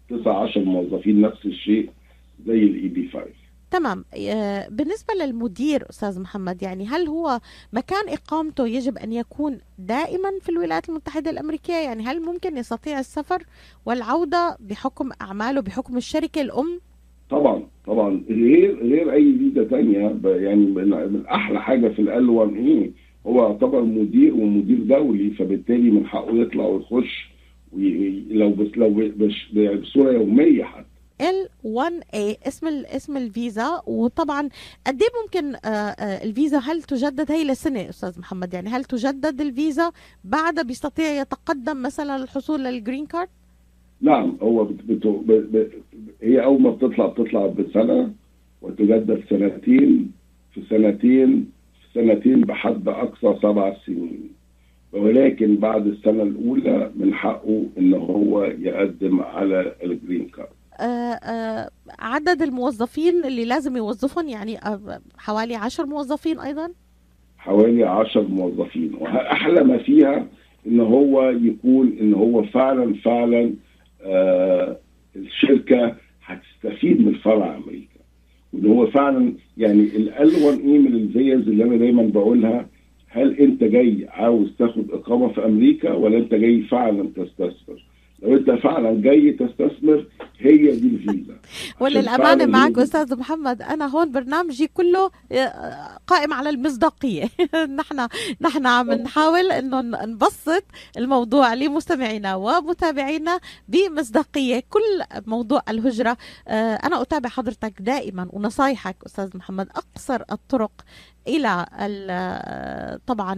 9 0.09 0.43
10 0.43 0.63
موظفين 0.63 1.21
نفس 1.21 1.45
الشيء 1.45 1.89
زي 2.47 2.63
ال 2.63 2.88
EB 2.88 3.07
5 3.13 3.38
تمام. 3.72 4.05
آه، 4.30 4.67
بالنسبة 4.70 5.13
للمدير 5.13 5.84
أستاذ 5.89 6.22
محمد 6.22 6.61
يعني 6.63 6.86
هل 6.88 7.07
هو 7.07 7.39
مكان 7.74 8.09
إقامته 8.09 8.67
يجب 8.67 8.97
أن 8.97 9.13
يكون 9.13 9.57
دائما 9.80 10.30
في 10.41 10.49
الولايات 10.49 10.89
المتحدة 10.89 11.32
الأمريكية؟ 11.32 11.74
يعني 11.74 12.03
هل 12.03 12.22
ممكن 12.22 12.57
يستطيع 12.57 12.99
السفر 12.99 13.43
والعودة 13.86 14.57
بحكم 14.59 15.09
أعماله 15.22 15.61
بحكم 15.61 15.97
الشركة 15.97 16.41
الأم؟ 16.41 16.80
طبعا 17.30 17.63
طبعا. 17.86 18.24
غير 18.30 18.80
غير 18.84 19.13
أي 19.13 19.34
فيزا 19.38 19.63
تانية. 19.63 20.07
ب- 20.07 20.26
يعني 20.26 20.65
من 20.65 21.26
أحلى 21.26 21.61
حاجة 21.61 21.88
في 21.88 21.99
L 22.01 22.30
1 22.30 22.53
A 22.53 22.91
هو 23.28 23.43
يعتبر 23.49 23.82
مدير 23.84 24.34
ومدير 24.36 24.78
دولي 24.84 25.30
فبالتالي 25.32 25.91
من 25.91 26.05
حقه 26.07 26.36
يطلع 26.36 26.65
ويخش 26.65 27.30
وي- 27.74 28.24
لو 28.30 28.49
بس 28.49 28.67
لو 28.78 29.11
بصورة 29.82 30.11
يومية 30.11 30.63
حتى. 30.63 30.86
L1A 31.22 32.47
اسم 32.47 32.67
ال- 32.67 32.86
اسم 32.86 33.17
الفيزا. 33.17 33.82
وطبعا 33.88 34.49
قد 34.88 35.01
إيه 35.01 35.09
ممكن 35.24 35.55
آه، 35.55 35.67
آه، 35.67 36.24
الفيزا 36.24 36.57
هل 36.59 36.84
تجدد؟ 36.84 37.32
هي 37.32 37.43
لسنه 37.43 37.89
أستاذ 37.89 38.20
محمد 38.20 38.53
يعني 38.53 38.70
هل 38.70 38.84
تجدد 38.84 39.41
الفيزا 39.41 39.91
بعد 40.24 40.67
بيستطيع 40.67 41.22
يتقدم 41.22 41.82
مثلا 41.82 42.15
الحصول 42.15 42.63
لل 42.63 42.75
green 42.75 43.05
card؟ 43.05 43.27
نعم 44.01 44.38
هو 44.41 44.63
بت 44.65 44.84
بت 44.84 45.07
ب 45.07 45.32
ب 45.32 45.70
هي 46.22 46.43
أول 46.43 46.61
ما 46.61 46.70
بتطلع 46.72 47.05
بتطلع 47.07 47.47
بسنه 47.47 48.13
وتجدد 48.61 49.24
سنتين 49.30 50.11
في 50.53 50.61
سنتين 50.70 51.51
في 51.82 51.88
سنتين 51.99 52.41
بحد 52.41 52.88
أقصى 52.88 53.39
سبع 53.41 53.78
سنين. 53.86 54.30
ولكن 54.93 55.55
بعد 55.55 55.88
السنة 55.88 56.24
الأولى 56.24 56.91
من 56.95 57.13
حقه 57.13 57.65
إن 57.78 57.93
هو 57.93 58.43
يقدم 58.43 59.20
على 59.22 59.76
ال 59.84 59.91
green 59.91 60.27
card. 60.27 60.59
عدد 61.99 62.41
الموظفين 62.41 63.25
اللي 63.25 63.45
لازم 63.45 63.77
يوظفهم 63.77 64.30
يعني 64.30 64.57
آه، 64.57 65.01
حوالي 65.17 65.55
عشر 65.55 65.86
موظفين 65.86 66.39
أيضا؟ 66.39 66.69
حوالي 67.38 67.84
10 67.84 68.21
موظفين. 68.21 68.93
وأحلى 68.99 69.63
ما 69.63 69.77
فيها 69.77 70.27
إن 70.67 70.80
هو 70.80 71.30
يكون 71.30 71.97
إن 72.01 72.13
هو 72.13 72.43
فعلا 72.43 72.93
فعلا 72.93 73.53
آه 74.01 74.77
الشركة 75.15 75.95
هتستفيد 76.25 77.01
من 77.07 77.13
فرع 77.13 77.55
أمريكا. 77.55 77.99
وإن 78.53 78.65
هو 78.65 78.88
فعلا 78.88 79.34
يعني 79.57 79.84
L 79.84 80.43
1 80.45 80.59
A 80.59 80.77
من 80.80 80.95
الفيز 80.95 81.47
اللي 81.47 81.63
أنا 81.63 81.77
دايما 81.77 82.03
بقولها 82.03 82.67
هل 83.07 83.38
أنت 83.39 83.63
جاي 83.63 84.07
عاوز 84.09 84.49
تاخد 84.59 84.91
إقامة 84.91 85.27
في 85.27 85.45
أمريكا 85.45 85.93
ولا 85.93 86.17
أنت 86.17 86.34
جاي 86.34 86.61
فعلا 86.61 87.09
تستثمر؟ 87.15 87.84
لو 88.22 88.38
انت 88.38 88.49
فعلا 88.63 89.01
جاي 89.01 89.32
تستثمر 89.32 90.07
هي 90.39 90.57
دي 90.76 90.88
الفيزا. 90.88 91.39
وللأمانة 91.80 92.24
فعلاً 92.24 92.45
معك 92.45 92.78
أستاذ 92.78 93.15
محمد 93.20 93.61
أنا 93.61 93.86
هون 93.88 94.11
برنامجي 94.11 94.67
كله 94.67 95.11
آه، 95.32 95.97
قائم 96.07 96.34
على 96.34 96.49
المصداقية. 96.49 97.30
نحن 97.80 98.07
نحن 98.41 98.67
عم 98.67 98.91
نحاول 98.91 99.51
إنه 99.51 99.82
ن- 99.82 100.09
نبسط 100.09 100.63
الموضوع 100.97 101.53
لمستمعينا 101.53 102.36
ومتابعينا 102.36 103.39
بمصداقية 103.67 104.63
كل 104.70 105.22
موضوع 105.28 105.61
الهجرة. 105.70 106.17
آه، 106.47 106.76
أنا 106.76 107.01
أتابع 107.01 107.30
حضرتك 107.30 107.74
دائما 107.82 108.28
ونصايحك 108.30 108.95
أستاذ 109.05 109.38
محمد. 109.38 109.67
أقصر 109.76 110.22
الطرق 110.32 110.72
إلى 111.28 111.65
ال- 111.80 112.99
طبعا 113.05 113.36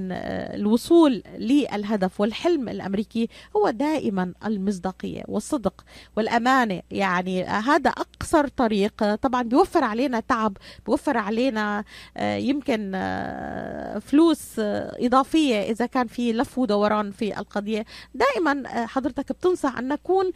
الوصول 0.56 1.24
للهدف 1.38 2.22
والحلم 2.22 2.70
الأمريكي 2.70 3.30
هو 3.58 3.70
دائما 3.70 4.34
المصداقية 4.46 5.24
والصدق 5.28 5.84
والأمانة. 6.18 6.82
يعني 6.92 7.44
هذا 7.44 7.90
أقصر 7.90 8.48
طريق 8.48 9.16
طبعا 9.16 9.42
بيوفر 9.44 9.84
علينا 9.84 10.20
تعب 10.20 10.58
بيوفر 10.86 11.18
علينا 11.18 11.84
آه، 12.18 12.36
يمكن 12.36 12.92
آه، 12.96 14.00
فلوس 14.00 14.60
آه، 14.60 14.96
إضافية 15.00 15.62
إذا 15.62 15.86
كان 15.86 16.08
في 16.08 16.34
لف 16.34 16.58
ودوران 16.58 17.12
في 17.12 17.40
القضية. 17.40 17.86
دائما 18.16 18.86
حضرتك 18.88 19.32
بتنصح 19.32 19.78
أن 19.78 19.88
نكون 19.88 20.32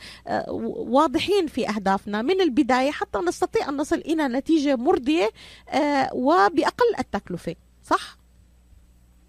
واضحين 0.66 1.48
في 1.48 1.70
أهدافنا. 1.70 2.22
من 2.22 2.42
البداية 2.42 2.92
حتى 2.92 3.20
نستطيع 3.20 3.70
أن 3.70 3.78
نصل 3.78 3.96
إلى 3.96 4.28
نتيجة 4.28 4.76
مرضية 4.76 5.30
آه، 5.70 6.10
وبأقل 6.14 6.86
التكلفة. 7.00 7.45
صح؟ 7.86 8.18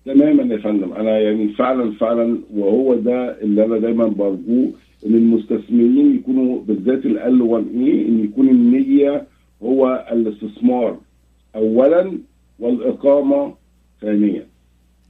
تماما 0.04 0.54
يا 0.54 0.58
فندم 0.58 0.92
أنا 0.92 1.18
يعني 1.18 1.48
فعلا 1.48 1.92
فعلا 1.92 2.38
وهو 2.54 2.94
ده 2.94 3.40
اللي 3.42 3.64
أنا 3.64 3.78
دايما 3.78 4.06
برجوه 4.06 4.72
إن 5.06 5.14
المستثمرين 5.14 6.14
يكونوا 6.16 6.60
بالذات 6.62 7.06
ال 7.06 7.42
1 7.42 7.64
اي 7.74 8.08
إن 8.08 8.24
يكون 8.24 8.48
النية 8.48 9.26
هو 9.62 10.06
الاستثمار 10.12 10.98
اولا 11.56 12.18
والإقامة 12.58 13.54
ثانيا 14.00 14.46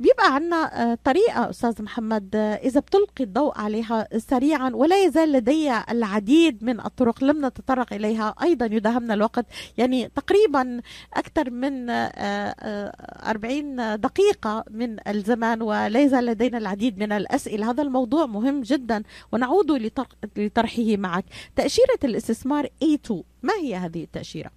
بيبقى 0.01 0.35
عنا 0.35 0.93
آه، 0.93 0.99
طريقة 1.05 1.51
أستاذ 1.51 1.83
محمد 1.83 2.37
آه، 2.37 2.55
إذا 2.55 2.81
بتلقي 2.81 3.25
الضوء 3.25 3.59
عليها 3.59 4.09
سريعا 4.19 4.71
ولا 4.75 5.05
يزال 5.05 5.33
لدي 5.33 5.73
العديد 5.91 6.65
من 6.65 6.81
الطرق 6.81 7.25
لم 7.25 7.47
نتطرق 7.47 7.93
إليها 7.93 8.35
أيضا 8.43 8.67
يداهمنا 8.67 9.15
الوقت. 9.15 9.47
يعني 9.79 10.09
تقريبا 10.09 10.81
أكثر 11.15 11.51
من 11.51 11.91
آه، 11.91 11.95
آه، 12.19 12.93
40 13.31 14.01
دقيقة 14.01 14.65
من 14.71 15.09
الزمان 15.09 15.63
ولا 15.63 16.01
يزال 16.03 16.27
لدينا 16.27 16.59
العديد 16.59 16.99
من 16.99 17.13
الأسئلة. 17.13 17.71
هذا 17.71 17.83
الموضوع 17.83 18.27
مهم 18.27 18.61
جدا 18.63 19.03
ونعود 19.33 19.71
لطرح- 19.73 20.09
لطرحه 20.37 20.97
معك. 20.97 21.25
تأشيرة 21.57 21.99
الاستثمار 22.05 22.67
A2 22.85 23.15
ما 23.43 23.53
هي 23.63 23.77
هذه 23.77 24.03
التأشيرة؟ 24.05 24.51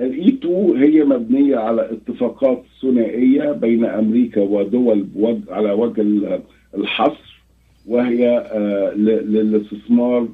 الاي 0.00 0.28
2 0.28 0.76
هي 0.76 1.04
مبنية 1.04 1.56
على 1.56 1.90
اتفاقات 1.92 2.62
ثنائية 2.82 3.52
بين 3.52 3.84
أمريكا 3.84 4.40
ودول 4.40 5.06
على 5.48 5.72
وجه 5.72 6.00
ال- 6.00 6.40
الحصر 6.76 7.42
وهي 7.86 8.28
آه، 8.52 8.94
للاستثمار 8.94 10.28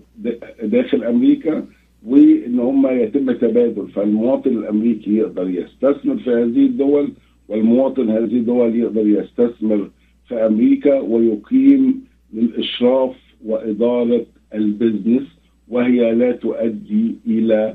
داخل 0.62 1.04
أمريكا 1.04 1.64
وإن 2.06 2.58
هم 2.60 2.86
يتم 2.86 3.32
تبادل. 3.32 3.88
فالمواطن 3.88 4.50
الأمريكي 4.50 5.16
يقدر 5.16 5.50
يستثمر 5.50 6.16
في 6.16 6.30
هذه 6.30 6.66
الدول 6.66 7.08
والمواطن 7.48 8.08
هذه 8.10 8.36
الدول 8.36 8.76
يقدر 8.76 9.06
يستثمر 9.06 9.90
في 10.28 10.34
أمريكا 10.46 11.00
ويقيم 11.00 12.04
للإشراف 12.34 13.14
وإدارة 13.46 14.26
ال 14.54 14.62
business 14.62 15.22
وهي 15.68 16.14
لا 16.14 16.32
تؤدي 16.32 17.14
إلى 17.26 17.74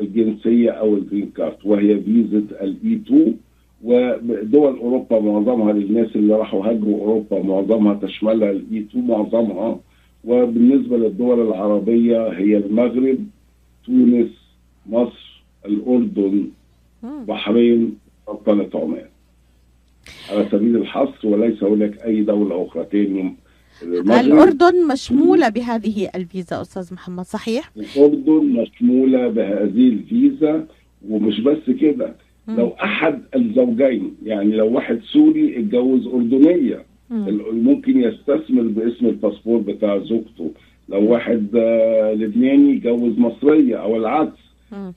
الجنسية 0.00 0.70
أو 0.70 0.94
ال 0.96 1.02
green 1.02 1.30
card 1.36 1.56
وهي 1.64 2.00
فيزا 2.00 2.38
ال 2.38 2.66
E 2.66 2.94
2 3.06 3.36
ودول 3.84 4.78
أوروبا 4.78 5.20
معظمها 5.20 5.72
للناس 5.72 6.16
اللي 6.16 6.34
راحوا 6.34 6.66
هاجروا 6.66 7.00
أوروبا 7.00 7.42
معظمها 7.42 7.94
تشملها 7.94 8.50
ال 8.50 8.64
E 8.64 8.78
2 8.80 9.06
معظمها. 9.06 9.80
وبالنسبة 10.24 10.96
للدول 10.96 11.48
العربية 11.48 12.28
هي 12.28 12.56
المغرب 12.56 13.18
تونس 13.86 14.30
مصر 14.86 15.42
الأردن 15.66 16.48
بحرين 17.02 17.98
سلطنه 18.26 18.68
عمان 18.74 19.04
على 20.30 20.48
سبيل 20.52 20.76
الحصر 20.76 21.28
وليس 21.28 21.64
هناك 21.64 22.02
أي 22.04 22.22
دولة 22.22 22.64
أخرى 22.66 22.84
تاني 22.84 23.34
الأردن 23.82 24.86
مشمولة 24.92 25.48
بهذه 25.48 26.08
الفيزا 26.14 26.60
أستاذ 26.60 26.94
محمد 26.94 27.24
صحيح؟ 27.24 27.70
الأردن 27.76 28.46
مشمولة 28.46 29.28
بهذه 29.28 29.88
الفيزا 29.88 30.66
ومش 31.08 31.40
بس 31.40 31.70
كده. 31.80 32.14
لو 32.48 32.68
أحد 32.82 33.20
الزوجين 33.36 34.14
يعني 34.24 34.56
لو 34.56 34.72
واحد 34.72 35.00
سوري 35.12 35.58
اتجوز 35.58 36.06
أردنية 36.06 36.84
ممكن 37.52 38.00
يستثمر 38.00 38.62
باسم 38.62 39.06
الباسبور 39.06 39.58
بتاع 39.58 39.98
زوجته. 39.98 40.50
لو 40.88 41.12
واحد 41.12 41.46
آه، 41.56 42.12
لبناني 42.14 42.72
يتجوز 42.76 43.18
مصرية 43.18 43.76
أو 43.76 43.96
العكس. 43.96 44.38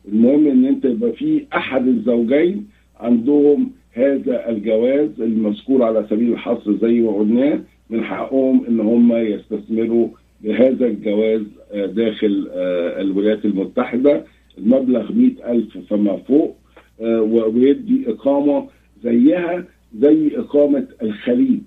المهم 0.07 0.47
إن 0.47 0.65
أنت 0.65 0.85
يبقى 0.85 1.11
في 1.11 1.45
أحد 1.55 1.87
الزوجين 1.87 2.65
عندهم 2.99 3.71
هذا 3.93 4.49
الجواز 4.49 5.09
المذكور 5.19 5.83
على 5.83 6.05
سبيل 6.09 6.33
الحصر 6.33 6.77
زي 6.81 6.99
ما 7.01 7.11
قلناه. 7.11 7.59
من 7.91 8.03
حقهم 8.03 8.65
إن 8.65 8.79
هم 8.79 9.13
يستثمروا 9.13 10.07
بهذا 10.43 10.85
الجواز 10.85 11.41
آه، 11.71 11.85
داخل 11.85 12.49
آه، 12.51 13.01
الولايات 13.01 13.45
المتحدة. 13.45 14.23
المبلغ 14.57 15.11
مئة 15.13 15.51
ألف 15.51 15.77
فما 15.77 16.17
فوق 16.17 16.55
آه، 17.01 17.21
ويدي 17.21 18.03
إقامة 18.09 18.67
زيها 19.03 19.65
زي 19.99 20.31
إقامة 20.37 20.87
الخليج. 21.03 21.59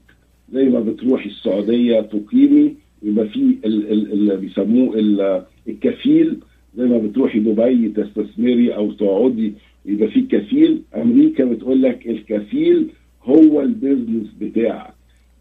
زي 0.52 0.64
ما 0.64 0.80
بتروحي 0.80 1.28
السعودية 1.30 2.00
تقيمي 2.00 2.74
يبقى 3.02 3.28
في 3.28 3.40
ال- 3.64 3.92
ال- 3.92 4.12
اللي 4.12 4.36
بيسموه 4.36 4.98
ال- 4.98 5.42
الكفيل. 5.68 6.36
زي 6.76 6.84
ما 6.84 6.98
بتروحي 6.98 7.38
دبي 7.38 7.88
تستثمري 7.88 8.74
أو 8.74 8.92
تقعدي 8.92 9.52
يبقى 9.86 10.08
في 10.08 10.20
كفيل. 10.22 10.82
أمريكا 10.96 11.44
بتقول 11.44 11.82
لك 11.82 12.06
الكفيل 12.08 12.86
هو 13.24 13.60
ال 13.62 13.70
business 13.70 14.26
بتاعك. 14.40 14.93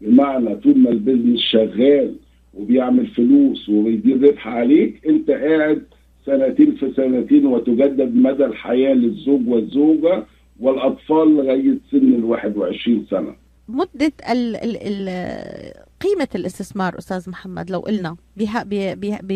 بمعنى 0.04 0.56
طول 0.56 0.78
ما 0.78 0.90
ال 0.90 0.96
business 0.96 1.40
شغال 1.40 2.14
وبيعمل 2.54 3.06
فلوس 3.06 3.68
وبيدير 3.68 4.22
ربح 4.22 4.48
عليك 4.48 5.06
انت 5.06 5.30
قاعد 5.30 5.82
سنتين 6.26 6.74
في 6.74 6.92
سنتين 6.96 7.46
وتجدد 7.46 8.14
مدى 8.14 8.44
الحياة 8.44 8.94
للزوج 8.94 9.48
والزوجة 9.48 10.24
والأطفال 10.60 11.36
لغاية 11.36 11.78
سن 11.90 11.96
ال 12.14 12.24
21 12.24 13.06
سنة 13.10 13.34
مدة 13.68 14.12
ال 14.32 14.56
ال 14.56 14.76
ال 14.76 15.08
قيمة 16.00 16.28
الاستثمار 16.34 16.98
أستاذ 16.98 17.30
محمد 17.30 17.70
لو 17.70 17.78
قلنا 17.78 18.16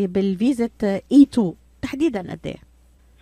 بالفيزا 0.07 0.69
إي 1.13 1.23
2 1.23 1.53
تحديدا 1.83 2.21
قد 2.21 2.39
إيه؟ 2.47 2.57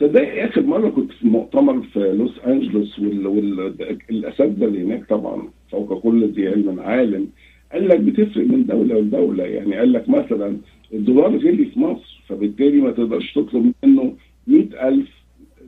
صدقني 0.01 0.45
آخر 0.45 0.63
مرة 0.63 0.89
كنت 0.89 1.13
في 1.13 1.27
مؤتمر 1.29 1.83
في 1.83 1.99
لوس 1.99 2.39
أنجلوس 2.47 2.99
والاساتذه 2.99 4.65
اللي 4.65 4.83
هناك 4.85 5.09
طبعا 5.09 5.49
فوق 5.71 6.01
كل 6.03 6.25
ذي 6.29 6.49
علم 6.49 6.81
عالم. 6.81 7.27
قال 7.73 7.89
لك 7.89 8.01
بتفرق 8.01 8.47
من 8.47 8.67
دولة 8.67 9.01
لدولة. 9.01 9.45
يعني 9.45 9.75
قال 9.77 9.93
لك 9.93 10.09
مثلا 10.09 10.57
الدولار 10.95 11.37
غلي 11.37 11.65
في 11.65 11.81
مصر 11.81 12.23
فبالتالي 12.29 12.81
ما 12.81 12.91
تقدرش 12.91 13.33
تطلب 13.35 13.73
منه 13.85 14.13
100000 14.49 15.09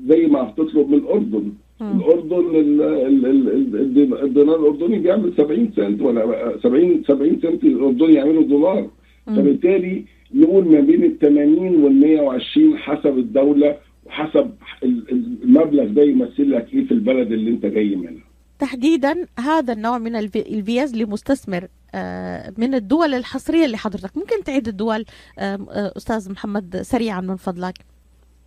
زي 0.07 0.27
ما 0.27 0.39
هتطلب 0.39 0.89
من 0.89 0.99
الأردن. 0.99 1.53
الأردن 1.97 2.57
ال- 2.57 2.83
ال- 2.83 3.27
ال- 3.27 3.49
ال- 3.49 4.23
الدينار 4.25 4.61
الأردني 4.61 4.99
بيعمل 4.99 5.33
70 5.37 5.71
سنت 5.77 6.03
ولا 6.03 6.59
70 6.63 7.03
70 7.09 7.39
سنت 7.43 7.65
الأردني 7.65 8.15
يعملوا 8.15 8.43
دولار. 8.43 8.91
فبالتالي 9.37 10.05
نقول 10.35 10.65
ما 10.65 10.81
بين 10.81 11.05
ال 11.05 11.19
80 11.19 11.83
وال 11.83 11.93
120 12.01 12.77
حسب 12.79 13.19
الدولة 13.19 13.77
وحسب 14.07 14.51
ال- 14.85 15.05
ال- 15.13 15.35
المبلغ 15.45 15.85
ده 15.85 16.03
يمثل 16.03 16.51
لك 16.51 16.75
إيه 16.75 16.85
في 16.85 16.93
البلد 16.93 17.33
اللي 17.33 17.51
أنت 17.51 17.67
جاي 17.67 17.97
منها. 17.97 18.28
تحديدا 18.59 19.27
هذا 19.39 19.73
النوع 19.73 19.99
من 19.99 20.17
الفي- 20.17 20.55
الفيز 20.59 20.95
لمستثمر 20.97 21.69
آه، 21.95 22.53
من 22.59 22.75
الدول 22.75 23.15
الحصرية 23.15 23.65
اللي 23.65 23.77
حضرتك. 23.77 24.17
ممكن 24.17 24.45
تعيد 24.45 24.69
الدول 24.69 25.05
آه، 25.39 25.55
آه، 25.71 25.93
أستاذ 25.97 26.33
محمد 26.33 26.77
سريعا 26.83 27.21
من 27.21 27.37
فضلك. 27.37 27.75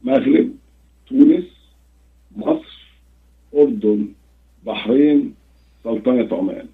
مغرب 0.04 0.52
تونس 1.08 1.44
مصر 2.36 2.92
أردن 3.56 4.08
بحرين 4.66 5.34
سلطنة 5.84 6.38
عمان. 6.38 6.68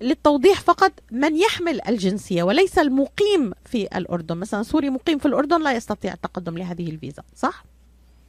للتوضيح 0.00 0.60
فقط 0.60 0.92
من 1.12 1.36
يحمل 1.36 1.80
الجنسية 1.88 2.42
وليس 2.42 2.78
المقيم 2.78 3.52
في 3.64 3.88
الأردن. 3.96 4.36
مثلا 4.36 4.62
سوري 4.62 4.90
مقيم 4.90 5.18
في 5.18 5.26
الأردن 5.26 5.62
لا 5.62 5.72
يستطيع 5.72 6.12
التقدم 6.12 6.58
لهذه 6.58 6.90
الفيزا 6.90 7.22
صح؟ 7.34 7.64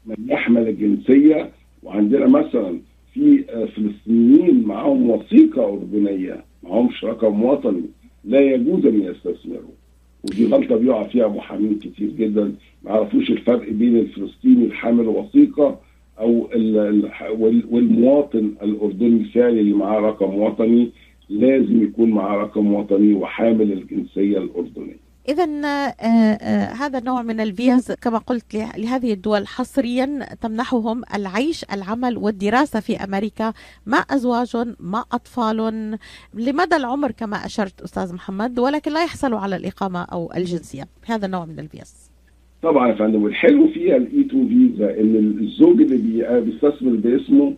من 0.05 0.15
يحمل 0.29 0.67
الجنسية 0.67 1.51
وعندنا 1.83 2.27
مثلا 2.27 2.81
في 3.13 3.45
آه، 3.49 3.65
فلسطينيين 3.65 4.63
معاهم 4.63 5.09
وثيقة 5.09 5.65
أردنية 5.73 6.43
معاهمش 6.63 7.03
رقم 7.03 7.43
وطني 7.43 7.81
لا 8.25 8.39
يجوز 8.39 8.85
أن 8.85 9.01
يستثمروا. 9.01 9.73
ودي 10.23 10.45
غلطة 10.45 10.75
بيقع 10.75 11.03
فيها 11.07 11.27
محامين 11.27 11.79
كتير 11.79 12.09
جدا. 12.09 12.43
ما 12.83 12.91
يعرفوش 12.91 13.29
الفرق 13.31 13.69
بين 13.69 13.97
الفلسطيني 13.97 14.65
الحامل 14.65 15.07
وثيقة 15.07 15.79
أو 16.19 16.49
ال- 16.55 16.77
ال- 16.77 17.11
وال- 17.37 17.63
والمواطن 17.71 18.51
الأردني 18.63 19.21
الفعلي 19.21 19.59
اللي 19.59 19.73
معاه 19.73 19.99
رقم 19.99 20.35
وطني. 20.35 20.89
لازم 21.29 21.83
يكون 21.83 22.09
معاه 22.09 22.37
رقم 22.37 22.73
وطني 22.73 23.13
وحامل 23.13 23.71
الجنسية 23.71 24.37
الأردنية. 24.37 25.02
إذا 25.29 25.45
هذا 26.73 26.97
النوع 26.99 27.21
من 27.21 27.39
الفيز 27.39 27.91
كما 27.91 28.17
قلت 28.17 28.53
له- 28.55 28.71
لهذه 28.77 29.13
الدول 29.13 29.47
حصريا 29.47 30.25
تمنحهم 30.41 31.01
العيش 31.15 31.65
العمل 31.73 32.17
والدراسة 32.17 32.79
في 32.79 32.95
أمريكا 33.03 33.53
مع 33.85 34.05
أزواج 34.09 34.57
مع 34.79 35.03
أطفال 35.11 35.57
لمدى 36.33 36.75
العمر 36.75 37.11
كما 37.11 37.37
أشرت 37.45 37.81
أستاذ 37.81 38.13
محمد 38.13 38.59
ولكن 38.59 38.93
لا 38.93 39.03
يحصلوا 39.03 39.39
على 39.39 39.55
الإقامة 39.55 40.01
أو 40.03 40.31
الجنسية. 40.35 40.83
هذا 41.05 41.25
النوع 41.25 41.45
من 41.45 41.59
الفيز. 41.59 42.11
طبعا 42.63 42.87
يا 42.89 42.95
فندم 42.95 43.23
والحلو 43.23 43.67
فيها 43.67 43.95
ال 43.97 44.09
E 44.09 44.21
2 44.21 44.47
فيزا 44.47 44.99
إن 44.99 45.37
الزوج 45.41 45.81
اللي 45.81 45.97
بي- 45.97 46.41
بيستثمر 46.41 46.91
باسمه 46.95 47.53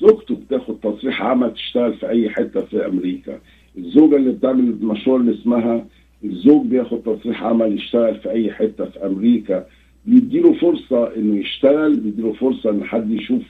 زوجته 0.00 0.34
بتاخد 0.34 0.80
تصريح 0.80 1.22
عمل 1.22 1.54
تشتغل 1.54 1.94
في 1.94 2.08
أي 2.08 2.30
حتة 2.30 2.60
في 2.60 2.86
أمريكا. 2.86 3.38
الزوجة 3.78 4.16
اللي 4.16 4.30
بتعمل 4.30 4.60
المشروع 4.60 5.16
اللي 5.20 5.34
اسمها 5.40 5.86
الزوج 6.24 6.66
بياخد 6.66 7.02
تصريح 7.02 7.42
عمل 7.42 7.74
يشتغل 7.74 8.14
في 8.14 8.30
أي 8.30 8.52
حتة 8.52 8.84
في 8.84 9.06
أمريكا 9.06 9.66
بيديله 10.06 10.52
فرصة 10.52 11.16
إنه 11.16 11.40
يشتغل 11.40 11.96
بيديله 12.00 12.32
فرصة 12.32 12.70
إن 12.70 12.84
حد 12.84 13.10
يشوف 13.10 13.42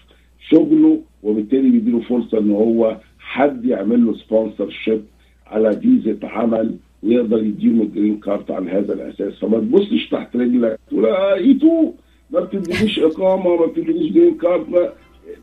شغله 0.50 1.00
وبالتالي 1.22 1.70
بيديله 1.70 2.00
فرصة 2.00 2.38
إن 2.38 2.50
هو 2.50 2.96
حد 3.18 3.64
يعمل 3.64 4.06
له 4.06 4.14
sponsorship 4.14 5.04
على 5.46 5.80
فيزا 5.80 6.18
عمل 6.22 6.76
ويقدر 7.02 7.42
يديهم 7.42 7.80
ال 7.82 7.89
green 7.89 8.20
card 8.20 8.50
على 8.50 8.70
هذا 8.70 8.92
الأساس. 8.94 9.38
فما 9.38 9.58
تبصش 9.58 10.08
تحت 10.08 10.36
رجلك 10.36 10.78
تقول 10.90 11.06
آه 11.06 11.34
E2 11.34 11.92
ما 12.30 12.40
بتدينيش 12.40 12.98
إقامة 12.98 13.56
ما 13.56 13.66
بتدينيش 13.66 14.12
green 14.12 14.34
card 14.34 14.94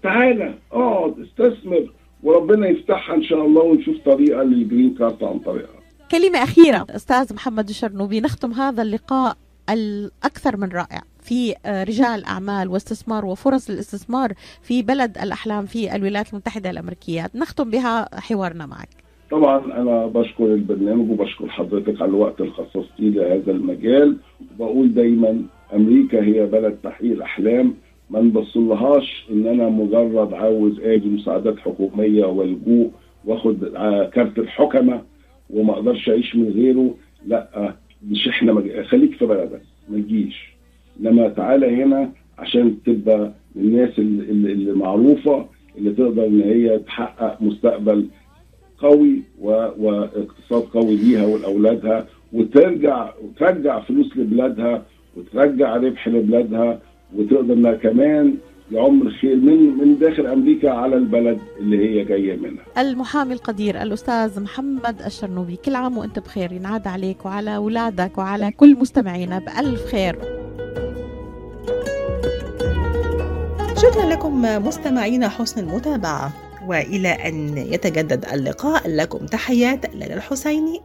تعالى 0.03 0.53
اقعد 0.71 1.13
استثمر 1.19 1.91
وربنا 2.23 2.67
يفتحها 2.67 3.15
إن 3.15 3.23
شاء 3.23 3.45
الله 3.45 3.63
ونشوف 3.63 3.97
طريقة 4.05 4.43
لل 4.43 4.58
green 4.58 4.93
card 4.93 5.23
عن 5.23 5.39
طريقها. 5.39 5.84
كلمة 6.11 6.43
أخيرة. 6.43 6.85
أستاذ 6.89 7.33
محمد 7.33 7.69
الشرنوبي 7.69 8.21
نختم 8.21 8.51
هذا 8.51 8.81
اللقاء 8.81 9.37
الأكثر 9.69 10.57
من 10.57 10.69
رائع 10.69 11.01
في 11.19 11.53
آه، 11.65 11.83
رجال 11.83 12.25
أعمال 12.25 12.67
واستثمار 12.67 13.25
وفرص 13.25 13.69
الاستثمار 13.69 14.33
في 14.61 14.81
بلد 14.81 15.17
الأحلام 15.17 15.65
في 15.65 15.95
الولايات 15.95 16.33
المتحدة 16.33 16.69
الأمريكية. 16.69 17.29
نختم 17.35 17.69
بها 17.69 18.19
حوارنا 18.19 18.65
معك. 18.65 18.89
طبعا 19.31 19.65
أنا 19.81 20.05
بشكر 20.05 20.45
البرنامج 20.45 21.11
وبشكر 21.11 21.49
حضرتك 21.49 22.01
على 22.01 22.09
الوقت 22.09 22.41
اللي 22.41 22.51
خصصتيه 22.51 23.09
لهذا 23.09 23.51
المجال. 23.51 24.17
وبقول 24.59 24.93
دايما 24.93 25.41
أمريكا 25.73 26.23
هي 26.23 26.45
بلد 26.45 26.77
تحقيق 26.83 27.11
الاحلام 27.11 27.73
ما 28.09 28.21
نبصلهاش 28.21 29.25
إن 29.31 29.47
أنا 29.47 29.69
مجرد 29.69 30.33
عاوز 30.33 30.79
آجي 30.79 31.09
مساعدات 31.09 31.59
حكومية 31.59 32.25
والجوء 32.25 32.91
واخد 33.25 33.63
آه، 33.63 34.09
كارت 34.13 34.39
الحكمة. 34.39 35.01
وما 35.49 35.73
أقدرش 35.73 36.09
أعيش 36.09 36.35
من 36.35 36.49
غيره. 36.49 36.95
لا 37.27 37.73
مش 38.09 38.27
إحنا 38.27 38.53
مج... 38.53 38.81
خليك 38.81 39.13
في 39.15 39.25
بلدك 39.25 39.61
ما 39.89 39.97
تجيش. 39.99 40.53
إنما 41.01 41.27
تعالى 41.29 41.83
هنا 41.83 42.11
عشان 42.37 42.77
تبقى 42.85 43.31
من 43.55 43.63
الناس 43.63 43.99
اللي, 43.99 44.23
اللي 44.31 44.51
اللي 44.51 44.73
معروفة 44.73 45.45
اللي 45.77 45.91
تقدر 45.91 46.25
إن 46.25 46.41
هي 46.41 46.79
تحقق 46.79 47.41
مستقبل 47.41 48.07
قوي 48.77 49.21
و... 49.41 49.49
واقتصاد 49.77 50.61
قوي 50.63 50.95
ليها 50.95 51.25
ولأولادها 51.25 52.07
وترجع 52.33 53.09
وترجع 53.23 53.79
فلوس 53.79 54.17
لبلادها 54.17 54.85
وترجع 55.17 55.75
ربح 55.75 56.07
لبلادها 56.07 56.79
وتقدر 57.15 57.53
إنها 57.53 57.73
كمان 57.73 58.35
يعم 58.71 59.01
الخير 59.01 59.35
من 59.35 59.77
من 59.77 59.97
داخل 59.99 60.25
أمريكا 60.27 60.69
على 60.71 60.95
البلد 60.95 61.39
اللي 61.59 61.77
هي 61.77 62.03
جاية 62.05 62.37
منها. 62.37 62.63
المحامي 62.77 63.33
القدير 63.33 63.81
الأستاذ 63.81 64.41
محمد 64.41 65.01
الشرنوبي 65.05 65.55
كل 65.55 65.75
عام 65.75 65.97
وأنت 65.97 66.19
بخير 66.19 66.51
ينعاد 66.51 66.87
عليك 66.87 67.25
وعلى 67.25 67.55
اولادك 67.55 68.17
وعلى 68.17 68.51
كل 68.51 68.75
مستمعينا 68.75 69.39
بألف 69.39 69.85
خير. 69.85 70.15
شكرا 73.77 74.05
لكم 74.09 74.41
مستمعينا 74.67 75.29
حسن 75.29 75.69
المتابعة 75.69 76.33
وإلى 76.67 77.09
أن 77.09 77.57
يتجدد 77.57 78.25
اللقاء 78.33 78.89
لكم 78.89 79.25
تحيات 79.25 79.95
ليلى 79.95 80.13
الحسيني 80.13 80.81